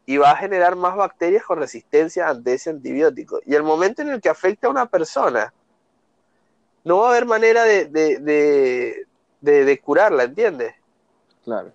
y 0.05 0.19
va 0.19 0.31
a 0.31 0.37
generar 0.37 0.77
más 0.77 0.97
bacterias 0.97 1.45
con 1.45 1.59
resistencia 1.59 2.29
ante 2.29 2.55
ese 2.55 2.71
antibiótico. 2.71 3.41
Y 3.45 3.55
el 3.55 3.63
momento 3.63 4.03
en 4.03 4.11
el 4.11 4.21
que 4.21 4.29
afecta 4.29 4.69
a 4.69 4.71
una 4.71 4.87
persona, 4.87 5.53
no 6.87 6.99
va 6.99 7.09
a 7.09 7.11
haber 7.11 7.27
manera 7.27 7.65
de, 7.65 7.89
de, 9.41 9.81
curarla, 9.81 10.23
¿entiendes? 10.23 10.73
Claro. 11.43 11.73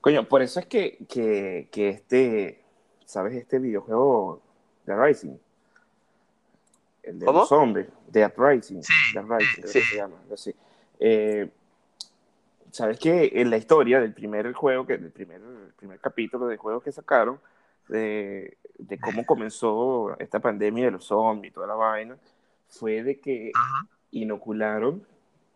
Coño, 0.00 0.26
por 0.26 0.40
eso 0.40 0.58
es 0.58 0.64
que, 0.64 1.68
este, 1.70 2.64
¿sabes? 3.04 3.34
Este 3.34 3.58
videojuego 3.58 4.40
de 4.86 4.96
Rising, 4.96 5.36
el 7.02 7.18
de 7.18 7.26
¿Cómo? 7.26 7.40
los 7.40 7.48
zombies, 7.50 7.88
Dead 8.06 8.32
Rising, 8.34 8.80
sí, 8.82 8.92
Rising, 9.12 9.66
sí. 9.66 9.80
se 9.82 9.96
llama, 9.96 10.16
eh, 10.98 11.50
¿Sabes 12.70 12.98
que 12.98 13.30
en 13.34 13.50
la 13.50 13.58
historia 13.58 14.00
del 14.00 14.14
primer 14.14 14.50
juego, 14.54 14.86
que 14.86 14.96
del 14.96 15.10
primer, 15.10 15.42
primer 15.76 16.00
capítulo 16.00 16.46
de 16.46 16.56
juego 16.56 16.80
que 16.80 16.90
sacaron, 16.90 17.38
de, 17.88 18.56
cómo 19.02 19.26
comenzó 19.26 20.18
esta 20.18 20.40
pandemia 20.40 20.86
de 20.86 20.92
los 20.92 21.04
zombies 21.04 21.50
y 21.50 21.54
toda 21.54 21.66
la 21.66 21.74
vaina, 21.74 22.16
fue 22.66 23.02
de 23.02 23.20
que 23.20 23.52
inocularon 24.12 25.02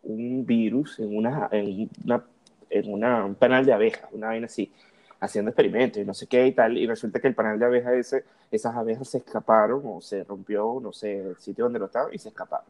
un 0.02 0.44
virus 0.44 0.98
en 0.98 1.16
una, 1.16 1.48
en 1.52 1.88
una, 2.04 2.24
en 2.70 2.92
una, 2.92 3.24
un 3.24 3.34
panal 3.34 3.64
de 3.64 3.72
abejas, 3.72 4.08
una 4.12 4.28
vaina 4.28 4.46
así, 4.46 4.72
haciendo 5.20 5.50
experimentos 5.50 6.02
y 6.02 6.04
no 6.04 6.14
sé 6.14 6.26
qué 6.26 6.46
y 6.46 6.52
tal, 6.52 6.76
y 6.76 6.86
resulta 6.86 7.20
que 7.20 7.28
el 7.28 7.34
panal 7.34 7.58
de 7.58 7.66
abejas 7.66 7.92
ese, 7.94 8.24
esas 8.50 8.74
abejas 8.74 9.08
se 9.08 9.18
escaparon 9.18 9.82
o 9.84 10.00
se 10.00 10.24
rompió, 10.24 10.80
no 10.82 10.92
sé, 10.92 11.20
el 11.20 11.36
sitio 11.36 11.64
donde 11.64 11.78
lo 11.78 11.86
estaban 11.86 12.12
y 12.12 12.18
se 12.18 12.28
escaparon. 12.30 12.66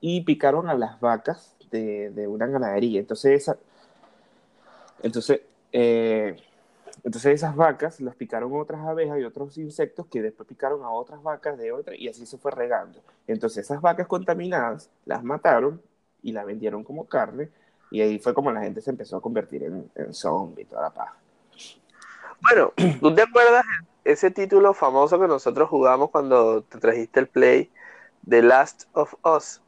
Y 0.00 0.22
picaron 0.22 0.68
a 0.68 0.74
las 0.74 1.00
vacas 1.00 1.56
de, 1.70 2.10
de 2.10 2.26
una 2.26 2.46
ganadería. 2.46 3.00
Entonces, 3.00 3.42
esa, 3.42 3.56
entonces 5.02 5.40
eh, 5.72 6.36
entonces 7.02 7.34
esas 7.34 7.56
vacas 7.56 8.00
las 8.00 8.14
picaron 8.14 8.58
otras 8.58 8.80
abejas 8.80 9.18
y 9.18 9.24
otros 9.24 9.56
insectos 9.58 10.06
que 10.06 10.22
después 10.22 10.48
picaron 10.48 10.82
a 10.82 10.90
otras 10.90 11.22
vacas 11.22 11.56
de 11.58 11.72
otra 11.72 11.94
y 11.96 12.08
así 12.08 12.26
se 12.26 12.38
fue 12.38 12.50
regando. 12.50 13.00
Entonces 13.26 13.64
esas 13.64 13.80
vacas 13.80 14.06
contaminadas 14.06 14.90
las 15.06 15.24
mataron 15.24 15.80
y 16.22 16.32
las 16.32 16.44
vendieron 16.44 16.84
como 16.84 17.06
carne 17.06 17.48
y 17.90 18.00
ahí 18.02 18.18
fue 18.18 18.34
como 18.34 18.52
la 18.52 18.62
gente 18.62 18.80
se 18.80 18.90
empezó 18.90 19.16
a 19.16 19.22
convertir 19.22 19.64
en, 19.64 19.90
en 19.94 20.14
zombie 20.14 20.64
toda 20.64 20.82
la 20.82 20.90
paja. 20.90 21.16
Bueno, 22.42 22.72
¿tú 23.00 23.14
te 23.14 23.22
acuerdas 23.22 23.64
ese 24.04 24.30
título 24.30 24.74
famoso 24.74 25.20
que 25.20 25.28
nosotros 25.28 25.68
jugamos 25.68 26.10
cuando 26.10 26.62
te 26.62 26.78
trajiste 26.78 27.20
el 27.20 27.26
play, 27.28 27.70
The 28.28 28.42
Last 28.42 28.84
of 28.92 29.14
Us? 29.24 29.60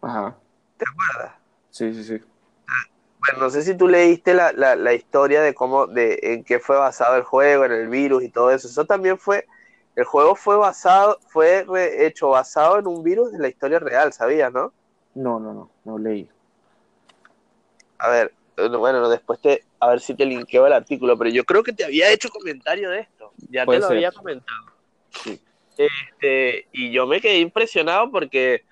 Ajá. 0.00 0.36
¿Te 0.76 0.84
acuerdas? 0.88 1.36
Sí, 1.70 1.92
sí, 1.94 2.04
sí. 2.04 2.33
Bueno, 3.26 3.44
no 3.44 3.50
sé 3.50 3.62
si 3.62 3.74
tú 3.74 3.88
leíste 3.88 4.34
la, 4.34 4.52
la, 4.52 4.92
historia 4.92 5.40
de 5.40 5.54
cómo, 5.54 5.86
de 5.86 6.18
en 6.22 6.44
qué 6.44 6.58
fue 6.58 6.76
basado 6.76 7.16
el 7.16 7.22
juego, 7.22 7.64
en 7.64 7.72
el 7.72 7.88
virus 7.88 8.22
y 8.22 8.28
todo 8.28 8.50
eso. 8.50 8.68
Eso 8.68 8.84
también 8.84 9.16
fue, 9.18 9.46
el 9.96 10.04
juego 10.04 10.34
fue 10.34 10.56
basado, 10.56 11.18
fue 11.28 11.64
hecho 12.06 12.28
basado 12.28 12.78
en 12.78 12.86
un 12.86 13.02
virus 13.02 13.32
de 13.32 13.38
la 13.38 13.48
historia 13.48 13.78
real, 13.78 14.12
¿sabías, 14.12 14.52
no? 14.52 14.72
No, 15.14 15.40
no, 15.40 15.54
no, 15.54 15.70
no 15.84 15.98
leí. 15.98 16.28
A 17.98 18.10
ver, 18.10 18.34
bueno, 18.56 19.08
después 19.08 19.40
te, 19.40 19.64
a 19.80 19.88
ver 19.88 20.00
si 20.00 20.14
te 20.14 20.26
linkeo 20.26 20.66
el 20.66 20.74
artículo, 20.74 21.16
pero 21.16 21.30
yo 21.30 21.44
creo 21.44 21.62
que 21.62 21.72
te 21.72 21.84
había 21.84 22.10
hecho 22.10 22.28
comentario 22.28 22.90
de 22.90 23.00
esto. 23.00 23.32
Ya 23.48 23.64
te 23.64 23.78
lo 23.78 23.86
había 23.86 24.12
comentado. 24.12 24.66
Sí. 25.10 25.40
Este, 25.78 26.66
y 26.72 26.92
yo 26.92 27.06
me 27.06 27.22
quedé 27.22 27.38
impresionado 27.38 28.10
porque, 28.10 28.64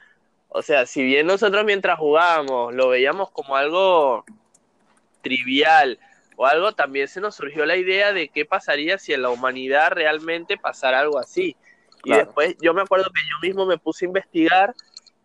o 0.48 0.60
sea, 0.60 0.84
si 0.84 1.02
bien 1.02 1.26
nosotros 1.26 1.64
mientras 1.64 1.98
jugábamos 1.98 2.74
lo 2.74 2.88
veíamos 2.88 3.30
como 3.30 3.56
algo 3.56 4.24
trivial 5.22 5.98
o 6.36 6.46
algo, 6.46 6.72
también 6.72 7.08
se 7.08 7.20
nos 7.20 7.34
surgió 7.34 7.64
la 7.64 7.76
idea 7.76 8.12
de 8.12 8.28
qué 8.28 8.44
pasaría 8.44 8.98
si 8.98 9.12
en 9.12 9.22
la 9.22 9.30
humanidad 9.30 9.92
realmente 9.92 10.56
pasara 10.56 11.00
algo 11.00 11.18
así. 11.18 11.56
Y 12.04 12.12
después 12.12 12.56
yo 12.60 12.74
me 12.74 12.82
acuerdo 12.82 13.06
que 13.06 13.20
yo 13.20 13.46
mismo 13.46 13.64
me 13.64 13.78
puse 13.78 14.04
a 14.04 14.08
investigar, 14.08 14.74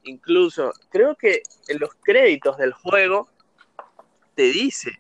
incluso 0.04 0.72
creo 0.90 1.16
que 1.16 1.42
en 1.68 1.80
los 1.80 1.90
créditos 2.04 2.58
del 2.58 2.72
juego 2.72 3.30
te 4.36 4.44
dice 4.44 4.92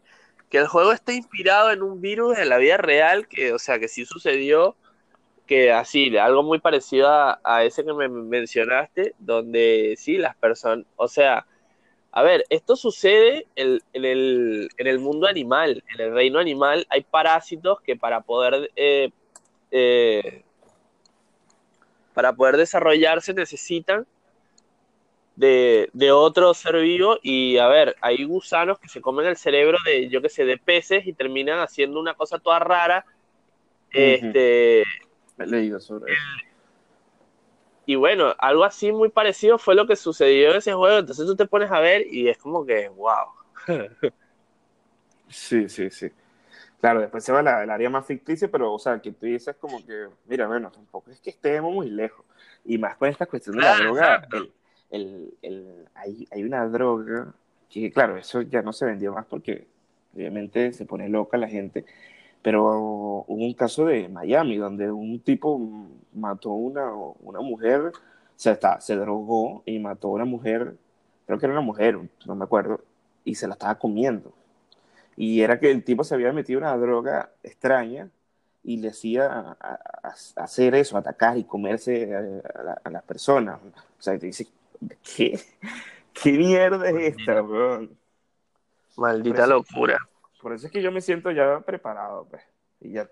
que 0.50 0.58
el 0.58 0.68
juego 0.68 0.92
está 0.92 1.14
inspirado 1.14 1.72
en 1.72 1.84
un 1.84 2.02
virus 2.02 2.38
de 2.38 2.46
la 2.46 2.58
vida 2.58 2.78
real, 2.78 3.28
que, 3.28 3.54
o 3.54 3.60
sea, 3.60 3.80
que 3.80 3.88
sí 3.88 4.06
sucedió, 4.06 4.76
que 5.46 5.72
así, 5.72 6.18
algo 6.18 6.42
muy 6.44 6.60
parecido 6.60 7.10
a, 7.10 7.40
a 7.44 7.64
ese 7.64 7.86
que 7.86 7.94
me 7.94 8.08
mencionaste, 8.08 9.14
donde 9.20 9.96
sí, 9.98 10.18
las 10.18 10.36
personas, 10.38 10.86
o 10.96 11.08
sea, 11.08 11.46
a 12.18 12.24
ver, 12.24 12.46
esto 12.50 12.76
sucede 12.76 13.46
en, 13.56 13.80
el, 13.94 15.00
mundo 15.00 15.28
animal, 15.28 15.84
en 15.94 16.02
el 16.02 16.14
reino 16.16 16.40
animal 16.40 16.88
hay 16.90 17.04
parásitos 17.04 17.80
que 17.82 17.96
para 17.96 18.22
poder, 18.22 18.72
eh, 18.76 19.12
eh, 19.70 20.42
para 22.16 22.34
poder 22.34 22.58
desarrollarse 22.58 23.36
necesitan 23.36 24.08
de, 25.36 25.92
otro 26.12 26.56
ser 26.56 26.82
vivo 26.82 27.20
y 27.22 27.60
a 27.60 27.68
ver, 27.68 27.96
hay 28.02 28.24
gusanos 28.24 28.80
que 28.80 28.90
se 28.90 29.00
comen 29.00 29.28
el 29.28 29.38
cerebro 29.38 29.78
de, 29.86 30.10
yo 30.10 30.20
qué 30.20 30.30
sé, 30.30 30.44
de 30.44 30.58
peces 30.58 31.06
y 31.06 31.14
terminan 31.14 31.60
haciendo 31.60 32.00
una 32.00 32.16
cosa 32.16 32.40
toda 32.40 32.58
rara. 32.58 33.06
Este, 33.92 34.82
He 35.38 35.46
leído 35.46 35.80
sobre 35.80 36.14
eso. 36.14 36.47
Y 37.88 37.96
bueno, 37.96 38.36
algo 38.38 38.66
así 38.66 38.92
muy 38.92 39.08
parecido 39.08 39.58
fue 39.58 39.74
lo 39.74 39.88
que 39.88 39.96
sucedió 39.96 40.52
en 40.52 40.58
ese 40.58 40.74
juego. 40.74 41.00
Entonces 41.00 41.26
tú 41.26 41.38
te 41.38 41.46
pones 41.46 41.72
a 41.72 41.80
ver 41.80 42.06
y 42.14 42.28
es 42.28 42.38
como 42.38 42.66
que, 42.66 42.90
wow. 42.90 43.30
sí, 45.30 45.70
sí, 45.70 45.90
sí. 45.90 46.12
Claro, 46.82 47.00
después 47.00 47.24
se 47.24 47.32
va 47.32 47.40
al 47.40 47.70
área 47.70 47.90
más 47.90 48.06
ficticia, 48.06 48.52
pero, 48.52 48.74
o 48.74 48.78
sea, 48.78 49.00
que 49.00 49.14
tú 49.14 49.26
dices 49.26 49.56
como 49.56 49.84
que, 49.86 50.10
mira, 50.26 50.48
bueno, 50.48 50.70
tampoco 50.70 51.12
es 51.12 51.22
que 51.22 51.30
estemos 51.30 51.74
muy 51.74 51.90
lejos. 51.90 52.26
Y 52.66 52.78
más 52.78 52.98
con 52.98 53.08
esta 53.08 53.26
cuestión 53.26 53.56
de 53.56 53.62
la 53.64 53.78
droga, 53.78 54.28
el, 54.90 55.34
el, 55.42 55.86
hay, 55.96 56.28
hay 56.30 56.44
una 56.44 56.68
droga 56.68 57.34
que, 57.70 57.90
claro, 57.90 58.18
eso 58.18 58.42
ya 58.42 58.62
no 58.62 58.74
se 58.74 58.86
vendió 58.86 59.14
más 59.14 59.26
porque 59.26 59.66
obviamente 60.14 60.74
se 60.74 60.84
pone 60.84 61.08
loca 61.08 61.38
la 61.38 61.48
gente 61.48 61.86
pero 62.42 63.24
hubo 63.28 63.46
un 63.46 63.54
caso 63.54 63.86
de 63.86 64.08
Miami 64.10 64.58
donde 64.58 64.92
un 64.92 65.20
tipo 65.20 65.60
mató 66.14 66.52
a 66.52 66.56
una, 66.56 66.94
una 66.94 67.42
mujer, 67.42 67.82
o 67.82 67.92
sea, 68.36 68.54
está, 68.54 68.80
se 68.82 68.96
drogó 68.96 69.64
y 69.66 69.80
mató 69.80 70.10
a 70.10 70.12
una 70.12 70.26
mujer, 70.26 70.76
creo 71.26 71.40
que 71.40 71.46
era 71.46 71.54
una 71.54 71.62
mujer, 71.62 72.00
no 72.26 72.36
me 72.36 72.46
acuerdo, 72.46 72.82
y 73.24 73.36
se 73.36 73.48
la 73.48 73.54
estaba 73.54 73.76
comiendo. 73.76 74.34
Y 75.16 75.42
era 75.42 75.60
que 75.60 75.72
el 75.72 75.84
tipo 75.84 76.04
se 76.04 76.14
había 76.14 76.32
metido 76.32 76.60
una 76.60 76.78
droga 76.78 77.32
extraña 77.44 78.10
y 78.64 78.78
le 78.78 78.90
hacía 78.90 79.58
hacer 80.36 80.76
eso, 80.76 80.98
atacar 80.98 81.38
y 81.38 81.44
comerse 81.44 82.16
a, 82.84 82.90
las 82.90 83.04
personas. 83.04 83.60
O 83.64 84.02
sea, 84.02 84.18
te 84.20 84.28
dice, 84.28 84.48
¿qué, 85.16 85.40
qué 86.14 86.32
mierda 86.34 86.90
es 86.90 87.18
esta, 87.18 87.44
Maldita 88.98 89.48
locura. 89.48 89.98
Por 90.42 90.54
eso 90.54 90.68
es 90.68 90.72
que 90.72 90.82
yo 90.82 90.92
me 90.92 91.02
siento 91.02 91.32
ya 91.32 91.60
preparado, 91.62 92.28
pues. 92.30 92.44
Y 92.80 92.92
ya, 92.92 93.10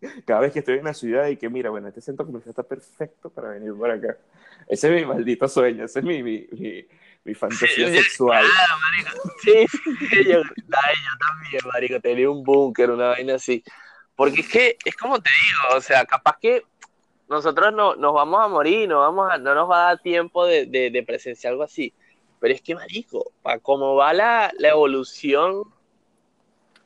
cada 0.26 0.40
vez 0.40 0.52
que 0.52 0.58
estoy 0.58 0.78
en 0.78 0.84
la 0.84 0.94
ciudad 0.94 1.28
y 1.28 1.36
que 1.36 1.48
mira, 1.48 1.70
bueno, 1.70 1.88
este 1.88 2.00
centro 2.00 2.26
comercial 2.26 2.50
está 2.50 2.62
perfecto 2.62 3.30
para 3.30 3.50
venir 3.50 3.74
por 3.74 3.90
acá. 3.90 4.16
Ese 4.68 4.88
es 4.88 5.02
mi 5.02 5.06
maldito 5.06 5.48
sueño, 5.48 5.84
ese 5.84 6.00
es 6.00 6.04
mi, 6.04 6.22
mi, 6.22 6.46
mi, 7.24 7.34
fantasía 7.34 7.88
sexual. 7.92 8.44
Sí, 9.42 9.66
yo, 10.10 10.22
yo, 10.22 10.42
también, 11.18 11.62
marico, 11.72 12.00
tenía 12.00 12.30
un 12.30 12.44
búnker, 12.44 12.90
una 12.90 13.08
vaina 13.08 13.36
así. 13.36 13.64
Porque 14.14 14.42
es 14.42 14.48
que, 14.48 14.76
es 14.84 14.96
como 14.96 15.18
te 15.18 15.30
digo, 15.30 15.78
o 15.78 15.80
sea, 15.80 16.04
capaz 16.04 16.36
que 16.38 16.62
nosotros 17.26 17.72
no, 17.72 17.94
nos 17.96 18.12
vamos 18.12 18.44
a 18.44 18.48
morir, 18.48 18.86
no, 18.86 18.98
vamos 18.98 19.30
a, 19.32 19.38
no 19.38 19.54
nos 19.54 19.70
va 19.70 19.82
a 19.82 19.86
dar 19.86 20.02
tiempo 20.02 20.44
de, 20.44 20.66
de, 20.66 21.02
presenciar 21.04 21.52
algo 21.52 21.62
así. 21.62 21.94
Pero 22.38 22.52
es 22.52 22.60
que, 22.60 22.74
marico, 22.74 23.32
para 23.40 23.60
cómo 23.60 23.94
va 23.94 24.12
la, 24.12 24.52
la 24.58 24.68
evolución 24.68 25.64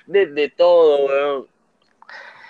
de, 0.06 0.26
de 0.26 0.48
todo, 0.50 1.06
weón 1.06 1.54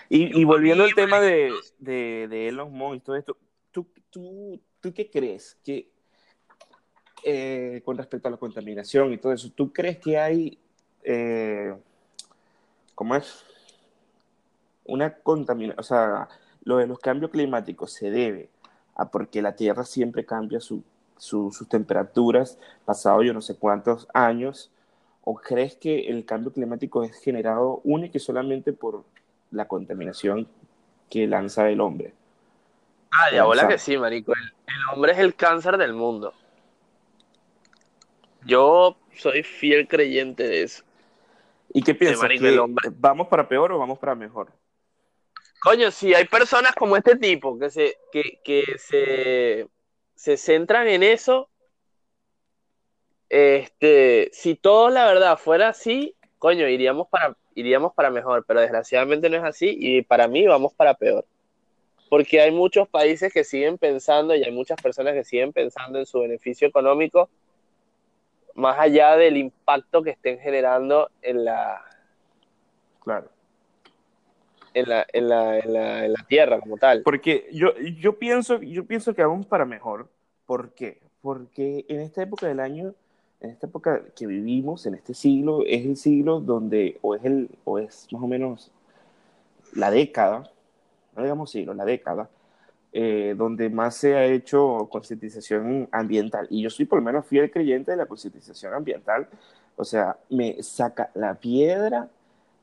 y, 0.08 0.44
volviendo 0.44 0.84
al 0.84 0.94
tema 0.94 1.20
de, 1.20 1.52
de, 1.78 2.48
Elon 2.48 2.72
Musk 2.72 2.96
y 2.96 3.00
todo 3.00 3.16
esto, 3.16 3.36
¿tú, 3.70 3.86
tú, 4.10 4.60
tú 4.80 4.92
qué 4.92 5.10
crees? 5.10 5.58
que 5.64 5.90
eh, 7.24 7.82
con 7.84 7.96
respecto 7.96 8.28
a 8.28 8.30
la 8.30 8.36
contaminación 8.36 9.12
y 9.12 9.18
todo 9.18 9.32
eso, 9.32 9.50
¿tú 9.50 9.72
crees 9.72 9.98
que 9.98 10.18
hay, 10.18 10.58
eh, 11.02 11.74
¿cómo 12.94 13.16
es? 13.16 13.44
Una 14.84 15.14
contaminación, 15.14 15.80
o 15.80 15.82
sea, 15.82 16.28
lo 16.62 16.76
de 16.76 16.86
los 16.86 16.98
cambios 16.98 17.30
climáticos 17.30 17.92
se 17.92 18.10
debe 18.10 18.50
a 18.94 19.10
porque 19.10 19.42
la 19.42 19.56
Tierra 19.56 19.84
siempre 19.84 20.26
cambia 20.26 20.60
su, 20.60 20.84
sus 21.16 21.66
temperaturas, 21.68 22.58
pasado 22.84 23.22
yo 23.22 23.32
no 23.32 23.40
sé 23.40 23.56
cuántos 23.56 24.06
años, 24.12 24.70
o 25.24 25.34
crees 25.34 25.76
que 25.76 26.08
el 26.08 26.24
cambio 26.24 26.52
climático 26.52 27.02
es 27.02 27.18
generado 27.20 27.80
única 27.84 28.18
y 28.18 28.20
solamente 28.20 28.72
por 28.72 29.04
la 29.50 29.66
contaminación 29.66 30.46
que 31.10 31.26
lanza 31.26 31.68
el 31.70 31.80
hombre. 31.80 32.12
Ah, 33.10 33.30
ya 33.32 33.44
bola 33.44 33.66
que 33.66 33.78
sí, 33.78 33.96
marico. 33.96 34.32
El, 34.32 34.94
hombre 34.94 35.12
es 35.12 35.18
el 35.18 35.34
cáncer 35.34 35.78
del 35.78 35.94
mundo. 35.94 36.34
Yo 38.44 38.98
soy 39.16 39.42
fiel 39.42 39.88
creyente 39.88 40.42
de 40.42 40.62
eso. 40.64 40.84
¿Y 41.72 41.82
qué 41.82 41.94
piensas? 41.94 42.28
¿Vamos 42.96 43.28
para 43.28 43.48
peor 43.48 43.72
o 43.72 43.78
vamos 43.78 43.98
para 43.98 44.14
mejor? 44.14 44.52
Coño, 45.62 45.90
si 45.90 46.12
hay 46.12 46.26
personas 46.26 46.74
como 46.74 46.96
este 46.96 47.16
tipo 47.16 47.58
que 47.58 47.70
se, 47.70 47.96
que, 48.12 48.40
que 48.44 48.64
se, 48.76 49.66
se 50.14 50.36
centran 50.36 50.86
en 50.88 51.02
eso, 51.02 51.48
este, 53.34 54.30
si 54.32 54.54
todo 54.54 54.90
la 54.90 55.06
verdad 55.06 55.36
fuera 55.36 55.70
así, 55.70 56.14
coño, 56.38 56.68
iríamos 56.68 57.08
para, 57.08 57.36
iríamos 57.56 57.92
para 57.92 58.08
mejor, 58.08 58.44
pero 58.46 58.60
desgraciadamente 58.60 59.28
no 59.28 59.36
es 59.36 59.42
así 59.42 59.76
y 59.76 60.02
para 60.02 60.28
mí 60.28 60.46
vamos 60.46 60.72
para 60.72 60.94
peor. 60.94 61.26
Porque 62.08 62.40
hay 62.40 62.52
muchos 62.52 62.88
países 62.88 63.32
que 63.32 63.42
siguen 63.42 63.76
pensando 63.76 64.36
y 64.36 64.44
hay 64.44 64.52
muchas 64.52 64.80
personas 64.80 65.14
que 65.14 65.24
siguen 65.24 65.52
pensando 65.52 65.98
en 65.98 66.06
su 66.06 66.20
beneficio 66.20 66.68
económico 66.68 67.28
más 68.54 68.78
allá 68.78 69.16
del 69.16 69.36
impacto 69.36 70.04
que 70.04 70.10
estén 70.10 70.38
generando 70.38 71.10
en 71.20 71.44
la... 71.44 71.84
Claro. 73.02 73.30
En 74.74 74.88
la, 74.88 75.06
en 75.12 75.28
la, 75.28 75.58
en 75.58 75.72
la, 75.72 76.04
en 76.04 76.12
la 76.12 76.24
tierra 76.28 76.60
como 76.60 76.76
tal. 76.76 77.02
Porque 77.02 77.48
yo, 77.52 77.76
yo, 77.98 78.16
pienso, 78.16 78.62
yo 78.62 78.86
pienso 78.86 79.12
que 79.12 79.24
vamos 79.24 79.46
para 79.46 79.64
mejor. 79.64 80.08
¿Por 80.46 80.72
qué? 80.72 81.00
Porque 81.20 81.84
en 81.88 82.00
esta 82.00 82.22
época 82.22 82.46
del 82.46 82.60
año 82.60 82.94
en 83.44 83.50
esta 83.50 83.66
época 83.66 84.02
que 84.16 84.26
vivimos, 84.26 84.86
en 84.86 84.94
este 84.94 85.14
siglo, 85.14 85.64
es 85.66 85.84
el 85.84 85.96
siglo 85.96 86.40
donde, 86.40 86.98
o 87.02 87.14
es, 87.14 87.24
el, 87.24 87.50
o 87.64 87.78
es 87.78 88.08
más 88.10 88.22
o 88.22 88.26
menos 88.26 88.70
la 89.74 89.90
década, 89.90 90.50
no 91.14 91.22
digamos 91.22 91.50
siglo, 91.50 91.74
la 91.74 91.84
década, 91.84 92.30
eh, 92.92 93.34
donde 93.36 93.68
más 93.70 93.96
se 93.96 94.14
ha 94.14 94.24
hecho 94.24 94.88
concientización 94.90 95.88
ambiental. 95.92 96.46
Y 96.50 96.62
yo 96.62 96.70
soy 96.70 96.86
por 96.86 97.00
lo 97.00 97.04
menos 97.04 97.26
fiel 97.26 97.50
creyente 97.50 97.90
de 97.90 97.96
la 97.96 98.06
concientización 98.06 98.72
ambiental. 98.72 99.28
O 99.76 99.84
sea, 99.84 100.16
me 100.30 100.62
saca 100.62 101.10
la 101.14 101.34
piedra 101.34 102.08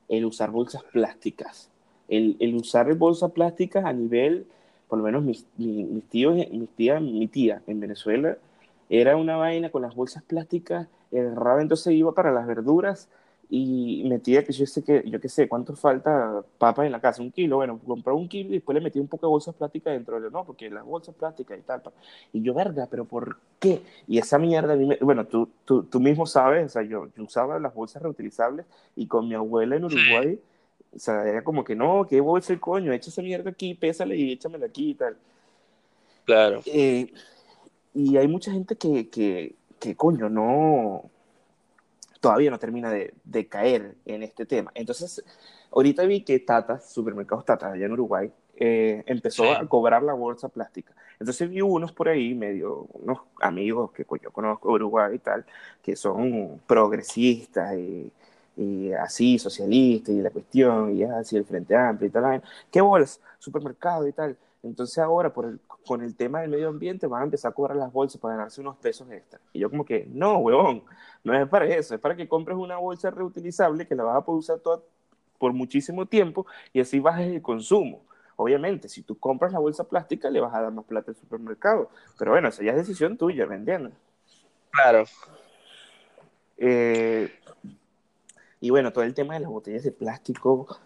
el 0.08 0.24
usar 0.24 0.50
bolsas 0.50 0.82
plásticas. 0.84 1.70
El, 2.08 2.36
el 2.40 2.56
usar 2.56 2.92
bolsas 2.94 3.30
plásticas 3.30 3.84
a 3.84 3.92
nivel, 3.92 4.46
por 4.88 4.98
lo 4.98 5.04
menos 5.04 5.22
mis, 5.22 5.46
mis 5.56 6.04
tíos, 6.08 6.34
mis 6.34 6.68
tía, 6.70 6.98
mi 6.98 7.28
tía 7.28 7.62
en 7.66 7.80
Venezuela, 7.80 8.36
era 8.92 9.16
una 9.16 9.36
vaina 9.36 9.70
con 9.70 9.80
las 9.80 9.94
bolsas 9.94 10.22
plásticas, 10.22 10.86
el 11.12 11.34
rabo 11.34 11.60
entonces 11.60 11.94
iba 11.94 12.12
para 12.12 12.30
las 12.30 12.46
verduras 12.46 13.08
y 13.48 14.02
metía 14.04 14.44
que 14.44 14.52
yo 14.52 14.66
sé 14.66 14.84
que, 14.84 15.02
yo 15.06 15.18
qué 15.18 15.30
sé, 15.30 15.48
cuánto 15.48 15.74
falta 15.74 16.44
papas 16.58 16.84
en 16.84 16.92
la 16.92 17.00
casa, 17.00 17.22
un 17.22 17.32
kilo, 17.32 17.56
bueno, 17.56 17.80
compraba 17.86 18.18
un 18.18 18.28
kilo 18.28 18.50
y 18.50 18.54
después 18.54 18.74
le 18.74 18.82
metía 18.82 19.00
un 19.00 19.08
poco 19.08 19.26
de 19.26 19.30
bolsas 19.30 19.54
plásticas 19.54 19.94
dentro 19.94 20.20
de 20.20 20.30
no, 20.30 20.44
porque 20.44 20.68
las 20.68 20.84
bolsas 20.84 21.14
plásticas 21.14 21.58
y 21.58 21.62
tal, 21.62 21.82
y 22.34 22.42
yo, 22.42 22.52
verga, 22.52 22.86
pero 22.90 23.06
¿por 23.06 23.38
qué? 23.58 23.80
Y 24.06 24.18
esa 24.18 24.38
mierda, 24.38 24.76
bueno, 25.00 25.24
tú, 25.26 25.48
tú, 25.64 25.84
tú 25.84 25.98
mismo 25.98 26.26
sabes, 26.26 26.66
o 26.66 26.68
sea, 26.68 26.82
yo, 26.82 27.08
yo, 27.16 27.22
usaba 27.22 27.58
las 27.58 27.74
bolsas 27.74 28.02
reutilizables 28.02 28.66
y 28.94 29.06
con 29.06 29.26
mi 29.26 29.34
abuela 29.34 29.76
en 29.76 29.84
Uruguay, 29.84 30.38
o 30.94 30.98
sea, 30.98 31.26
era 31.26 31.42
como 31.42 31.64
que 31.64 31.74
no, 31.74 32.06
¿qué 32.06 32.20
bolsa 32.20 32.52
el 32.52 32.60
coño? 32.60 32.92
Echa 32.92 33.08
esa 33.08 33.22
mierda 33.22 33.48
aquí, 33.48 33.72
pésale 33.72 34.16
y 34.16 34.32
échamela 34.32 34.66
aquí 34.66 34.90
y 34.90 34.94
tal. 34.94 35.16
Claro. 36.26 36.60
Eh, 36.66 37.10
y 37.94 38.16
hay 38.16 38.28
mucha 38.28 38.52
gente 38.52 38.76
que, 38.76 39.08
que, 39.08 39.54
que 39.78 39.96
coño, 39.96 40.28
no, 40.28 41.04
todavía 42.20 42.50
no 42.50 42.58
termina 42.58 42.90
de, 42.90 43.14
de, 43.24 43.46
caer 43.48 43.96
en 44.06 44.22
este 44.22 44.46
tema. 44.46 44.70
Entonces, 44.74 45.22
ahorita 45.70 46.04
vi 46.04 46.22
que 46.22 46.38
Tata, 46.38 46.80
supermercados 46.80 47.44
Tata, 47.44 47.72
allá 47.72 47.86
en 47.86 47.92
Uruguay, 47.92 48.30
eh, 48.56 49.02
empezó 49.06 49.50
a 49.52 49.66
cobrar 49.66 50.02
la 50.02 50.12
bolsa 50.12 50.48
plástica. 50.48 50.94
Entonces 51.18 51.48
vi 51.48 51.60
unos 51.60 51.92
por 51.92 52.08
ahí, 52.08 52.34
medio, 52.34 52.86
unos 52.92 53.20
amigos 53.40 53.92
que 53.92 54.04
yo 54.22 54.30
conozco 54.30 54.68
de 54.68 54.74
Uruguay 54.74 55.14
y 55.14 55.18
tal, 55.18 55.44
que 55.82 55.96
son 55.96 56.60
progresistas 56.66 57.76
y, 57.76 58.12
y 58.56 58.92
así, 58.92 59.38
socialistas 59.38 60.14
y 60.14 60.20
la 60.20 60.30
cuestión, 60.30 60.96
y 60.96 61.02
así 61.04 61.36
el 61.36 61.44
Frente 61.44 61.74
Amplio 61.76 62.08
y 62.08 62.10
tal. 62.10 62.42
¿Qué 62.70 62.80
bolsa? 62.80 63.20
Supermercado 63.38 64.06
y 64.06 64.12
tal. 64.12 64.36
Entonces 64.62 64.98
ahora, 64.98 65.32
por 65.32 65.46
el, 65.46 65.58
con 65.86 66.02
el 66.02 66.14
tema 66.14 66.40
del 66.40 66.50
medio 66.50 66.68
ambiente, 66.68 67.06
van 67.06 67.22
a 67.22 67.24
empezar 67.24 67.50
a 67.50 67.54
cobrar 67.54 67.76
las 67.76 67.92
bolsas 67.92 68.20
para 68.20 68.34
ganarse 68.34 68.60
unos 68.60 68.76
pesos 68.76 69.10
extra. 69.10 69.40
Y 69.52 69.60
yo 69.60 69.70
como 69.70 69.84
que, 69.84 70.06
no, 70.10 70.38
huevón, 70.38 70.82
no 71.24 71.36
es 71.36 71.48
para 71.48 71.66
eso, 71.66 71.94
es 71.94 72.00
para 72.00 72.16
que 72.16 72.28
compres 72.28 72.56
una 72.56 72.76
bolsa 72.76 73.10
reutilizable 73.10 73.86
que 73.86 73.94
la 73.94 74.04
vas 74.04 74.16
a 74.16 74.24
poder 74.24 74.38
usar 74.38 74.58
toda, 74.60 74.80
por 75.38 75.52
muchísimo 75.52 76.06
tiempo 76.06 76.46
y 76.72 76.80
así 76.80 77.00
bajes 77.00 77.26
el 77.26 77.42
consumo. 77.42 78.02
Obviamente, 78.36 78.88
si 78.88 79.02
tú 79.02 79.18
compras 79.18 79.52
la 79.52 79.58
bolsa 79.58 79.84
plástica, 79.84 80.30
le 80.30 80.40
vas 80.40 80.54
a 80.54 80.62
dar 80.62 80.72
más 80.72 80.84
plata 80.84 81.10
al 81.10 81.16
supermercado. 81.16 81.90
Pero 82.18 82.30
bueno, 82.30 82.48
esa 82.48 82.62
ya 82.62 82.70
es 82.70 82.76
decisión 82.76 83.16
tuya, 83.16 83.46
¿me 83.46 83.56
entiendes? 83.56 83.92
Claro. 84.70 85.04
Eh, 86.58 87.28
y 88.60 88.70
bueno, 88.70 88.92
todo 88.92 89.02
el 89.02 89.14
tema 89.14 89.34
de 89.34 89.40
las 89.40 89.50
botellas 89.50 89.82
de 89.82 89.90
plástico, 89.90 90.78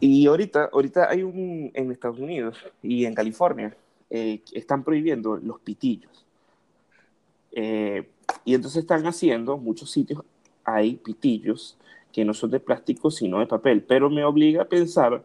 y 0.00 0.26
ahorita, 0.26 0.70
ahorita 0.72 1.08
hay 1.08 1.22
un, 1.22 1.70
en 1.74 1.90
Estados 1.90 2.18
Unidos 2.18 2.58
y 2.82 3.04
en 3.04 3.14
California, 3.14 3.76
eh, 4.10 4.42
están 4.52 4.84
prohibiendo 4.84 5.36
los 5.36 5.60
pitillos. 5.60 6.26
Eh, 7.52 8.08
y 8.44 8.54
entonces 8.54 8.82
están 8.82 9.06
haciendo, 9.06 9.56
muchos 9.58 9.90
sitios 9.90 10.22
hay 10.64 10.96
pitillos 10.96 11.78
que 12.12 12.24
no 12.24 12.34
son 12.34 12.50
de 12.50 12.60
plástico, 12.60 13.10
sino 13.10 13.40
de 13.40 13.46
papel, 13.46 13.82
pero 13.82 14.10
me 14.10 14.24
obliga 14.24 14.62
a 14.62 14.68
pensar 14.68 15.24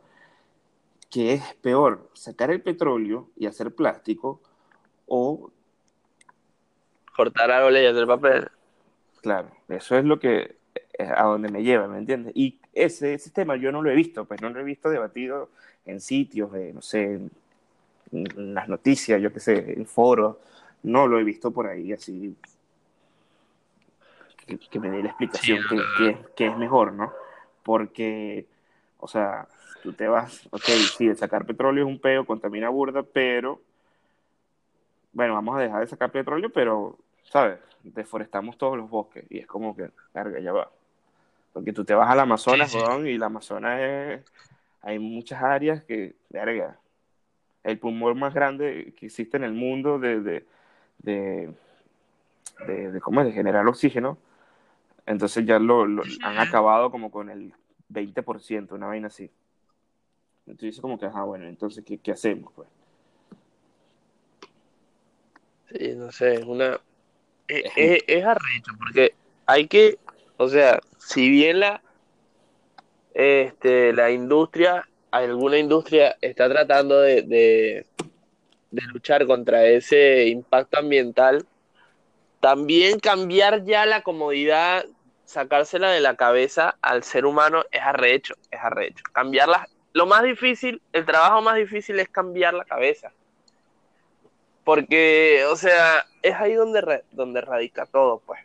que 1.10 1.34
es 1.34 1.43
peor 1.62 2.10
sacar 2.14 2.52
el 2.52 2.62
petróleo 2.62 3.30
y 3.36 3.45
hacer 3.45 3.74
plástico 3.74 4.41
o... 5.06 5.52
Cortar 7.16 7.50
árboles 7.50 7.84
y 7.84 7.86
hacer 7.88 8.06
papel. 8.06 8.48
Claro, 9.22 9.50
eso 9.70 9.98
es 9.98 10.06
lo 10.06 10.20
que 10.20 10.58
a 11.00 11.24
donde 11.24 11.50
me 11.50 11.64
lleva, 11.64 11.88
¿me 11.88 11.98
entiendes? 11.98 12.34
Y 12.36 12.60
ese 12.84 13.18
sistema 13.18 13.56
yo 13.56 13.72
no 13.72 13.82
lo 13.82 13.90
he 13.90 13.96
visto, 13.96 14.26
pues 14.26 14.42
no 14.42 14.50
lo 14.50 14.60
he 14.60 14.64
visto 14.64 14.90
debatido 14.90 15.50
en 15.86 16.00
sitios, 16.00 16.52
no 16.74 16.82
sé, 16.82 17.20
en, 18.12 18.54
las 18.54 18.70
noticias, 18.70 19.22
yo 19.22 19.34
qué 19.34 19.40
sé, 19.40 19.74
en 19.74 19.86
foros, 19.86 20.38
no 20.84 21.08
lo 21.08 21.20
he 21.20 21.24
visto 21.24 21.52
por 21.52 21.68
ahí 21.68 21.92
así 21.92 22.36
que, 24.56 24.80
me 24.80 24.90
dé 24.90 25.04
la 25.04 25.10
explicación 25.10 25.60
que, 26.36 26.46
es 26.46 26.58
mejor, 26.58 26.94
¿no? 26.94 27.12
Porque, 27.64 28.46
o 28.98 29.08
sea, 29.08 29.48
tú 29.84 29.92
te 29.92 30.08
vas, 30.08 30.48
ok, 30.52 30.64
sí, 30.98 31.14
sacar 31.16 31.46
petróleo 31.46 31.86
es 31.86 31.90
un 31.90 32.00
peo, 32.00 32.26
contamina 32.26 32.70
burda, 32.70 33.04
pero, 33.04 33.60
bueno, 35.12 35.34
vamos 35.34 35.58
a 35.58 35.62
dejar 35.62 35.82
de 35.82 35.88
sacar 35.88 36.12
petróleo, 36.12 36.50
pero 36.50 36.98
¿sabes? 37.24 37.60
Deforestamos 37.84 38.58
todos 38.58 38.78
los 38.78 38.90
bosques 38.90 39.26
y 39.30 39.40
es 39.40 39.48
como 39.48 39.76
que, 39.76 39.90
carga, 40.14 40.40
ya 40.40 40.54
va. 40.54 40.70
Porque 41.58 41.74
tú 41.74 41.84
te 41.84 41.95
vas 41.95 42.08
al 42.08 42.20
Amazonas, 42.20 42.72
Sí, 42.72 42.78
sí. 42.80 43.10
y 43.10 43.18
la 43.18 43.26
Amazonas 43.26 43.80
es, 43.82 44.24
hay 44.84 44.99
muchas 44.99 45.41
áreas 45.41 45.84
que, 45.84 46.14
verga, 46.30 46.78
el 47.64 47.80
pulmón 47.80 48.20
más 48.20 48.32
grande 48.32 48.93
que 48.95 49.08
existe 49.08 49.38
en 49.38 49.43
el 49.43 49.53
mundo 49.53 49.97
de, 49.97 50.22
de, 50.22 50.45
de, 50.99 51.51
de, 52.68 52.91
de 52.91 53.01
¿cómo 53.01 53.22
es? 53.22 53.26
de 53.26 53.34
generar 53.34 53.66
oxígeno. 53.66 54.20
Entonces 55.08 55.47
ya 55.47 55.58
lo, 55.58 55.88
lo 55.88 56.03
han 56.22 56.38
acabado 56.38 56.91
como 56.91 57.10
con 57.10 57.32
el 57.32 57.51
20%, 57.91 58.74
una 58.76 58.86
vaina 58.86 59.08
así. 59.08 59.32
Entonces 60.45 60.80
como 60.80 60.99
que, 60.99 61.08
ajá, 61.08 61.24
bueno, 61.24 61.47
entonces, 61.47 61.84
¿qué, 61.84 61.97
qué 61.97 62.12
hacemos? 62.12 62.53
Pues? 62.53 62.70
Sí, 65.72 65.95
no 65.95 66.12
sé, 66.12 66.36
es 66.36 66.45
una... 66.45 66.80
Es, 67.47 67.64
es, 67.76 68.03
es 68.05 68.24
arrecho, 68.24 68.74
porque 68.78 69.16
hay 69.47 69.68
que, 69.68 69.97
o 70.38 70.47
sea, 70.47 70.80
si 71.08 71.30
bien 71.30 71.62
la, 71.62 71.82
este, 73.14 73.93
la 73.93 74.12
industria, 74.12 74.89
alguna 75.10 75.58
industria 75.58 76.18
está 76.20 76.49
tratando 76.49 76.99
de, 76.99 77.22
de, 77.22 77.86
luchar 78.91 79.26
contra 79.26 79.64
ese 79.64 80.28
impacto 80.28 80.80
ambiental, 80.80 81.45
también 82.41 82.99
cambiar 82.99 83.64
ya 83.64 83.86
la 83.86 84.01
comodidad, 84.01 84.86
sacársela 85.24 85.91
de 85.91 86.01
la 86.01 86.18
cabeza 86.18 86.78
al 86.82 87.03
ser 87.03 87.26
humano 87.26 87.64
es 87.72 87.82
arrecho, 87.82 88.36
es 88.51 88.60
arrecho. 88.62 89.05
Cambiarla, 89.14 89.70
lo 89.93 90.08
más 90.08 90.24
difícil, 90.24 90.82
el 90.91 91.05
trabajo 91.05 91.41
más 91.41 91.55
difícil 91.55 91.99
es 91.99 92.10
cambiar 92.10 92.53
la 92.53 92.66
cabeza. 92.66 93.14
Porque, 94.66 95.45
o 95.49 95.55
sea, 95.55 96.05
es 96.22 96.36
ahí 96.36 96.53
donde, 96.53 97.05
donde 97.14 97.39
radica 97.39 97.86
todo, 97.86 98.22
pues. 98.26 98.41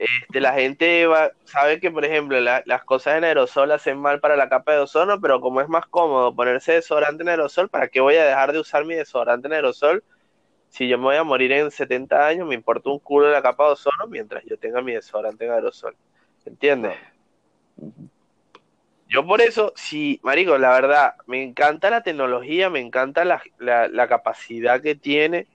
Este, 0.00 0.40
la 0.40 0.54
gente 0.54 1.06
va, 1.06 1.30
sabe 1.44 1.78
que, 1.78 1.90
por 1.90 2.04
ejemplo, 2.06 2.40
la- 2.40 2.62
las 2.64 2.84
cosas 2.84 3.18
en 3.18 3.24
aerosol 3.24 3.70
hacen 3.72 3.98
mal 3.98 4.18
para 4.20 4.34
la 4.36 4.48
capa 4.48 4.72
de 4.72 4.78
ozono, 4.80 5.20
pero 5.20 5.40
como 5.42 5.60
es 5.60 5.68
más 5.68 5.84
cómodo 5.86 6.34
ponerse 6.34 6.72
desodorante 6.72 7.22
en 7.22 7.28
aerosol, 7.28 7.68
¿para 7.68 7.88
qué 7.88 8.00
voy 8.00 8.16
a 8.16 8.24
dejar 8.24 8.52
de 8.52 8.60
usar 8.60 8.84
mi 8.86 8.94
desodorante 8.94 9.48
en 9.48 9.54
aerosol? 9.54 10.02
Si 10.68 10.88
yo 10.88 10.98
me 10.98 11.04
voy 11.04 11.16
a 11.16 11.24
morir 11.24 11.52
en 11.52 11.70
70 11.70 12.26
años, 12.26 12.48
me 12.48 12.54
importa 12.56 12.90
un 12.90 13.00
culo 13.00 13.30
la 13.30 13.42
capa 13.42 13.66
de 13.66 13.72
ozono 13.72 14.06
mientras 14.08 14.44
yo 14.46 14.58
tenga 14.58 14.82
mi 14.82 14.92
desodorante 14.94 15.46
en 15.46 15.52
aerosol. 15.52 15.96
¿Entiendes? 16.46 16.96
Yo 19.08 19.26
por 19.26 19.40
eso, 19.40 19.72
sí, 19.76 20.20
marico, 20.22 20.56
la 20.56 20.70
verdad, 20.72 21.14
me 21.26 21.42
encanta 21.42 21.90
la 21.90 22.02
tecnología, 22.02 22.70
me 22.70 22.80
encanta 22.80 23.24
la, 23.24 23.42
la- 23.58 23.88
la 23.88 24.08
capacidad 24.08 24.80
que 24.80 24.94
tiene. 24.94 25.48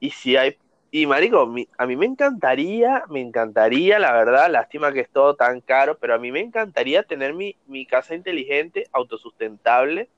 Y 0.00 0.10
si 0.10 0.36
hay, 0.36 0.56
y 0.90 1.06
marico, 1.06 1.46
mi- 1.46 1.68
a 1.78 1.86
mí 1.86 1.96
me 1.96 2.06
encantaría, 2.06 3.04
me 3.08 3.20
encantaría, 3.20 3.98
la 3.98 4.12
verdad, 4.12 4.50
lástima 4.50 4.92
que 4.92 5.00
es 5.00 5.10
todo 5.10 5.34
tan 5.36 5.60
caro, 5.60 5.96
pero 5.98 6.14
a 6.14 6.18
mí 6.18 6.32
me 6.32 6.40
encantaría 6.40 7.02
tener 7.04 7.32
mi, 7.34 7.56
mi 7.66 7.86
casa 7.86 8.14
inteligente, 8.14 8.86
autosustentable, 8.92 10.08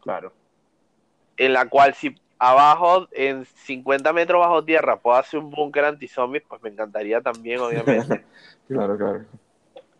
Claro. 0.00 0.32
en 1.36 1.52
la 1.52 1.68
cual 1.68 1.94
si 1.94 2.14
abajo, 2.38 3.06
en 3.12 3.44
50 3.44 4.12
metros 4.12 4.40
bajo 4.40 4.64
tierra, 4.64 4.96
puedo 4.98 5.16
hacer 5.16 5.38
un 5.38 5.50
búnker 5.50 5.84
anti-zombies, 5.84 6.42
pues 6.48 6.60
me 6.62 6.70
encantaría 6.70 7.20
también, 7.20 7.60
obviamente. 7.60 8.24
claro, 8.68 8.98
claro. 8.98 9.24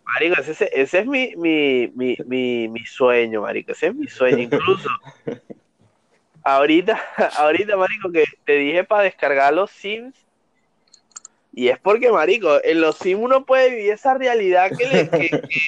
Marico, 0.04 0.40
ese, 0.40 0.50
ese- 0.50 0.70
ese 0.72 0.98
es 0.98 1.06
mi, 1.06 1.32
mi, 1.36 1.88
mi, 1.94 2.16
mi, 2.26 2.68
mi 2.68 2.84
sueño, 2.84 3.42
marico. 3.42 3.70
Ese 3.70 3.86
es 3.86 3.94
mi 3.94 4.08
sueño. 4.08 4.38
Incluso, 4.38 4.88
ahorita, 6.44 7.00
ahorita, 7.36 7.76
marico, 7.76 8.10
que 8.12 8.24
te 8.44 8.52
dije 8.54 8.84
para 8.84 9.04
descargar 9.04 9.52
los 9.54 9.70
Sims. 9.70 10.16
Y 11.54 11.68
es 11.68 11.78
porque, 11.78 12.10
marico, 12.10 12.62
en 12.64 12.80
los 12.80 12.96
Sims 12.96 13.20
uno 13.22 13.44
puede 13.44 13.70
vivir 13.70 13.92
esa 13.92 14.14
realidad 14.14 14.70
que, 14.76 14.86
le, 14.86 15.08
que, 15.10 15.28
que 15.48 15.60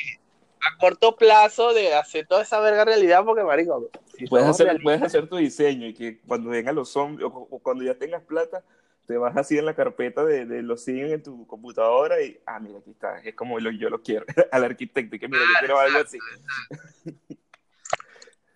a 0.61 0.79
corto 0.79 1.15
plazo 1.17 1.75
de 1.75 1.95
hacer 1.95 2.27
toda 2.27 2.43
esa 2.43 2.59
verga 2.61 2.85
realidad, 2.85 3.25
porque, 3.25 3.43
marico, 3.45 3.91
si 4.17 4.27
Puedes 4.27 4.49
hacer, 4.49 4.67
realistas- 4.67 4.83
puedes 4.83 5.03
hacer 5.03 5.29
tu 5.29 5.37
diseño 5.37 5.87
y 5.87 5.95
que 5.95 6.21
cuando 6.21 6.51
vengan 6.51 6.75
los 6.75 6.89
zombies 6.91 7.29
o, 7.31 7.49
o 7.51 7.59
cuando 7.59 7.85
ya 7.85 7.95
tengas 7.95 8.23
plata, 8.23 8.63
te 9.07 9.19
vas 9.19 9.37
así 9.37 9.59
en 9.59 9.67
la 9.67 9.75
carpeta 9.75 10.25
de, 10.25 10.47
de 10.47 10.63
los 10.63 10.83
siguen 10.83 11.13
en 11.13 11.23
tu 11.23 11.47
computadora 11.47 12.23
y, 12.23 12.39
ah, 12.47 12.59
mira, 12.59 12.79
aquí 12.79 12.93
está, 12.93 13.19
es 13.19 13.35
como 13.35 13.61
lo, 13.61 13.71
yo 13.71 13.91
lo 13.91 14.01
quiero, 14.01 14.25
al 14.53 14.65
arquitecto, 14.65 15.17
y 15.17 15.19
que 15.19 15.29
mira, 15.29 15.43
yo 15.43 15.59
quiero 15.59 15.79
algo 15.79 15.99
así. 15.99 16.19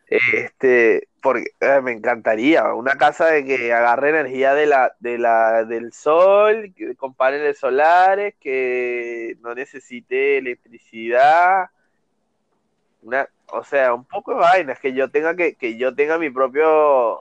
Este, 0.06 1.07
porque 1.20 1.46
eh, 1.60 1.80
me 1.82 1.92
encantaría 1.92 2.72
una 2.74 2.92
casa 2.96 3.26
de 3.26 3.44
que 3.44 3.72
agarre 3.72 4.10
energía 4.10 4.54
de 4.54 4.66
la, 4.66 4.94
de 5.00 5.18
la, 5.18 5.64
del 5.64 5.92
sol, 5.92 6.72
que- 6.76 6.94
con 6.96 7.14
paneles 7.14 7.58
solares, 7.58 8.34
que 8.40 9.36
no 9.40 9.54
necesite 9.54 10.38
electricidad, 10.38 11.70
una, 13.02 13.28
o 13.52 13.64
sea, 13.64 13.94
un 13.94 14.04
poco 14.04 14.32
de 14.34 14.40
vainas, 14.40 14.78
que 14.80 14.92
yo 14.92 15.10
tenga 15.10 15.34
que, 15.36 15.54
que 15.54 15.76
yo 15.76 15.94
tenga 15.94 16.18
mi 16.18 16.30
propio 16.30 17.20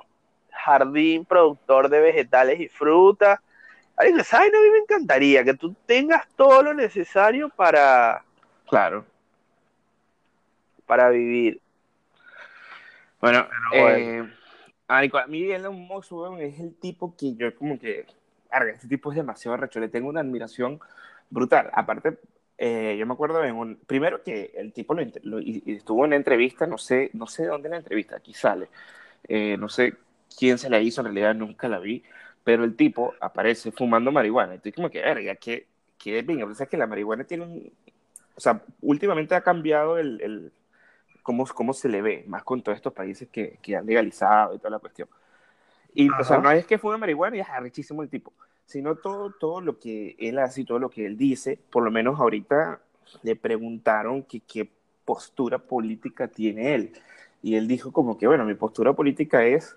jardín 0.52 1.26
productor 1.26 1.89
de 1.89 2.00
vegetales 2.00 2.60
y 2.60 2.68
frutas. 2.68 3.39
Ay, 3.95 4.14
esa 4.18 4.39
vaina 4.39 4.58
a 4.58 4.62
mí 4.62 4.70
me 4.70 4.78
encantaría, 4.80 5.43
que 5.43 5.54
tú 5.56 5.76
tengas 5.86 6.28
todo 6.36 6.62
lo 6.62 6.74
necesario 6.74 7.50
para, 7.50 8.24
Claro. 8.70 9.06
para 10.86 11.10
vivir. 11.10 11.60
Bueno, 13.22 13.47
eh, 13.72 14.24
a 14.88 15.01
mí 15.28 15.51
Elon 15.51 15.76
Musk, 15.76 16.11
es 16.39 16.59
el 16.59 16.76
tipo 16.76 17.15
que 17.18 17.36
yo 17.36 17.55
como 17.55 17.80
que, 17.80 18.05
este 18.72 18.88
tipo 18.88 19.11
es 19.11 19.18
demasiado 19.18 19.55
arrecho, 19.55 19.80
le 19.80 19.89
tengo 19.89 20.09
una 20.09 20.22
admiración 20.22 20.80
brutal. 21.30 21.70
Aparte, 21.74 22.20
eh, 22.57 22.95
yo 22.99 23.05
me 23.05 23.13
acuerdo 23.13 23.43
en 23.43 23.55
un, 23.55 23.76
primero 23.88 24.24
que 24.24 24.51
el 24.55 24.72
tipo 24.74 24.93
lo, 24.93 25.01
lo- 25.24 25.39
estuvo 25.39 26.03
en 26.05 26.09
una 26.09 26.15
entrevista, 26.15 26.65
no 26.68 26.78
sé, 26.78 27.09
no 27.13 27.28
sé 27.28 27.45
dónde 27.45 27.70
la 27.70 27.78
entrevista, 27.78 28.18
aquí 28.18 28.34
sale, 28.34 28.70
Eh, 29.28 29.57
no 29.57 29.70
sé 29.70 29.95
quién 30.38 30.57
se 30.57 30.70
la 30.70 30.80
hizo, 30.80 31.01
en 31.01 31.05
realidad 31.07 31.36
nunca 31.36 31.68
la 31.70 31.80
vi, 31.80 32.03
pero 32.43 32.63
el 32.63 32.76
tipo 32.76 33.13
aparece 33.22 33.72
fumando 33.72 34.11
marihuana, 34.11 34.55
estoy 34.55 34.72
como 34.74 34.89
que, 34.89 35.01
verga, 35.01 35.36
que, 35.36 35.68
que 35.99 36.22
bien, 36.24 36.43
o 36.43 36.55
sea, 36.55 36.68
que 36.68 36.78
la 36.78 36.88
marihuana 36.88 37.24
tiene 37.26 37.43
un, 37.45 37.72
o 38.36 38.39
sea, 38.41 38.61
últimamente 38.82 39.36
ha 39.36 39.41
cambiado 39.41 39.97
el, 39.97 40.22
el 40.22 40.51
cómo, 41.28 41.45
cómo 41.45 41.73
se 41.73 41.89
le 41.89 42.01
ve, 42.01 42.23
más 42.25 42.45
con 42.45 42.61
todos 42.61 42.78
estos 42.78 42.93
países 42.93 43.28
que, 43.28 43.59
que 43.61 43.75
han 43.75 43.86
legalizado 43.86 44.55
y 44.55 44.59
toda 44.59 44.69
la 44.69 44.80
cuestión. 44.80 45.09
Y, 45.93 46.09
o 46.09 46.23
sea, 46.23 46.38
no 46.38 46.49
es 46.51 46.65
que 46.65 46.78
fume 46.78 46.95
marihuana 46.95 47.36
y 47.36 47.41
es 47.41 47.49
arrechísimo 47.49 48.01
el 48.01 48.07
tipo, 48.07 48.32
sino 48.65 48.95
todo, 48.95 49.32
todo 49.38 49.59
lo 49.59 49.78
que 49.78 50.15
él 50.19 50.39
hace 50.39 50.61
y 50.61 50.63
todo 50.63 50.80
lo 50.80 50.89
que 50.89 51.05
él 51.05 51.17
dice, 51.17 51.59
por 51.69 51.84
lo 51.84 51.91
menos 51.91 52.17
ahorita 52.17 52.80
le 53.23 53.36
preguntaron 53.36 54.23
que 54.23 54.39
qué 54.39 54.71
postura 55.03 55.59
política 55.59 56.30
tiene 56.30 56.75
él. 56.75 56.93
Y 57.43 57.55
él 57.55 57.67
dijo 57.67 57.91
como 57.91 58.17
que, 58.17 58.25
bueno, 58.25 58.45
mi 58.45 58.53
postura 58.53 58.93
política 58.93 59.43
es 59.43 59.75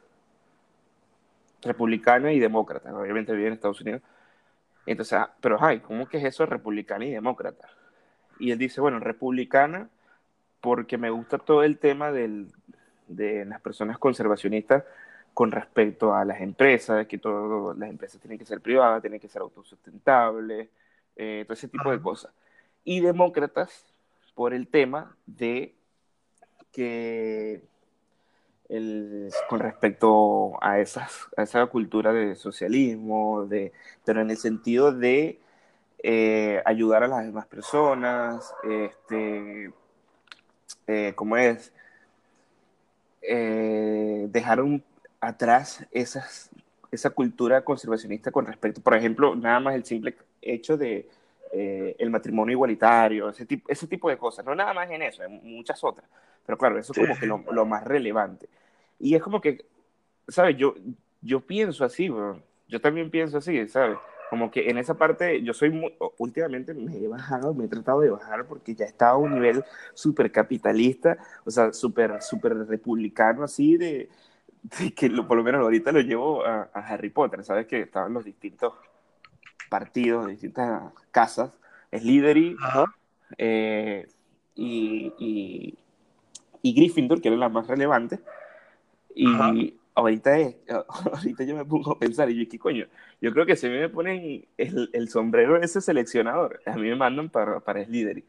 republicana 1.62 2.32
y 2.32 2.38
demócrata. 2.38 2.96
Obviamente 2.96 3.32
vive 3.32 3.48
en 3.48 3.54
Estados 3.54 3.80
Unidos. 3.80 4.02
Entonces, 4.86 5.14
ah, 5.14 5.34
pero 5.40 5.60
ay, 5.60 5.80
¿cómo 5.80 6.08
que 6.08 6.18
es 6.18 6.24
eso 6.24 6.46
republicana 6.46 7.04
y 7.06 7.10
demócrata? 7.10 7.68
Y 8.38 8.52
él 8.52 8.58
dice, 8.58 8.80
bueno, 8.80 9.00
republicana 9.00 9.88
porque 10.60 10.98
me 10.98 11.10
gusta 11.10 11.38
todo 11.38 11.62
el 11.62 11.78
tema 11.78 12.12
del, 12.12 12.52
de 13.08 13.44
las 13.44 13.60
personas 13.60 13.98
conservacionistas 13.98 14.84
con 15.34 15.50
respecto 15.50 16.14
a 16.14 16.24
las 16.24 16.40
empresas, 16.40 17.06
que 17.06 17.18
todas 17.18 17.76
las 17.78 17.88
empresas 17.88 18.20
tienen 18.20 18.38
que 18.38 18.44
ser 18.44 18.60
privadas, 18.60 19.00
tienen 19.00 19.20
que 19.20 19.28
ser 19.28 19.42
autosustentables, 19.42 20.68
eh, 21.16 21.44
todo 21.46 21.54
ese 21.54 21.68
tipo 21.68 21.90
de 21.90 22.00
cosas. 22.00 22.32
Y 22.84 23.00
demócratas 23.00 23.86
por 24.34 24.54
el 24.54 24.68
tema 24.68 25.16
de 25.26 25.74
que 26.72 27.62
el, 28.68 29.30
con 29.48 29.60
respecto 29.60 30.62
a, 30.62 30.78
esas, 30.78 31.28
a 31.36 31.42
esa 31.42 31.66
cultura 31.66 32.12
de 32.12 32.36
socialismo, 32.36 33.46
de, 33.46 33.72
pero 34.04 34.20
en 34.20 34.30
el 34.30 34.36
sentido 34.36 34.92
de 34.92 35.40
eh, 36.02 36.62
ayudar 36.64 37.02
a 37.02 37.08
las 37.08 37.24
demás 37.24 37.46
personas, 37.46 38.54
este, 38.64 39.72
eh, 40.90 41.12
¿cómo 41.14 41.36
es? 41.36 41.72
Eh, 43.22 44.26
dejar 44.28 44.60
un, 44.60 44.82
atrás 45.20 45.86
esas, 45.92 46.50
esa 46.90 47.10
cultura 47.10 47.62
conservacionista 47.62 48.30
con 48.32 48.46
respecto, 48.46 48.80
por 48.80 48.96
ejemplo, 48.96 49.36
nada 49.36 49.60
más 49.60 49.74
el 49.74 49.84
simple 49.84 50.16
hecho 50.42 50.76
de 50.76 51.08
eh, 51.52 51.94
el 51.98 52.10
matrimonio 52.10 52.54
igualitario, 52.54 53.28
ese 53.28 53.46
tipo, 53.46 53.70
ese 53.70 53.86
tipo 53.86 54.08
de 54.08 54.16
cosas, 54.16 54.44
no 54.44 54.54
nada 54.54 54.74
más 54.74 54.90
en 54.90 55.02
eso, 55.02 55.22
en 55.22 55.40
muchas 55.56 55.82
otras, 55.84 56.08
pero 56.44 56.58
claro, 56.58 56.78
eso 56.78 56.92
es 56.92 56.98
como 56.98 57.18
que 57.18 57.26
lo, 57.26 57.44
lo 57.52 57.66
más 57.66 57.84
relevante. 57.84 58.48
Y 58.98 59.14
es 59.14 59.22
como 59.22 59.40
que, 59.40 59.64
¿sabes? 60.28 60.56
Yo, 60.56 60.74
yo 61.22 61.40
pienso 61.40 61.84
así, 61.84 62.08
bro. 62.08 62.42
yo 62.68 62.80
también 62.80 63.10
pienso 63.10 63.38
así, 63.38 63.68
¿sabes? 63.68 63.98
Como 64.30 64.50
que 64.50 64.70
en 64.70 64.78
esa 64.78 64.94
parte 64.94 65.42
yo 65.42 65.52
soy 65.52 65.70
muy, 65.70 65.92
últimamente 66.18 66.72
me 66.72 66.96
he 66.96 67.08
bajado, 67.08 67.52
me 67.52 67.64
he 67.64 67.68
tratado 67.68 68.00
de 68.00 68.10
bajar 68.10 68.46
porque 68.46 68.76
ya 68.76 68.84
estaba 68.84 69.12
a 69.12 69.16
un 69.16 69.34
nivel 69.34 69.64
súper 69.92 70.30
capitalista, 70.30 71.18
o 71.44 71.50
sea, 71.50 71.72
súper, 71.72 72.22
súper 72.22 72.56
republicano 72.56 73.42
así 73.42 73.76
de, 73.76 74.08
que 74.96 75.10
por 75.10 75.36
lo 75.36 75.42
menos 75.42 75.62
ahorita 75.62 75.90
lo 75.90 76.00
llevo 76.00 76.46
a, 76.46 76.70
Harry 76.74 77.10
Potter, 77.10 77.42
¿sabes? 77.42 77.66
Que 77.66 77.80
estaban 77.80 78.14
los 78.14 78.24
distintos 78.24 78.74
partidos, 79.68 80.28
distintas 80.28 80.92
casas, 81.10 81.50
Slytherin 81.92 82.56
eh, 83.36 84.06
y, 84.54 85.12
y, 85.18 85.78
y, 86.62 86.74
Gryffindor, 86.74 87.20
que 87.20 87.28
eran 87.28 87.40
las 87.40 87.50
más 87.50 87.66
relevantes, 87.66 88.20
y 89.12 89.79
ahorita, 89.94 90.38
es, 90.38 90.56
ahorita 91.12 91.44
yo 91.44 91.56
me 91.56 91.64
pongo 91.64 91.92
a 91.92 91.98
pensar, 91.98 92.30
y 92.30 92.44
yo, 92.44 92.50
¿qué 92.50 92.58
coño? 92.58 92.86
Yo 93.20 93.32
creo 93.32 93.46
que 93.46 93.56
si 93.56 93.68
me 93.68 93.88
ponen 93.88 94.46
el, 94.56 94.90
el 94.92 95.08
sombrero 95.08 95.58
de 95.58 95.66
ese 95.66 95.80
seleccionador, 95.80 96.60
a 96.66 96.76
mí 96.76 96.88
me 96.88 96.96
mandan 96.96 97.28
para, 97.28 97.60
para 97.60 97.84
Slytherin. 97.84 98.24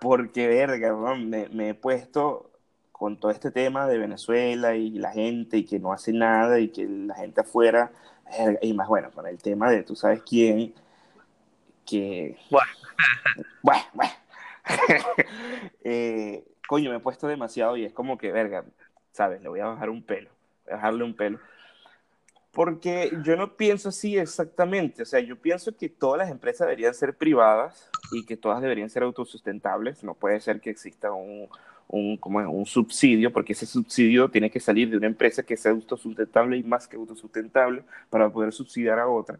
Porque, 0.00 0.48
verga, 0.48 0.94
me, 1.16 1.48
me 1.50 1.70
he 1.70 1.74
puesto 1.74 2.50
con 2.92 3.18
todo 3.18 3.30
este 3.30 3.50
tema 3.50 3.86
de 3.86 3.98
Venezuela 3.98 4.74
y 4.74 4.90
la 4.90 5.12
gente 5.12 5.58
y 5.58 5.64
que 5.64 5.78
no 5.78 5.92
hace 5.92 6.12
nada 6.12 6.60
y 6.60 6.68
que 6.68 6.86
la 6.86 7.14
gente 7.14 7.40
afuera, 7.40 7.92
y 8.60 8.72
más 8.74 8.88
bueno, 8.88 9.10
con 9.10 9.26
el 9.26 9.38
tema 9.38 9.70
de 9.70 9.82
tú 9.82 9.96
sabes 9.96 10.22
quién, 10.22 10.74
que... 11.86 12.36
Bueno, 12.50 12.70
bueno, 13.62 13.82
bueno. 13.94 14.12
Eh, 15.82 16.44
coño, 16.68 16.90
me 16.90 16.98
he 16.98 17.00
puesto 17.00 17.26
demasiado 17.26 17.76
y 17.76 17.84
es 17.84 17.92
como 17.92 18.18
que, 18.18 18.30
verga, 18.30 18.64
¿sabes? 19.12 19.42
Le 19.42 19.48
voy 19.48 19.60
a 19.60 19.66
bajar 19.66 19.90
un 19.90 20.02
pelo, 20.02 20.30
voy 20.64 20.72
a 20.72 20.76
bajarle 20.76 21.04
un 21.04 21.14
pelo. 21.14 21.38
Porque 22.52 23.12
yo 23.22 23.36
no 23.36 23.56
pienso 23.56 23.90
así 23.90 24.18
exactamente, 24.18 25.02
o 25.02 25.06
sea, 25.06 25.20
yo 25.20 25.36
pienso 25.36 25.76
que 25.76 25.88
todas 25.88 26.18
las 26.18 26.30
empresas 26.30 26.66
deberían 26.66 26.94
ser 26.94 27.16
privadas 27.16 27.88
y 28.12 28.26
que 28.26 28.36
todas 28.36 28.60
deberían 28.60 28.90
ser 28.90 29.04
autosustentables, 29.04 30.02
no 30.02 30.14
puede 30.14 30.40
ser 30.40 30.60
que 30.60 30.70
exista 30.70 31.12
un, 31.12 31.48
un, 31.90 32.16
como 32.16 32.38
un 32.38 32.66
subsidio, 32.66 33.32
porque 33.32 33.52
ese 33.52 33.66
subsidio 33.66 34.30
tiene 34.30 34.50
que 34.50 34.60
salir 34.60 34.90
de 34.90 34.96
una 34.96 35.06
empresa 35.06 35.42
que 35.42 35.56
sea 35.56 35.72
autosustentable 35.72 36.56
y 36.56 36.62
más 36.62 36.86
que 36.86 36.96
autosustentable 36.96 37.84
para 38.08 38.30
poder 38.30 38.52
subsidiar 38.52 38.98
a 38.98 39.08
otra. 39.08 39.38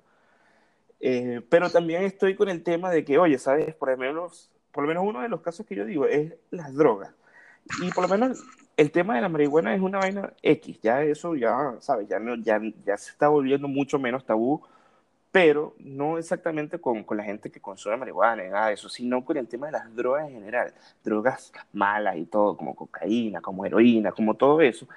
Eh, 1.00 1.40
pero 1.48 1.70
también 1.70 2.02
estoy 2.02 2.34
con 2.34 2.48
el 2.48 2.62
tema 2.62 2.90
de 2.90 3.04
que, 3.04 3.18
oye, 3.18 3.38
¿sabes? 3.38 3.74
Por 3.74 3.90
lo, 3.90 3.96
menos, 3.96 4.50
por 4.72 4.84
lo 4.84 4.88
menos 4.88 5.04
uno 5.06 5.22
de 5.22 5.28
los 5.28 5.40
casos 5.40 5.64
que 5.64 5.74
yo 5.74 5.84
digo 5.84 6.06
es 6.06 6.34
las 6.50 6.74
drogas. 6.74 7.14
Y 7.82 7.90
por 7.92 8.02
lo 8.02 8.08
menos 8.08 8.42
el 8.76 8.90
tema 8.90 9.14
de 9.14 9.20
la 9.20 9.28
marihuana 9.28 9.74
es 9.74 9.80
una 9.80 9.98
vaina 9.98 10.32
X, 10.42 10.80
ya 10.82 11.02
eso 11.02 11.34
ya, 11.34 11.74
¿sabes? 11.80 12.08
Ya, 12.08 12.18
no, 12.18 12.36
ya, 12.36 12.60
ya 12.84 12.96
se 12.96 13.10
está 13.10 13.28
volviendo 13.28 13.68
mucho 13.68 13.98
menos 13.98 14.24
tabú 14.24 14.62
pero 15.32 15.74
no 15.78 16.18
exactamente 16.18 16.78
con, 16.80 17.04
con, 17.04 17.16
la 17.16 17.24
gente 17.24 17.50
que 17.50 17.60
consume 17.60 17.96
marihuana 17.96 18.42
nada 18.48 18.68
de 18.68 18.76
sino 18.76 19.24
con 19.24 19.36
el 19.36 19.46
tema 19.46 19.66
de 19.66 19.72
las 19.72 19.94
drogas 19.94 20.28
en 20.28 20.34
general, 20.34 20.74
drogas 21.04 21.52
malas 21.72 22.16
y 22.16 22.26
todo, 22.26 22.56
como 22.56 22.74
cocaína, 22.74 23.40
como 23.40 23.64
heroína, 23.64 24.12
como 24.12 24.34
todo 24.34 24.60
eso. 24.60 24.88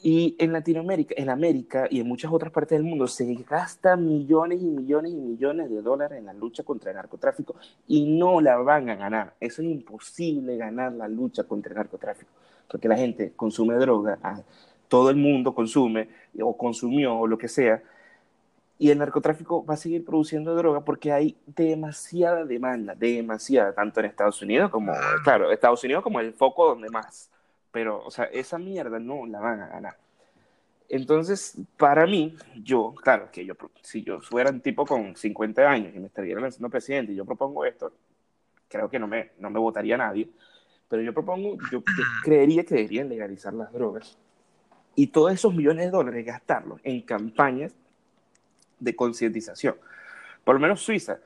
Y 0.00 0.36
en 0.38 0.52
Latinoamérica, 0.52 1.14
en 1.16 1.28
América 1.28 1.88
y 1.90 2.00
en 2.00 2.06
muchas 2.06 2.30
otras 2.32 2.52
partes 2.52 2.78
del 2.78 2.86
mundo 2.86 3.08
se 3.08 3.34
gastan 3.48 4.06
millones 4.06 4.62
y 4.62 4.66
millones 4.66 5.12
y 5.12 5.16
millones 5.16 5.68
de 5.70 5.82
dólares 5.82 6.18
en 6.18 6.26
la 6.26 6.32
lucha 6.32 6.62
contra 6.62 6.90
el 6.90 6.96
narcotráfico 6.96 7.56
y 7.88 8.06
no 8.06 8.40
la 8.40 8.58
van 8.58 8.88
a 8.90 8.94
ganar. 8.94 9.34
Eso 9.40 9.60
es 9.62 9.68
imposible 9.68 10.56
ganar 10.56 10.92
la 10.92 11.08
lucha 11.08 11.42
contra 11.42 11.72
el 11.72 11.78
narcotráfico, 11.78 12.30
porque 12.70 12.86
la 12.86 12.96
gente 12.96 13.32
consume 13.34 13.74
droga, 13.74 14.18
ah, 14.22 14.40
todo 14.86 15.10
el 15.10 15.16
mundo 15.16 15.52
consume 15.52 16.08
o 16.40 16.56
consumió 16.56 17.18
o 17.18 17.26
lo 17.26 17.36
que 17.36 17.48
sea, 17.48 17.82
y 18.78 18.90
el 18.90 18.98
narcotráfico 18.98 19.66
va 19.66 19.74
a 19.74 19.76
seguir 19.76 20.04
produciendo 20.04 20.54
droga 20.54 20.84
porque 20.84 21.10
hay 21.10 21.36
demasiada 21.46 22.44
demanda, 22.44 22.94
demasiada, 22.94 23.74
tanto 23.74 23.98
en 23.98 24.06
Estados 24.06 24.40
Unidos 24.40 24.70
como, 24.70 24.92
ah. 24.92 25.16
claro, 25.24 25.50
Estados 25.50 25.82
Unidos 25.82 26.04
como 26.04 26.20
el 26.20 26.32
foco 26.32 26.68
donde 26.68 26.88
más. 26.88 27.30
Pero, 27.70 28.04
o 28.04 28.10
sea, 28.10 28.24
esa 28.26 28.58
mierda 28.58 28.98
no 28.98 29.26
la 29.26 29.40
van 29.40 29.60
a 29.60 29.68
ganar. 29.68 29.96
Entonces, 30.88 31.58
para 31.76 32.06
mí, 32.06 32.34
yo, 32.62 32.94
claro, 32.94 33.30
que 33.30 33.44
yo, 33.44 33.54
si 33.82 34.02
yo 34.02 34.20
fuera 34.20 34.50
un 34.50 34.60
tipo 34.60 34.86
con 34.86 35.14
50 35.14 35.70
años 35.70 35.94
y 35.94 35.98
me 35.98 36.06
estaría 36.06 36.34
lanzando 36.38 36.70
presidente 36.70 37.12
y 37.12 37.16
yo 37.16 37.26
propongo 37.26 37.64
esto, 37.64 37.92
creo 38.68 38.88
que 38.88 38.98
no 38.98 39.06
me, 39.06 39.32
no 39.38 39.50
me 39.50 39.58
votaría 39.58 39.98
nadie, 39.98 40.30
pero 40.88 41.02
yo 41.02 41.12
propongo, 41.12 41.58
yo, 41.70 41.80
yo 41.80 42.04
creería 42.22 42.64
que 42.64 42.74
deberían 42.74 43.08
legalizar 43.08 43.52
las 43.52 43.70
drogas 43.72 44.18
y 44.94 45.08
todos 45.08 45.32
esos 45.32 45.54
millones 45.54 45.84
de 45.84 45.90
dólares 45.90 46.24
gastarlos 46.24 46.80
en 46.82 47.02
campañas 47.02 47.74
de 48.80 48.96
concientización. 48.96 49.76
Por 50.42 50.54
lo 50.54 50.60
menos 50.60 50.80
Suiza, 50.80 51.20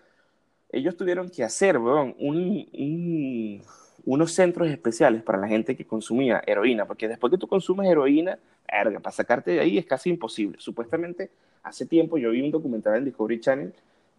ellos 0.68 0.96
tuvieron 0.96 1.30
que 1.30 1.44
hacer 1.44 1.78
un, 1.78 3.62
unos 4.04 4.32
centros 4.32 4.68
especiales 4.68 5.22
para 5.22 5.38
la 5.38 5.48
gente 5.48 5.76
que 5.76 5.84
consumía 5.84 6.42
heroína, 6.46 6.86
porque 6.86 7.08
después 7.08 7.30
que 7.30 7.38
tú 7.38 7.46
consumes 7.46 7.88
heroína, 7.88 8.38
para 8.66 9.12
sacarte 9.12 9.52
de 9.52 9.60
ahí 9.60 9.78
es 9.78 9.86
casi 9.86 10.10
imposible. 10.10 10.56
Supuestamente, 10.58 11.30
hace 11.62 11.86
tiempo 11.86 12.18
yo 12.18 12.30
vi 12.30 12.42
un 12.42 12.50
documental 12.50 12.96
en 12.96 13.04
Discovery 13.04 13.40
Channel 13.40 13.72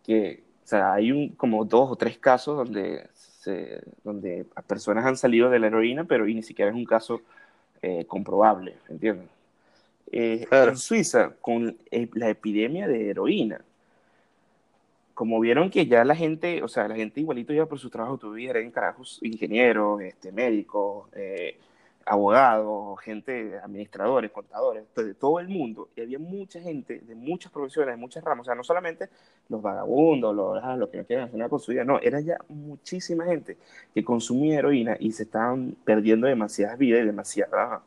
que, 0.04 0.44
o 0.64 0.68
sea, 0.68 0.94
hay 0.94 1.12
un, 1.12 1.30
como 1.30 1.66
dos 1.66 1.92
o 1.92 1.96
tres 1.96 2.18
casos 2.18 2.58
donde, 2.58 3.08
se, 3.14 3.82
donde 4.04 4.46
personas 4.68 5.06
han 5.06 5.18
salido 5.18 5.50
de 5.50 5.60
la 5.60 5.68
heroína, 5.68 6.04
pero 6.04 6.28
y 6.28 6.36
ni 6.36 6.44
siquiera 6.44 6.72
es 6.72 6.78
un 6.78 6.86
caso 6.86 7.22
eh, 7.82 8.06
comprobable, 8.06 8.76
¿entiendes? 8.90 9.28
Eh, 10.12 10.46
en 10.52 10.78
Suiza, 10.78 11.34
con 11.42 11.76
eh, 11.90 12.08
la 12.14 12.30
epidemia 12.30 12.88
de 12.88 13.10
heroína, 13.10 13.62
como 15.14 15.40
vieron 15.40 15.70
que 15.70 15.86
ya 15.86 16.04
la 16.04 16.16
gente, 16.16 16.64
o 16.64 16.68
sea, 16.68 16.88
la 16.88 16.96
gente 16.96 17.20
igualito 17.22 17.54
ya 17.54 17.66
por 17.66 17.80
su 17.80 17.90
trabajo, 17.90 18.18
tuvieron 18.18 18.58
eran 18.58 18.72
carajos 18.72 19.20
ingenieros, 19.22 20.02
este, 20.02 20.32
médicos, 20.32 21.08
eh, 21.14 21.58
abogados, 22.06 23.00
gente, 23.00 23.58
administradores, 23.64 24.32
contadores, 24.32 24.84
de 24.96 25.14
todo 25.14 25.40
el 25.40 25.48
mundo, 25.48 25.90
y 25.96 26.02
había 26.02 26.20
mucha 26.20 26.60
gente 26.60 27.00
de 27.00 27.16
muchas 27.16 27.52
profesiones, 27.52 27.96
de 27.96 28.02
muchas 28.02 28.24
ramas, 28.24 28.42
o 28.42 28.46
sea, 28.46 28.56
no 28.56 28.64
solamente 28.64 29.10
los 29.50 29.62
vagabundos, 29.62 30.36
los, 30.36 30.60
ah, 30.64 30.76
los 30.76 30.90
que 30.90 30.98
no 30.98 31.06
quieren 31.06 31.26
hacer 31.26 31.38
nada 31.38 31.50
con 31.50 31.60
su 31.60 31.72
vida, 31.72 31.84
no, 31.86 32.00
era 32.00 32.20
ya 32.20 32.38
muchísima 32.50 33.26
gente 33.26 33.58
que 33.94 34.04
consumía 34.04 34.60
heroína 34.60 34.98
y 35.00 35.12
se 35.12 35.24
estaban 35.24 35.76
perdiendo 35.86 36.28
demasiadas 36.28 36.78
vidas 36.78 37.04
y 37.04 37.06
demasiadas 37.06 37.82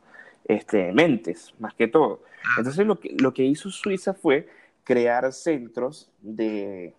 este, 0.45 0.93
mentes, 0.93 1.53
más 1.59 1.73
que 1.73 1.87
todo. 1.87 2.21
Entonces 2.57 2.87
lo 2.87 2.99
que, 2.99 3.15
lo 3.19 3.33
que 3.33 3.43
hizo 3.43 3.69
Suiza 3.69 4.13
fue 4.13 4.47
crear 4.87 5.33
centros 5.33 6.09
de 6.21 6.93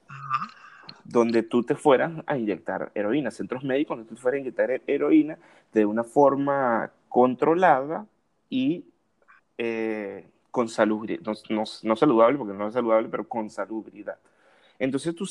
donde 1.04 1.42
tú 1.42 1.62
te 1.62 1.74
fueras 1.74 2.12
a 2.26 2.36
inyectar 2.36 2.92
heroína, 2.94 3.30
centros 3.30 3.64
médicos 3.64 3.96
donde 3.96 4.10
tú 4.10 4.14
te 4.14 4.20
fueras 4.20 4.36
a 4.36 4.40
inyectar 4.42 4.82
heroína 4.86 5.38
de 5.72 5.86
una 5.86 6.04
forma 6.04 6.92
controlada 7.08 8.04
y 8.50 8.84
eh, 9.56 10.26
con 10.50 10.68
salubridad, 10.68 11.22
no, 11.48 11.64
no, 11.82 11.96
saludable 11.96 12.36
porque 12.36 12.52
no 12.52 12.68
es 12.68 12.74
saludable, 12.74 13.08
pero 13.08 13.26
con 13.26 13.48
salubridad. 13.48 14.18
Entonces 14.78 15.14
tú, 15.14 15.26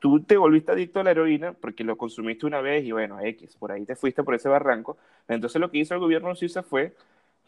tú 0.00 0.20
te 0.20 0.36
volviste 0.36 0.72
adicto 0.72 0.98
a 0.98 1.04
la 1.04 1.12
heroína 1.12 1.52
porque 1.52 1.84
lo 1.84 1.96
consumiste 1.96 2.44
una 2.44 2.60
vez 2.60 2.84
y 2.84 2.90
bueno, 2.90 3.20
X, 3.20 3.54
por 3.56 3.70
ahí 3.70 3.84
te 3.84 3.94
fuiste 3.94 4.24
por 4.24 4.34
ese 4.34 4.48
barranco. 4.48 4.98
Entonces 5.28 5.60
lo 5.60 5.70
que 5.70 5.78
hizo 5.78 5.94
el 5.94 6.00
gobierno 6.00 6.30
de 6.30 6.34
Suiza 6.34 6.64
fue 6.64 6.92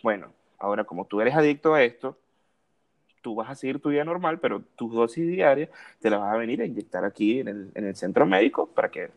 bueno, 0.04 0.32
ahora 0.60 0.84
como 0.84 1.04
tú 1.06 1.20
eres 1.20 1.34
adicto 1.34 1.74
a 1.74 1.82
esto, 1.82 2.16
tú 3.22 3.34
vas 3.34 3.48
a 3.48 3.54
seguir 3.54 3.80
tu 3.80 3.88
vida 3.88 4.04
normal, 4.04 4.38
pero 4.40 4.62
tus 4.76 4.92
dosis 4.92 5.26
diarias 5.26 5.70
te 6.00 6.10
las 6.10 6.20
vas 6.20 6.34
a 6.34 6.36
venir 6.36 6.60
a 6.60 6.66
inyectar 6.66 7.04
aquí 7.04 7.40
en 7.40 7.48
el, 7.48 7.70
en 7.74 7.86
el 7.86 7.96
centro 7.96 8.26
médico 8.26 8.66
para 8.66 8.90
que 8.90 9.10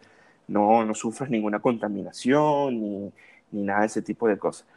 no, 0.48 0.86
no 0.86 0.94
sufras 0.94 1.30
ninguna 1.30 1.60
contaminación 1.60 2.80
ni, 2.80 3.12
ni, 3.52 3.64
nada 3.64 3.82
de 3.82 3.88
ese 3.88 4.02
tipo 4.02 4.28
de 4.28 4.38
cosas. 4.38 4.68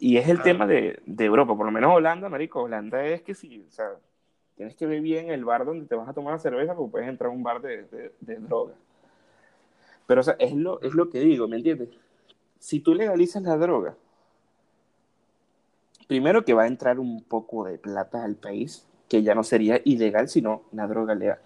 Y 0.00 0.16
es 0.16 0.28
el 0.28 0.42
tema 0.42 0.66
de, 0.66 1.00
de, 1.04 1.24
Europa, 1.24 1.54
por 1.54 1.66
lo 1.66 1.72
menos 1.72 1.94
Holanda, 1.94 2.30
marico, 2.30 2.62
Holanda 2.62 3.04
es 3.04 3.20
que 3.20 3.34
si, 3.34 3.66
o 3.68 3.70
sea, 3.70 3.90
tienes 4.56 4.74
que 4.74 4.86
ver 4.86 5.02
bien 5.02 5.30
el 5.30 5.44
bar 5.44 5.66
donde 5.66 5.86
te 5.86 5.94
vas 5.94 6.08
a 6.08 6.14
tomar 6.14 6.32
la 6.32 6.38
cerveza 6.38 6.74
porque 6.74 6.92
puedes 6.92 7.08
entrar 7.08 7.30
a 7.30 7.34
un 7.34 7.42
bar 7.42 7.60
de, 7.60 7.84
de, 7.84 8.12
de 8.20 8.36
droga. 8.36 8.72
Pero, 10.06 10.22
o 10.22 10.24
sea, 10.24 10.36
es 10.38 10.54
lo, 10.54 10.80
es 10.80 10.94
lo 10.94 11.10
que 11.10 11.20
digo, 11.20 11.46
¿me 11.46 11.56
entiendes? 11.56 11.90
Si 12.58 12.80
tú 12.80 12.94
legalizas 12.94 13.42
la 13.42 13.56
droga, 13.58 13.94
primero 16.10 16.44
que 16.44 16.54
va 16.54 16.64
a 16.64 16.66
entrar 16.66 16.98
un 16.98 17.22
poco 17.22 17.66
de 17.66 17.78
plata 17.78 18.24
al 18.24 18.34
país, 18.34 18.84
que 19.08 19.22
ya 19.22 19.36
no 19.36 19.44
sería 19.44 19.80
ilegal, 19.84 20.28
sino 20.28 20.64
una 20.72 20.88
droga 20.88 21.14
legal. 21.14 21.38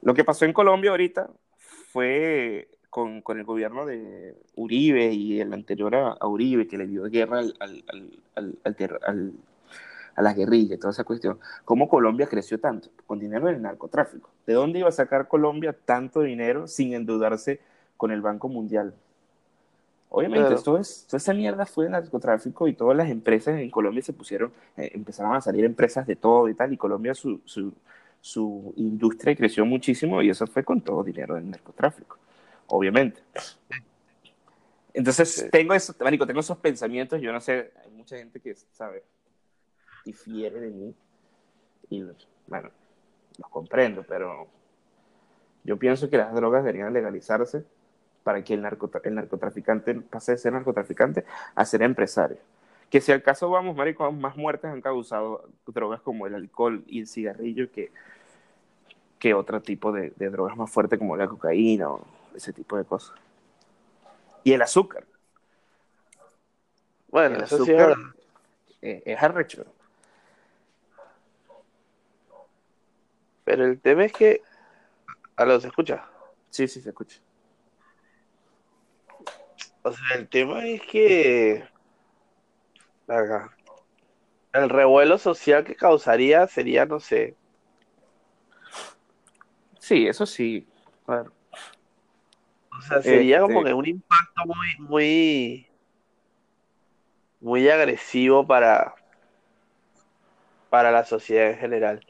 Lo 0.00 0.14
que 0.14 0.22
pasó 0.22 0.44
en 0.44 0.52
Colombia 0.52 0.92
ahorita 0.92 1.28
fue 1.90 2.68
con, 2.88 3.20
con 3.20 3.36
el 3.40 3.44
gobierno 3.44 3.84
de 3.84 4.36
Uribe 4.54 5.12
y 5.12 5.40
el 5.40 5.52
anterior 5.52 5.96
a, 5.96 6.24
Uribe, 6.24 6.68
que 6.68 6.78
le 6.78 6.86
dio 6.86 7.02
guerra 7.10 7.40
al, 7.40 7.56
al, 7.58 8.58
al, 8.62 9.32
a 10.14 10.22
la 10.22 10.34
guerrilla 10.34 10.76
y 10.76 10.78
toda 10.78 10.92
esa 10.92 11.02
cuestión. 11.02 11.40
¿Cómo 11.64 11.88
Colombia 11.88 12.28
creció 12.28 12.60
tanto? 12.60 12.90
Con 13.08 13.18
dinero 13.18 13.48
del 13.48 13.60
narcotráfico. 13.60 14.30
¿De 14.46 14.52
dónde 14.52 14.78
iba 14.78 14.88
a 14.88 14.92
sacar 14.92 15.26
Colombia 15.26 15.76
tanto 15.84 16.20
dinero 16.20 16.68
sin 16.68 16.94
endeudarse 16.94 17.58
con 17.96 18.12
el 18.12 18.22
Banco 18.22 18.48
Mundial? 18.48 18.94
Obviamente, 20.08 20.54
esto 20.54 20.78
es, 20.78 21.06
toda 21.06 21.18
esa 21.18 21.34
mierda 21.34 21.66
fue 21.66 21.86
el 21.86 21.90
narcotráfico 21.90 22.68
y 22.68 22.74
todas 22.74 22.96
las 22.96 23.10
empresas 23.10 23.58
en 23.58 23.70
Colombia 23.70 24.02
se 24.02 24.12
pusieron, 24.12 24.52
eh, 24.76 24.90
empezaron 24.94 25.34
a 25.34 25.40
salir 25.40 25.64
empresas 25.64 26.06
de 26.06 26.16
todo 26.16 26.48
y 26.48 26.54
tal, 26.54 26.72
y 26.72 26.76
Colombia 26.76 27.12
su, 27.14 27.40
su, 27.44 27.72
su, 28.20 28.72
industria 28.76 29.34
creció 29.34 29.66
muchísimo 29.66 30.22
y 30.22 30.30
eso 30.30 30.46
fue 30.46 30.64
con 30.64 30.80
todo 30.80 31.02
dinero 31.02 31.34
del 31.34 31.50
narcotráfico, 31.50 32.18
obviamente. 32.68 33.20
Entonces, 34.94 35.48
tengo 35.50 35.74
eso, 35.74 35.94
marico, 36.00 36.26
tengo 36.26 36.40
esos 36.40 36.56
pensamientos, 36.58 37.20
yo 37.20 37.32
no 37.32 37.40
sé, 37.40 37.72
hay 37.84 37.90
mucha 37.90 38.16
gente 38.16 38.40
que, 38.40 38.54
sabe, 38.54 39.02
difiere 40.04 40.60
de 40.60 40.70
mí, 40.70 40.94
y, 41.90 42.04
bueno, 42.46 42.70
los 43.38 43.50
comprendo, 43.50 44.04
pero 44.06 44.46
yo 45.64 45.76
pienso 45.76 46.08
que 46.08 46.16
las 46.16 46.32
drogas 46.32 46.64
deberían 46.64 46.92
legalizarse 46.92 47.64
para 48.26 48.42
que 48.42 48.54
el, 48.54 48.66
el 49.04 49.14
narcotraficante 49.14 49.94
pase 49.94 50.32
de 50.32 50.38
ser 50.38 50.52
narcotraficante 50.52 51.24
a 51.54 51.64
ser 51.64 51.82
empresario. 51.82 52.38
Que 52.90 53.00
si 53.00 53.12
al 53.12 53.22
caso 53.22 53.48
vamos, 53.48 53.76
marico, 53.76 54.10
más 54.10 54.36
muertes 54.36 54.68
han 54.68 54.82
causado 54.82 55.48
drogas 55.64 56.00
como 56.00 56.26
el 56.26 56.34
alcohol 56.34 56.82
y 56.88 56.98
el 56.98 57.06
cigarrillo 57.06 57.70
que, 57.70 57.92
que 59.20 59.32
otro 59.32 59.62
tipo 59.62 59.92
de, 59.92 60.10
drogas 60.18 60.56
más 60.56 60.68
fuertes 60.68 60.98
como 60.98 61.16
la 61.16 61.28
cocaína 61.28 61.88
o 61.88 62.04
ese 62.34 62.52
tipo 62.52 62.76
de 62.76 62.84
cosas. 62.84 63.16
Y 64.42 64.54
el 64.54 64.60
azúcar. 64.60 65.04
Bueno, 67.06 67.36
el 67.36 67.44
eso 67.44 67.62
azúcar 67.62 67.94
es, 68.80 69.02
es 69.06 69.22
arrecho. 69.22 69.64
Pero 73.44 73.66
el 73.66 73.78
tema 73.78 74.04
es 74.04 74.12
que. 74.12 74.42
¿Aló, 75.36 75.60
se 75.60 75.68
escucha? 75.68 76.08
Sí, 76.50 76.66
sí, 76.66 76.80
se 76.80 76.88
escucha. 76.88 77.20
O 79.86 79.92
sea, 79.92 80.16
el 80.16 80.28
tema 80.28 80.64
es 80.64 80.82
que. 80.82 81.64
El 84.52 84.68
revuelo 84.68 85.16
social 85.16 85.62
que 85.62 85.76
causaría 85.76 86.44
sería, 86.48 86.86
no 86.86 86.98
sé. 86.98 87.36
Sí, 89.78 90.08
eso 90.08 90.26
sí. 90.26 90.66
O 91.06 92.80
sea, 92.82 93.00
sería 93.00 93.42
como 93.42 93.60
este 93.60 93.68
que 93.68 93.74
un 93.74 93.86
impacto 93.86 94.42
muy, 94.44 94.88
muy, 94.88 95.66
muy 97.38 97.68
agresivo 97.68 98.44
para, 98.44 98.92
para 100.68 100.90
la 100.90 101.04
sociedad 101.04 101.50
en 101.50 101.58
general. 101.58 102.04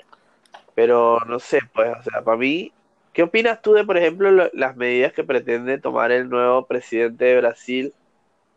Pero 0.75 1.21
no 1.27 1.39
sé, 1.39 1.61
pues, 1.75 1.95
o 1.95 2.03
sea, 2.03 2.25
para 2.25 2.39
mí, 2.39 2.73
¿qué 3.17 3.23
opinas 3.23 3.63
tú 3.63 3.73
de, 3.73 3.83
por 3.83 3.97
ejemplo, 3.97 4.31
las 4.53 4.77
medidas 4.77 5.15
que 5.15 5.25
pretende 5.25 5.79
tomar 5.79 6.13
el 6.13 6.29
nuevo 6.29 6.67
presidente 6.67 7.25
de 7.25 7.39
Brasil 7.39 7.95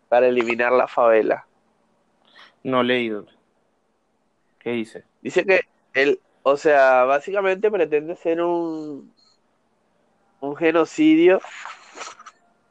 para 0.09 0.27
eliminar 0.27 0.73
la 0.73 0.89
favela? 0.89 1.47
No 2.61 2.83
leído. 2.83 3.25
¿Qué 4.59 4.71
dice? 4.71 5.05
Dice 5.21 5.45
que 5.45 5.61
él, 5.93 6.19
o 6.43 6.57
sea, 6.57 7.05
básicamente 7.05 7.71
pretende 7.71 8.17
ser 8.17 8.41
un, 8.41 9.13
un 10.41 10.55
genocidio. 10.57 11.39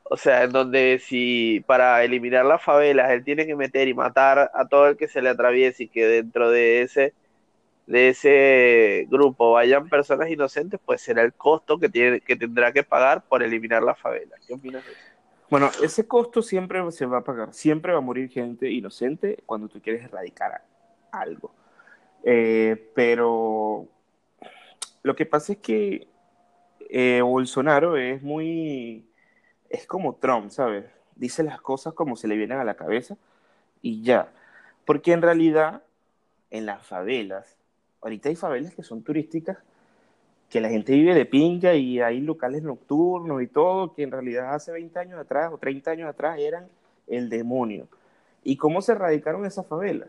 O 0.03 0.19
sea, 0.19 0.43
en 0.43 0.53
donde 0.53 1.01
si 1.03 1.65
para 1.67 2.05
eliminar 2.05 2.45
las 2.45 2.63
favelas 2.63 3.11
él 3.13 3.25
tiene 3.25 3.47
que 3.47 3.57
meter 3.57 3.89
y 3.89 3.95
matar 3.95 4.51
a 4.53 4.69
todo 4.69 4.89
el 4.89 4.99
que 4.99 5.09
se 5.09 5.23
le 5.23 5.31
atraviese 5.31 5.85
y 5.85 5.89
que 5.89 6.07
dentro 6.07 6.51
de 6.51 6.83
ese 6.83 7.15
de 7.89 8.11
ese 8.11 9.07
grupo 9.09 9.53
vayan 9.53 9.89
personas 9.89 10.29
inocentes, 10.29 10.79
pues 10.85 11.01
será 11.01 11.23
el 11.23 11.33
costo 11.33 11.79
que, 11.79 11.89
tiene, 11.89 12.21
que 12.21 12.37
tendrá 12.37 12.71
que 12.71 12.83
pagar 12.83 13.25
por 13.27 13.43
eliminar 13.43 13.83
la 13.83 13.95
favela. 13.95 14.37
¿Qué 14.47 14.53
opinas 14.53 14.85
de 14.85 14.93
eso? 14.93 15.01
Bueno, 15.49 15.71
ese 15.83 16.07
costo 16.07 16.43
siempre 16.43 16.79
se 16.93 17.07
va 17.07 17.19
a 17.19 17.25
pagar, 17.25 17.55
siempre 17.55 17.93
va 17.93 17.99
a 17.99 18.03
morir 18.03 18.29
gente 18.29 18.71
inocente 18.71 19.43
cuando 19.47 19.69
tú 19.69 19.81
quieres 19.81 20.05
erradicar 20.05 20.63
algo. 21.11 21.51
Eh, 22.25 22.91
pero 22.95 23.89
lo 25.03 25.17
que 25.17 25.25
pasa 25.25 25.55
es 25.55 25.59
que 25.59 26.09
eh, 26.91 27.23
Bolsonaro 27.23 27.97
es 27.97 28.23
muy, 28.23 29.09
es 29.71 29.87
como 29.87 30.17
Trump, 30.17 30.51
¿sabes? 30.51 30.85
Dice 31.17 31.43
las 31.43 31.63
cosas 31.63 31.95
como 31.95 32.17
se 32.17 32.29
le 32.29 32.37
vienen 32.37 32.59
a 32.59 32.65
la 32.65 32.77
cabeza 32.77 33.17
y 33.81 34.03
ya. 34.03 34.31
Porque 34.85 35.13
en 35.13 35.23
realidad, 35.23 35.83
en 36.51 36.67
las 36.67 36.87
favelas, 36.87 37.58
ahorita 38.01 38.29
hay 38.29 38.37
favelas 38.37 38.75
que 38.75 38.83
son 38.83 39.03
turísticas, 39.03 39.59
que 40.49 40.61
la 40.61 40.69
gente 40.69 40.93
vive 40.93 41.15
de 41.15 41.27
pinga 41.27 41.75
y 41.75 42.01
hay 42.01 42.21
locales 42.21 42.63
nocturnos 42.63 43.43
y 43.43 43.49
todo, 43.49 43.93
que 43.93 44.03
en 44.03 44.11
realidad 44.11 44.55
hace 44.55 44.73
20 44.73 44.99
años 44.99 45.21
atrás 45.21 45.53
o 45.53 45.59
30 45.59 45.91
años 45.91 46.09
atrás 46.09 46.39
eran 46.39 46.67
el 47.07 47.29
demonio. 47.29 47.87
¿Y 48.45 48.57
cómo 48.57 48.81
se 48.81 48.93
erradicaron 48.93 49.45
esas 49.45 49.67
favelas? 49.67 50.09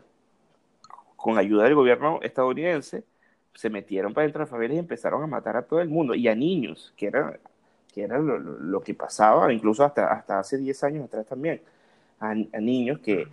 Con 1.16 1.36
ayuda 1.36 1.64
del 1.64 1.74
gobierno 1.74 2.20
estadounidense, 2.22 3.04
se 3.54 3.68
metieron 3.68 4.14
para 4.14 4.26
de 4.26 4.38
las 4.38 4.48
favelas 4.48 4.76
y 4.76 4.78
empezaron 4.78 5.22
a 5.22 5.26
matar 5.26 5.56
a 5.56 5.62
todo 5.62 5.80
el 5.80 5.88
mundo 5.88 6.14
y 6.14 6.28
a 6.28 6.34
niños, 6.34 6.94
que 6.96 7.06
era, 7.08 7.38
que 7.92 8.04
era 8.04 8.18
lo, 8.18 8.80
que 8.80 8.94
pasaba, 8.94 9.52
incluso 9.52 9.84
hasta, 9.84 10.10
hasta 10.10 10.38
hace 10.38 10.56
10 10.56 10.84
años 10.84 11.04
atrás 11.04 11.26
también, 11.26 11.60
a 12.20 12.34
niños 12.34 13.00
que 13.00 13.26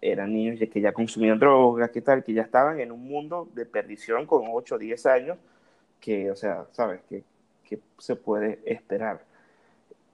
eran 0.00 0.32
niños 0.32 0.58
que 0.70 0.80
ya 0.80 0.92
consumían 0.92 1.38
drogas, 1.38 1.90
que 1.90 2.02
tal, 2.02 2.22
que 2.22 2.32
ya 2.32 2.42
estaban 2.42 2.80
en 2.80 2.92
un 2.92 3.04
mundo 3.04 3.48
de 3.54 3.64
perdición 3.64 4.26
con 4.26 4.44
8 4.50 4.74
o 4.74 4.78
10 4.78 5.06
años, 5.06 5.38
que, 6.00 6.30
o 6.30 6.36
sea, 6.36 6.66
¿sabes? 6.72 7.00
Que, 7.08 7.24
se 7.96 8.16
puede 8.16 8.60
esperar. 8.66 9.24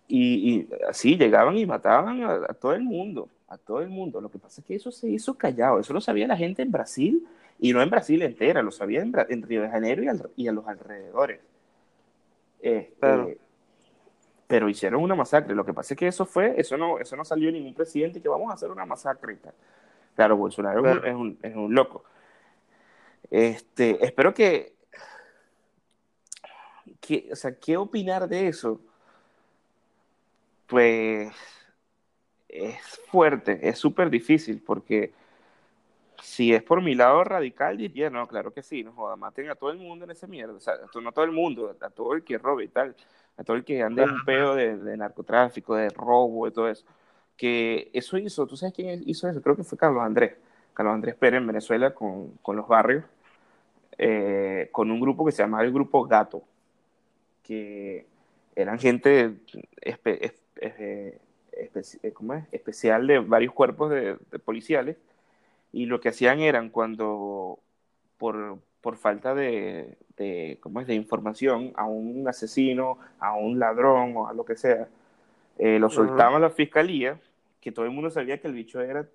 Y, 0.06 0.68
así 0.88 1.16
llegaban 1.16 1.59
y 1.59 1.66
mataban 1.66 2.22
a, 2.22 2.54
todo 2.54 2.72
el 2.72 2.82
mundo, 2.82 3.28
a 3.48 3.59
todo 3.59 3.80
el 3.80 3.88
mundo. 3.88 4.20
Lo 4.20 4.30
que 4.30 4.38
pasa 4.38 4.61
es 4.61 4.66
que 4.66 4.76
eso 4.76 4.92
se 4.92 5.09
hizo 5.09 5.34
callado, 5.34 5.80
eso 5.80 5.92
lo 5.92 6.00
sabía 6.00 6.28
la 6.28 6.36
gente 6.36 6.62
en 6.62 6.70
Brasil, 6.70 7.26
y 7.59 7.72
no 7.72 7.82
en 7.82 7.90
Brasil 7.90 8.22
entera, 8.22 8.62
lo 8.62 8.70
sabía 8.70 9.02
en, 9.02 9.42
Río 9.42 9.62
de 9.62 9.70
Janeiro 9.70 10.04
y, 10.36 10.46
a 10.46 10.52
los 10.52 10.68
alrededores. 10.68 11.40
Este, 12.61 13.38
pero 14.49 14.68
hicieron 14.68 15.03
una 15.03 15.14
masacre. 15.14 15.55
Lo 15.55 15.64
que 15.64 15.74
pasa 15.74 15.94
es 15.94 15.99
que 15.99 16.09
eso 16.09 16.26
fue, 16.26 16.55
eso 16.59 16.76
no, 16.76 16.99
eso 16.99 17.14
no 17.14 17.24
salió 17.24 17.53
ningún 17.53 17.74
presidente 17.74 18.20
que 18.20 18.28
vamos 18.28 18.51
a 18.51 18.55
hacer 18.55 18.70
una 18.70 18.86
masacre 18.86 19.34
y 19.34 19.36
tal. 19.36 19.55
Claro, 20.16 20.36
Bolsonaro 20.36 21.05
Es, 21.05 21.14
un, 21.14 21.38
es, 21.42 21.55
un, 21.55 21.72
loco. 21.72 22.03
Este, 23.30 24.05
espero 24.05 24.34
que, 24.34 24.74
que, 27.01 27.28
o 27.30 27.36
sea, 27.36 27.55
¿qué 27.55 27.76
opinar 27.76 28.26
de 28.26 28.49
eso? 28.49 28.80
Pues 30.66 31.32
es 32.49 32.80
fuerte, 33.11 33.68
es 33.68 33.78
súper 33.78 34.09
difícil 34.09 34.62
porque 34.64 35.12
si 36.22 36.55
es 36.55 36.62
por 36.62 36.82
mi 36.82 36.94
lado 36.94 37.22
radical, 37.22 37.76
diría, 37.76 38.11
no, 38.11 38.26
claro 38.26 38.53
que 38.53 38.62
sí, 38.62 38.82
no 38.82 38.92
joda, 38.92 39.16
maten 39.16 39.51
a 39.51 39.55
todo 39.55 39.70
el 39.70 39.78
mundo 39.78 40.05
en 40.05 40.11
ese 40.11 40.26
mierda, 40.26 40.55
o 40.55 40.61
sea, 40.61 40.74
no 41.01 41.09
a 41.11 41.12
todo 41.12 41.24
el 41.24 41.32
mundo, 41.32 41.76
a 41.80 41.90
todo 41.90 42.14
el 42.14 42.24
que 42.24 42.38
robe 42.38 42.64
y 42.64 42.68
tal, 42.68 42.96
a 43.39 43.45
todo 43.45 43.57
el 43.57 43.64
que 43.64 43.82
ande 43.82 44.03
un 44.03 44.24
pedo 44.24 44.57
de, 44.57 44.97
narcotráfico, 44.97 45.76
de 45.76 45.89
robo, 45.91 46.47
de 46.47 46.51
todo 46.51 46.68
eso. 46.68 46.84
Que 47.36 47.89
eso 47.95 48.18
hizo, 48.18 48.47
¿tú 48.47 48.57
sabes 48.57 48.74
quién 48.74 49.03
hizo 49.07 49.28
eso? 49.28 49.41
Creo 49.41 49.57
que 49.57 49.62
fue 49.62 49.78
Carlos 49.78 50.03
Andrés, 50.03 50.34
Carlos 50.74 50.95
Andrés 50.95 51.14
Pérez 51.14 51.39
en 51.39 51.47
Venezuela 51.47 51.95
con, 51.95 52.32
con 52.43 52.57
los 52.57 52.66
barrios, 52.66 53.05
eh, 53.97 54.68
con 54.72 54.91
un 54.91 55.01
grupo 55.01 55.24
que 55.24 55.32
se 55.32 55.43
llamaba 55.43 55.64
el 55.64 55.72
Grupo 55.72 56.05
Gato, 56.05 56.43
que 57.45 58.07
eran 58.57 58.78
gente 58.78 59.36
espe, 59.80 60.32
eh, 60.57 61.20
¿cómo 62.12 62.34
es? 62.34 62.45
especial 62.51 63.07
de 63.07 63.20
varios 63.20 63.55
cuerpos 63.55 63.91
de, 63.91 64.16
de 64.30 64.39
policiales 64.41 64.97
y 65.72 65.86
lo 65.86 66.01
que 66.01 66.09
hacían 66.09 66.41
eran 66.41 66.70
cuando 66.70 67.61
por, 68.16 68.59
por 68.89 68.97
falta 68.97 69.34
de, 69.34 69.99
de, 70.16 70.57
¿cómo 70.62 70.80
es? 70.80 70.86
de 70.86 70.95
información 70.95 71.72
a 71.76 71.84
un 71.84 72.26
asesino, 72.26 72.97
a 73.20 73.36
un 73.36 73.59
ladrón 73.59 74.16
o 74.16 74.28
a 74.28 74.32
lo 74.32 74.47
que 74.47 74.57
sea, 74.57 74.89
eh, 75.59 75.78
lo 75.78 75.91
soltaban 75.91 76.36
a 76.36 76.39
la 76.39 76.49
fiscalía, 76.49 77.20
que 77.61 77.70
todo 77.70 77.84
el 77.84 77.91
mundo 77.91 78.09
sabía 78.09 78.41
que 78.41 78.49
el 78.49 78.55
bicho 78.55 78.80
era 78.80 79.07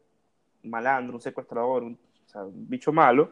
malandro, 0.61 1.15
un 1.15 1.21
secuestrador, 1.21 1.82
un, 1.82 1.97
bicho 2.69 2.93
malo, 2.93 3.32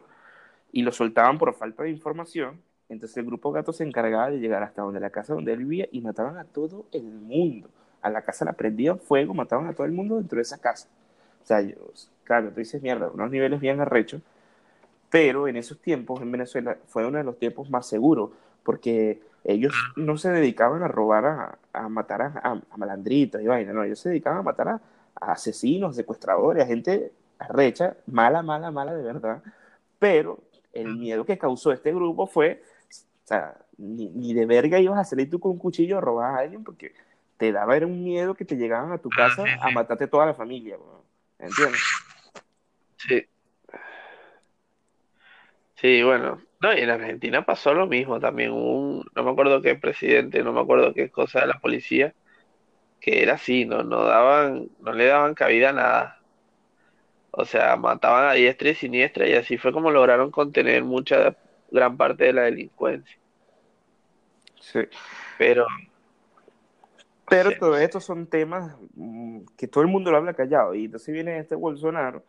y 0.72 0.82
lo 0.82 0.90
soltaban 0.90 1.38
por 1.38 1.54
falta 1.54 1.84
de 1.84 1.90
información. 1.90 2.60
Entonces 2.88 3.16
el 3.18 3.26
grupo 3.26 3.52
gato 3.52 3.72
se 3.72 3.84
encargaba 3.84 4.28
de 4.28 4.40
llegar 4.40 4.64
hasta 4.64 4.82
donde 4.82 4.98
la 4.98 5.10
casa 5.10 5.34
donde 5.34 5.52
él 5.52 5.60
vivía 5.60 5.86
y 5.92 6.00
mataban 6.00 6.38
a 6.38 6.44
todo 6.44 6.86
el 6.90 7.04
mundo. 7.04 7.68
A 8.00 8.10
la 8.10 8.22
casa 8.22 8.44
la 8.44 8.54
prendían 8.54 8.98
fuego, 8.98 9.32
mataban 9.32 9.68
a 9.68 9.74
todo 9.74 9.86
el 9.86 9.92
mundo 9.92 10.16
dentro 10.16 10.38
de 10.38 10.42
esa 10.42 10.60
casa. 10.60 10.88
O 11.40 11.46
sea, 11.46 11.64
claro, 12.24 12.48
tú 12.48 12.58
dices 12.58 12.82
mierda, 12.82 13.12
unos 13.14 13.30
niveles 13.30 13.60
bien 13.60 13.80
arrechos, 13.80 14.22
pero 15.12 15.46
en 15.46 15.56
esos 15.56 15.78
tiempos 15.78 16.22
en 16.22 16.32
Venezuela 16.32 16.78
fue 16.86 17.06
uno 17.06 17.18
de 17.18 17.24
los 17.24 17.38
tiempos 17.38 17.68
más 17.68 17.86
seguros, 17.86 18.30
porque 18.62 19.20
ellos 19.44 19.74
no 19.94 20.16
se 20.16 20.30
dedicaban 20.30 20.82
a 20.82 20.88
robar, 20.88 21.58
a, 21.70 21.88
matar 21.90 22.22
a, 22.22 22.58
malandritos 22.78 23.42
y 23.42 23.46
vaina, 23.46 23.74
no, 23.74 23.84
ellos 23.84 23.98
se 23.98 24.08
dedicaban 24.08 24.38
a 24.38 24.42
matar 24.42 24.68
a, 24.68 24.80
asesinos, 25.16 25.96
secuestradores, 25.96 26.64
a 26.64 26.66
gente 26.66 27.12
arrecha, 27.38 27.94
mala, 28.06 28.42
mala, 28.42 28.70
mala 28.70 28.94
de 28.94 29.02
verdad, 29.02 29.42
pero 29.98 30.38
el 30.72 30.96
miedo 30.96 31.26
que 31.26 31.36
causó 31.36 31.72
este 31.72 31.92
grupo 31.92 32.26
fue, 32.26 32.62
o 32.88 33.26
sea, 33.26 33.54
ni, 33.76 34.32
de 34.32 34.46
verga 34.46 34.80
ibas 34.80 34.98
a 34.98 35.04
salir 35.04 35.28
tú 35.28 35.38
con 35.38 35.52
un 35.52 35.58
cuchillo 35.58 35.98
a 35.98 36.00
robar 36.00 36.36
a 36.36 36.38
alguien 36.38 36.64
porque 36.64 36.94
te 37.36 37.52
daba 37.52 37.76
era 37.76 37.86
un 37.86 38.02
miedo 38.02 38.34
que 38.34 38.46
te 38.46 38.56
llegaban 38.56 38.92
a 38.92 38.98
tu 38.98 39.10
ah, 39.12 39.16
casa 39.16 39.44
a 39.60 39.70
matarte 39.72 40.06
toda 40.06 40.24
la 40.24 40.32
familia. 40.32 40.78
¿Entiendes? 41.38 41.82
Sí. 42.96 43.26
Sí, 45.82 46.00
bueno. 46.04 46.40
No, 46.60 46.72
y 46.72 46.78
en 46.78 46.90
Argentina 46.90 47.44
pasó 47.44 47.74
lo 47.74 47.88
mismo 47.88 48.20
también. 48.20 48.52
Un, 48.52 49.04
no 49.16 49.24
me 49.24 49.32
acuerdo 49.32 49.60
qué 49.60 49.74
presidente, 49.74 50.44
no 50.44 50.52
me 50.52 50.60
acuerdo 50.60 50.94
qué 50.94 51.10
cosa 51.10 51.40
de 51.40 51.48
la 51.48 51.58
policía, 51.58 52.14
que 53.00 53.20
era 53.24 53.34
así, 53.34 53.64
no, 53.64 53.82
no 53.82 54.04
daban, 54.04 54.68
no 54.78 54.92
le 54.92 55.06
daban 55.06 55.34
cabida 55.34 55.70
a 55.70 55.72
nada. 55.72 56.20
O 57.32 57.44
sea, 57.44 57.74
mataban 57.76 58.28
a 58.28 58.34
diestra 58.34 58.70
y 58.70 58.74
siniestra 58.76 59.26
y 59.26 59.32
así 59.34 59.58
fue 59.58 59.72
como 59.72 59.90
lograron 59.90 60.30
contener 60.30 60.84
mucha, 60.84 61.34
gran 61.72 61.96
parte 61.96 62.26
de 62.26 62.32
la 62.32 62.42
delincuencia. 62.42 63.18
Sí. 64.60 64.80
Pero, 65.36 65.66
Pero 67.28 67.50
Sí. 67.50 67.56
todo 67.58 67.76
esto 67.76 67.98
son 67.98 68.28
temas 68.28 68.76
mm, 68.94 69.40
que 69.56 69.66
todo 69.66 69.82
el 69.82 69.90
mundo 69.90 70.12
lo 70.12 70.18
habla 70.18 70.34
callado. 70.34 70.76
Y 70.76 70.84
entonces 70.84 71.12
viene 71.12 71.40
este 71.40 71.56
Bolsonaro 71.56 72.22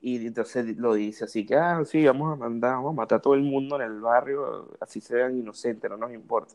y 0.00 0.26
entonces 0.26 0.76
lo 0.78 0.94
dice 0.94 1.24
así 1.24 1.44
que, 1.46 1.56
ah, 1.56 1.82
sí, 1.84 2.04
vamos 2.06 2.32
a 2.32 2.36
mandar, 2.36 2.74
vamos 2.76 2.92
a 2.92 2.96
matar 2.96 3.18
a 3.18 3.22
todo 3.22 3.34
el 3.34 3.42
mundo 3.42 3.76
en 3.76 3.82
el 3.82 4.00
barrio, 4.00 4.68
así 4.80 5.00
sean 5.00 5.38
inocentes, 5.38 5.90
no 5.90 5.96
nos 5.96 6.12
importa. 6.12 6.54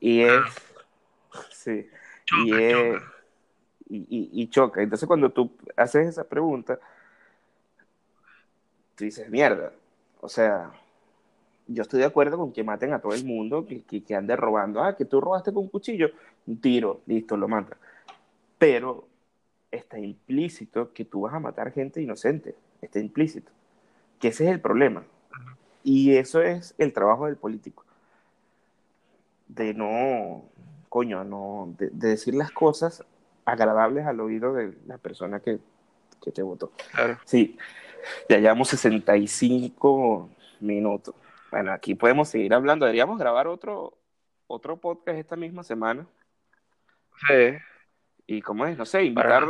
Y 0.00 0.20
es, 0.22 0.40
sí, 1.52 1.86
y 2.44 2.52
es, 2.54 2.94
choca. 2.94 3.12
y, 3.88 3.96
y- 3.98 4.42
y 4.42 4.48
choca. 4.50 4.82
Entonces 4.82 5.06
cuando 5.06 5.30
tú 5.30 5.52
haces 5.76 6.08
esa 6.08 6.24
pregunta, 6.24 6.78
tú 8.96 9.04
dices, 9.04 9.28
mierda, 9.30 9.72
o 10.20 10.28
sea, 10.28 10.72
yo 11.66 11.82
estoy 11.82 12.00
de 12.00 12.06
acuerdo 12.06 12.36
con 12.38 12.52
que 12.52 12.64
maten 12.64 12.92
a 12.92 13.00
todo 13.00 13.14
el 13.14 13.24
mundo, 13.24 13.66
que, 13.66 13.82
que, 13.82 14.02
que 14.04 14.14
ande 14.14 14.36
robando. 14.36 14.82
Ah, 14.82 14.96
que 14.96 15.04
tú 15.04 15.20
robaste 15.20 15.52
con 15.52 15.64
un 15.64 15.68
cuchillo, 15.70 16.08
un 16.46 16.60
tiro, 16.60 17.00
listo, 17.06 17.36
lo 17.36 17.48
mata. 17.48 17.76
Pero 18.58 19.06
está 19.72 19.98
implícito 19.98 20.92
que 20.92 21.04
tú 21.04 21.22
vas 21.22 21.34
a 21.34 21.40
matar 21.40 21.72
gente 21.72 22.00
inocente, 22.00 22.54
está 22.80 23.00
implícito. 23.00 23.50
Que 24.20 24.28
ese 24.28 24.44
es 24.44 24.50
el 24.50 24.60
problema. 24.60 25.04
Y 25.82 26.14
eso 26.14 26.40
es 26.40 26.74
el 26.78 26.92
trabajo 26.92 27.26
del 27.26 27.36
político. 27.36 27.84
De 29.48 29.74
no, 29.74 30.44
coño, 30.88 31.24
no, 31.24 31.74
de, 31.76 31.90
de 31.90 32.08
decir 32.08 32.34
las 32.34 32.52
cosas 32.52 33.04
agradables 33.44 34.06
al 34.06 34.20
oído 34.20 34.52
de 34.52 34.74
la 34.86 34.98
persona 34.98 35.40
que, 35.40 35.58
que 36.22 36.30
te 36.30 36.42
votó. 36.42 36.72
Claro. 36.92 37.18
Sí, 37.24 37.58
ya 38.28 38.38
llevamos 38.38 38.68
65 38.68 40.30
minutos. 40.60 41.14
Bueno, 41.50 41.72
aquí 41.72 41.94
podemos 41.94 42.28
seguir 42.28 42.54
hablando. 42.54 42.86
Deberíamos 42.86 43.18
grabar 43.18 43.46
otro, 43.46 43.98
otro 44.46 44.76
podcast 44.76 45.18
esta 45.18 45.36
misma 45.36 45.64
semana. 45.64 46.06
Sí. 47.26 47.56
Y 48.26 48.40
como 48.40 48.66
es, 48.66 48.78
no 48.78 48.86
sé, 48.86 49.04
invitar 49.04 49.44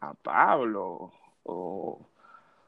a 0.00 0.14
Pablo 0.14 1.12
o, 1.44 2.06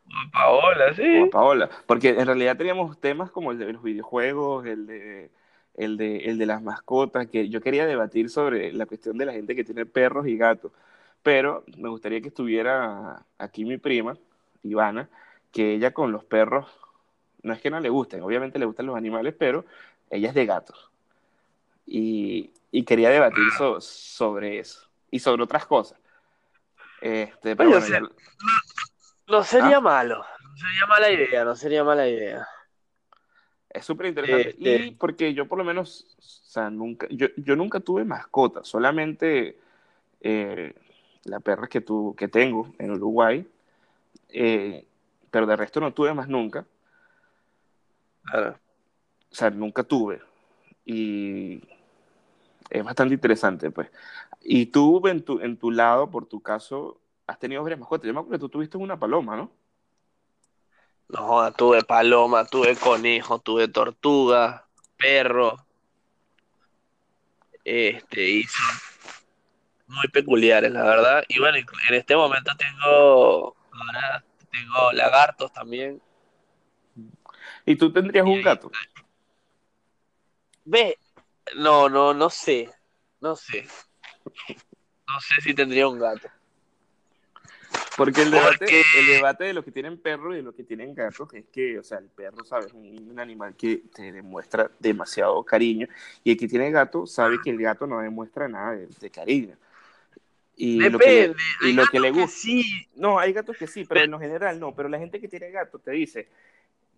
A 0.08 0.30
Paola, 0.32 0.90
o 0.90 0.94
sí. 0.94 1.22
a 1.22 1.30
Paola. 1.30 1.70
Porque 1.86 2.10
en 2.10 2.26
realidad 2.26 2.56
teníamos 2.56 2.98
temas 3.00 3.30
como 3.30 3.52
el 3.52 3.58
de 3.58 3.72
los 3.72 3.82
videojuegos, 3.82 4.66
el 4.66 4.86
de, 4.86 5.30
el 5.74 5.96
de, 5.96 6.18
el 6.26 6.38
de 6.38 6.46
las 6.46 6.62
mascotas, 6.62 7.26
que 7.28 7.48
yo 7.48 7.60
quería 7.60 7.86
debatir 7.86 8.30
sobre 8.30 8.72
la 8.72 8.86
cuestión 8.86 9.18
de 9.18 9.26
la 9.26 9.32
gente 9.32 9.56
que 9.56 9.64
tiene 9.64 9.86
perros 9.86 10.26
y 10.26 10.36
gatos. 10.36 10.72
Pero 11.22 11.64
me 11.76 11.88
gustaría 11.88 12.20
que 12.20 12.28
estuviera 12.28 13.24
aquí 13.38 13.64
mi 13.64 13.78
prima, 13.78 14.16
Ivana, 14.62 15.08
que 15.50 15.72
ella 15.74 15.92
con 15.92 16.12
los 16.12 16.24
perros, 16.24 16.66
no 17.42 17.52
es 17.52 17.60
que 17.60 17.70
no 17.70 17.80
le 17.80 17.88
gusten, 17.88 18.22
obviamente 18.22 18.58
le 18.58 18.66
gustan 18.66 18.86
los 18.86 18.96
animales, 18.96 19.34
pero 19.36 19.64
ella 20.10 20.28
es 20.28 20.34
de 20.34 20.46
gatos. 20.46 20.90
Y, 21.86 22.50
y 22.70 22.84
quería 22.84 23.10
debatir 23.10 23.44
so- 23.56 23.80
sobre 23.80 24.58
eso 24.58 24.85
y 25.16 25.18
sobre 25.18 25.42
otras 25.42 25.64
cosas. 25.66 25.98
Este, 27.00 27.56
pero 27.56 27.70
Oye, 27.70 28.00
No 29.28 29.42
sería 29.42 29.78
¿Ah? 29.78 29.80
malo. 29.80 30.24
No 30.42 30.56
sería 30.56 30.86
mala 30.86 31.10
idea, 31.10 31.44
no 31.44 31.56
sería 31.56 31.84
mala 31.84 32.06
idea. 32.08 32.46
Es 33.70 33.84
súper 33.84 34.06
interesante. 34.06 34.50
Este- 34.50 34.86
Y 34.86 34.90
porque 34.92 35.34
yo 35.34 35.46
por 35.46 35.58
lo 35.58 35.64
menos, 35.64 36.06
o 36.18 36.22
sea, 36.22 36.70
nunca, 36.70 37.06
yo, 37.10 37.26
yo 37.36 37.56
nunca 37.56 37.80
tuve 37.80 38.04
mascota, 38.04 38.62
solamente 38.64 39.58
eh, 40.20 40.74
la 41.24 41.40
perra 41.40 41.66
que, 41.68 41.80
tu, 41.80 42.14
que 42.16 42.28
tengo 42.28 42.74
en 42.78 42.90
Uruguay, 42.92 43.46
eh, 44.28 44.86
pero 45.30 45.46
de 45.46 45.56
resto 45.56 45.80
no 45.80 45.92
tuve 45.92 46.14
más 46.14 46.28
nunca, 46.28 46.64
Claro. 48.24 48.58
o 49.30 49.34
sea, 49.34 49.50
nunca 49.50 49.82
tuve. 49.82 50.20
Y 50.84 51.62
es 52.70 52.84
bastante 52.84 53.14
interesante, 53.14 53.70
pues. 53.70 53.90
Y 54.40 54.66
tú 54.66 55.06
en 55.06 55.24
tu, 55.24 55.40
en 55.40 55.56
tu 55.56 55.70
lado, 55.70 56.10
por 56.10 56.26
tu 56.26 56.40
caso, 56.42 57.00
has 57.26 57.38
tenido 57.38 57.62
varias 57.62 57.80
mascotas. 57.80 58.06
Yo 58.06 58.14
me 58.14 58.20
acuerdo 58.20 58.38
que 58.38 58.40
tú 58.40 58.48
tuviste 58.48 58.76
una 58.76 58.98
paloma, 58.98 59.36
¿no? 59.36 59.52
No 61.08 61.18
joda, 61.18 61.52
tuve 61.52 61.82
paloma, 61.84 62.44
tuve 62.46 62.76
conejo, 62.76 63.38
tuve 63.38 63.68
tortuga, 63.68 64.66
perro. 64.96 65.56
Este, 67.64 68.28
y 68.28 68.44
muy 69.86 70.08
peculiares, 70.08 70.72
la 70.72 70.82
verdad. 70.84 71.24
Y 71.28 71.38
bueno, 71.38 71.58
en 71.58 71.94
este 71.94 72.16
momento 72.16 72.52
tengo, 72.56 73.56
ahora 73.72 74.24
tengo 74.50 74.92
lagartos 74.92 75.52
también. 75.52 76.00
Y 77.64 77.76
tú 77.76 77.92
tendrías 77.92 78.26
Y 78.26 78.30
un 78.30 78.42
gato. 78.42 78.70
Ve, 80.64 80.98
no, 81.56 81.88
no, 81.88 82.12
no 82.14 82.30
sé, 82.30 82.70
no 83.20 83.36
sé. 83.36 83.66
No 85.08 85.20
sé 85.20 85.40
si 85.42 85.54
tendría 85.54 85.86
un 85.88 85.98
gato. 85.98 86.28
Porque 87.96 88.22
el 88.22 88.30
debate, 88.30 88.56
Porque- 88.58 88.82
el 88.98 89.06
debate 89.06 89.44
de 89.44 89.52
los 89.54 89.64
que 89.64 89.72
tienen 89.72 89.98
perros 89.98 90.34
y 90.34 90.36
de 90.38 90.42
los 90.42 90.54
que 90.54 90.64
tienen 90.64 90.94
gatos 90.94 91.32
es 91.32 91.46
que, 91.46 91.78
o 91.78 91.82
sea, 91.82 91.98
el 91.98 92.08
perro, 92.08 92.44
¿sabes? 92.44 92.72
Un, 92.74 93.08
un 93.10 93.18
animal 93.18 93.54
que 93.56 93.82
te 93.94 94.12
demuestra 94.12 94.70
demasiado 94.78 95.42
cariño 95.44 95.86
y 96.22 96.32
el 96.32 96.36
que 96.36 96.46
tiene 96.48 96.70
gato 96.70 97.06
sabe 97.06 97.38
que 97.42 97.50
el 97.50 97.58
gato 97.58 97.86
no 97.86 98.00
demuestra 98.00 98.48
nada 98.48 98.72
de, 98.72 98.86
de 98.86 99.10
cariño. 99.10 99.56
Y 100.56 100.78
lo 100.88 100.98
que 100.98 101.06
le- 101.06 101.14
Depende, 101.28 101.42
y 101.62 101.66
hay 101.66 101.72
lo 101.72 101.86
que 101.86 102.00
le 102.00 102.08
gatos 102.10 102.22
gusta. 102.24 102.38
sí, 102.38 102.88
No, 102.96 103.18
hay 103.18 103.32
gatos 103.32 103.56
que 103.56 103.66
sí, 103.66 103.84
pero 103.84 103.88
Pero- 104.00 104.04
en 104.04 104.10
lo 104.10 104.18
general 104.20 104.60
no. 104.60 104.74
Pero 104.74 104.88
la 104.90 104.98
gente 104.98 105.20
que 105.20 105.28
tiene 105.28 105.50
gato 105.50 105.78
te 105.78 105.92
dice 105.92 106.28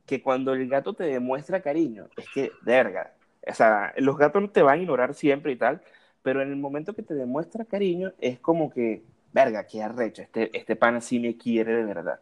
que 0.07 0.21
cuando 0.23 0.53
el 0.55 0.69
gato 0.69 0.95
te 0.95 1.05
demuestra 1.05 1.61
cariño, 1.61 2.09
es 2.17 2.27
que, 2.31 2.51
verga, 2.63 3.13
o 3.47 3.55
sea, 3.55 3.93
los 3.99 4.17
gatos 4.19 4.53
te 4.53 4.63
van 4.63 4.79
a 4.81 4.83
ignorar 4.83 5.15
siempre 5.15 5.53
y 5.53 5.57
tal, 5.57 5.83
pero 6.23 6.43
en 6.43 6.51
el 6.51 6.57
momento 6.57 6.95
que 6.95 7.03
te 7.03 7.15
demuestra 7.15 7.65
cariño, 7.65 8.13
es 8.21 8.39
como 8.41 8.71
que, 8.71 9.03
verga, 9.33 9.67
qué 9.67 9.83
arrecho, 9.83 10.23
este, 10.23 10.57
este 10.57 10.77
pana 10.77 11.01
sí 11.01 11.19
me 11.21 11.37
quiere 11.37 11.75
de 11.75 11.85
verdad. 11.85 12.21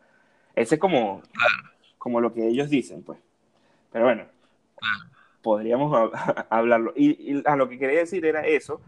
Ese 0.55 0.77
es 0.77 0.81
como, 0.81 1.23
como 1.99 2.21
lo 2.21 2.33
que 2.35 2.47
ellos 2.49 2.71
dicen, 2.71 3.03
pues. 3.05 3.19
Pero 3.93 4.07
bueno, 4.07 4.25
podríamos 5.43 5.93
hab- 5.93 6.47
hablarlo. 6.51 6.93
Y, 6.97 7.35
y 7.39 7.43
a 7.47 7.57
lo 7.57 7.69
que 7.69 7.79
quería 7.79 8.01
decir 8.01 8.25
era 8.27 8.47
eso. 8.47 8.81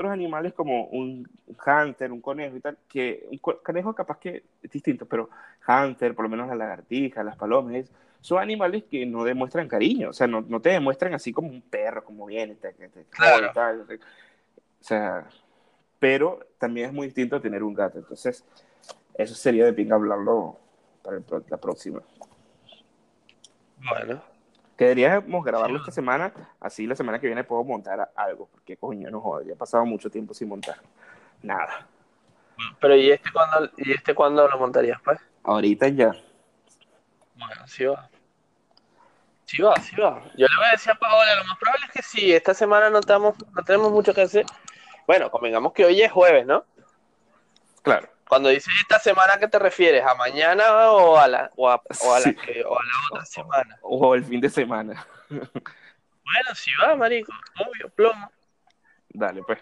Otros 0.00 0.12
animales 0.14 0.54
como 0.54 0.86
un 0.86 1.28
hunter, 1.66 2.10
un 2.10 2.22
conejo 2.22 2.56
y 2.56 2.60
tal, 2.60 2.78
que 2.88 3.26
un 3.30 3.36
co- 3.36 3.62
conejo 3.62 3.94
capaz 3.94 4.18
que 4.18 4.44
es 4.62 4.70
distinto, 4.70 5.04
pero 5.04 5.28
hunter, 5.68 6.14
por 6.14 6.24
lo 6.24 6.30
menos 6.30 6.48
la 6.48 6.54
lagartija, 6.54 7.22
las 7.22 7.36
palomas, 7.36 7.84
son 8.22 8.38
animales 8.38 8.84
que 8.90 9.04
no 9.04 9.24
demuestran 9.24 9.68
cariño, 9.68 10.08
o 10.08 10.12
sea, 10.14 10.26
no, 10.26 10.40
no 10.40 10.58
te 10.58 10.70
demuestran 10.70 11.12
así 11.12 11.34
como 11.34 11.50
un 11.50 11.60
perro, 11.60 12.02
como 12.02 12.24
viene, 12.24 12.54
te, 12.54 12.72
te, 12.72 12.88
te 12.88 13.04
Claro. 13.10 13.50
y 13.50 13.52
tal, 13.52 13.82
o 13.82 13.86
sea, 14.80 15.26
pero 15.98 16.40
también 16.58 16.86
es 16.88 16.92
muy 16.94 17.08
distinto 17.08 17.38
tener 17.38 17.62
un 17.62 17.74
gato, 17.74 17.98
entonces 17.98 18.42
eso 19.18 19.34
sería 19.34 19.66
de 19.66 19.74
pinga 19.74 19.96
hablarlo 19.96 20.56
para 21.02 21.18
el 21.18 21.24
la 21.50 21.58
próxima. 21.58 22.00
bueno, 23.76 24.22
Que 24.80 24.86
deberíamos 24.86 25.44
grabarlo 25.44 25.76
Sí. 25.76 25.82
esta 25.82 25.92
semana, 25.92 26.32
así 26.58 26.86
la 26.86 26.96
semana 26.96 27.18
que 27.18 27.26
viene 27.26 27.44
puedo 27.44 27.62
montar 27.64 28.12
algo, 28.16 28.48
porque 28.50 28.78
coño, 28.78 29.10
no 29.10 29.20
joder, 29.20 29.48
ya 29.48 29.52
he 29.52 29.56
pasado 29.56 29.84
mucho 29.84 30.08
tiempo 30.08 30.32
sin 30.32 30.48
montar 30.48 30.76
nada. 31.42 31.86
pero 32.80 32.96
¿y 32.96 33.10
este 33.10 33.30
cuándo, 33.30 33.70
y 33.76 33.92
este 33.92 34.14
cuándo 34.14 34.48
lo 34.48 34.58
montarías, 34.58 34.98
pues? 35.04 35.20
Ahorita 35.44 35.86
ya. 35.88 36.12
Bueno, 37.34 37.66
sí 37.66 37.84
va. 37.84 38.08
Sí 39.44 39.60
va, 39.60 39.76
sí 39.82 39.94
va. 39.96 40.22
Yo 40.34 40.46
le 40.46 40.56
voy 40.56 40.66
a 40.68 40.70
decir 40.70 40.92
a 40.92 40.94
Paola, 40.94 41.34
lo 41.36 41.44
más 41.44 41.58
probable 41.58 41.84
es 41.84 41.92
que 41.92 42.02
sí, 42.02 42.32
esta 42.32 42.54
semana 42.54 42.88
no, 42.88 43.00
estamos, 43.00 43.34
no 43.54 43.62
tenemos 43.62 43.92
mucho 43.92 44.14
que 44.14 44.22
hacer. 44.22 44.46
Bueno, 45.06 45.30
convengamos 45.30 45.74
que 45.74 45.84
hoy 45.84 46.00
es 46.00 46.10
jueves, 46.10 46.46
¿no? 46.46 46.64
Claro. 47.82 48.08
Cuando 48.30 48.48
dices 48.48 48.72
esta 48.80 48.98
semana, 49.00 49.34
¿a 49.34 49.38
qué 49.40 49.48
te 49.48 49.58
refieres? 49.58 50.04
¿A 50.06 50.14
mañana 50.14 50.92
o 50.92 51.18
a 51.18 51.26
la, 51.28 51.50
o 51.56 51.68
a, 51.68 51.82
o 52.04 52.14
a 52.14 52.20
la, 52.20 52.24
Sí. 52.24 52.34
que- 52.36 52.62
o 52.64 52.78
a 52.78 52.82
la 52.82 52.92
otra 53.10 53.24
semana? 53.26 53.78
O 53.82 54.14
el 54.14 54.24
fin 54.24 54.40
de 54.40 54.48
semana. 54.48 55.04
Bueno, 56.32 56.54
sí 56.54 56.70
va, 56.80 56.94
marico, 56.94 57.32
obvio, 57.58 57.88
plomo. 57.90 58.30
Dale, 59.08 59.42
pues. 59.42 59.58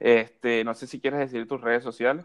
Este, 0.00 0.64
no 0.64 0.72
sé 0.74 0.86
si 0.86 0.98
quieres 1.02 1.20
decir 1.20 1.46
tus 1.46 1.60
redes 1.60 1.82
sociales. 1.84 2.24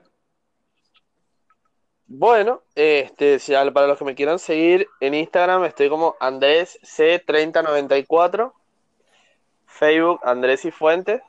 Bueno, 2.05 2.63
este, 2.75 3.39
si- 3.39 3.51
para 3.73 3.87
los 3.87 3.97
que 3.99 4.05
me 4.05 4.15
quieran 4.15 4.39
seguir 4.39 4.87
en 5.01 5.15
Instagram, 5.15 5.65
estoy 5.65 5.89
como 5.89 6.15
Andrés 6.21 6.79
C3094, 6.83 8.53
Facebook 9.65 10.21
Andrés 10.23 10.63
y 10.63 10.71
Fuentes. 10.71 11.21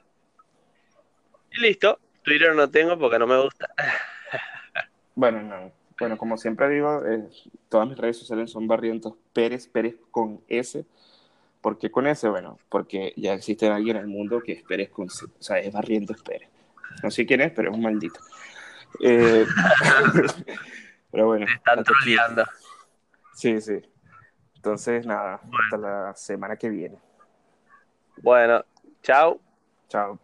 Y 1.50 1.60
listo. 1.60 1.98
Twitter 2.22 2.54
no 2.54 2.70
tengo 2.70 2.96
porque 2.98 3.18
no 3.18 3.26
me 3.26 3.42
gusta. 3.42 3.68
Bueno, 5.14 5.42
no. 5.42 5.72
Bueno, 5.98 6.18
como 6.18 6.36
siempre 6.36 6.68
digo, 6.68 7.04
eh, 7.06 7.28
todas 7.68 7.88
mis 7.88 7.96
redes 7.96 8.18
sociales 8.18 8.50
son 8.50 8.66
Barrientos 8.66 9.14
Pérez, 9.32 9.68
Pérez 9.68 9.96
con 10.10 10.40
S. 10.48 10.84
¿Por 11.60 11.78
qué 11.78 11.90
con 11.90 12.06
ese? 12.06 12.28
Bueno, 12.28 12.58
porque 12.68 13.14
ya 13.16 13.32
existe 13.32 13.68
alguien 13.68 13.96
en 13.96 14.02
el 14.02 14.08
mundo 14.08 14.42
que 14.42 14.52
esperes 14.52 14.90
con... 14.90 15.06
O 15.06 15.42
sea, 15.42 15.58
es 15.58 15.72
barriento 15.72 16.12
espere. 16.12 16.50
No 17.02 17.10
sé 17.10 17.24
quién 17.24 17.40
es, 17.40 17.52
pero 17.52 17.70
es 17.70 17.76
un 17.76 17.82
maldito. 17.82 18.20
Eh, 19.00 19.46
pero 21.10 21.26
bueno. 21.26 21.46
están 21.46 21.82
troleando. 21.84 22.44
Sí, 23.34 23.60
sí. 23.60 23.80
Entonces, 24.56 25.06
nada, 25.06 25.40
hasta 25.64 25.76
la 25.78 26.14
semana 26.14 26.56
que 26.56 26.68
viene. 26.68 26.98
Bueno, 28.22 28.64
chao. 29.02 29.40
Chao. 29.88 30.23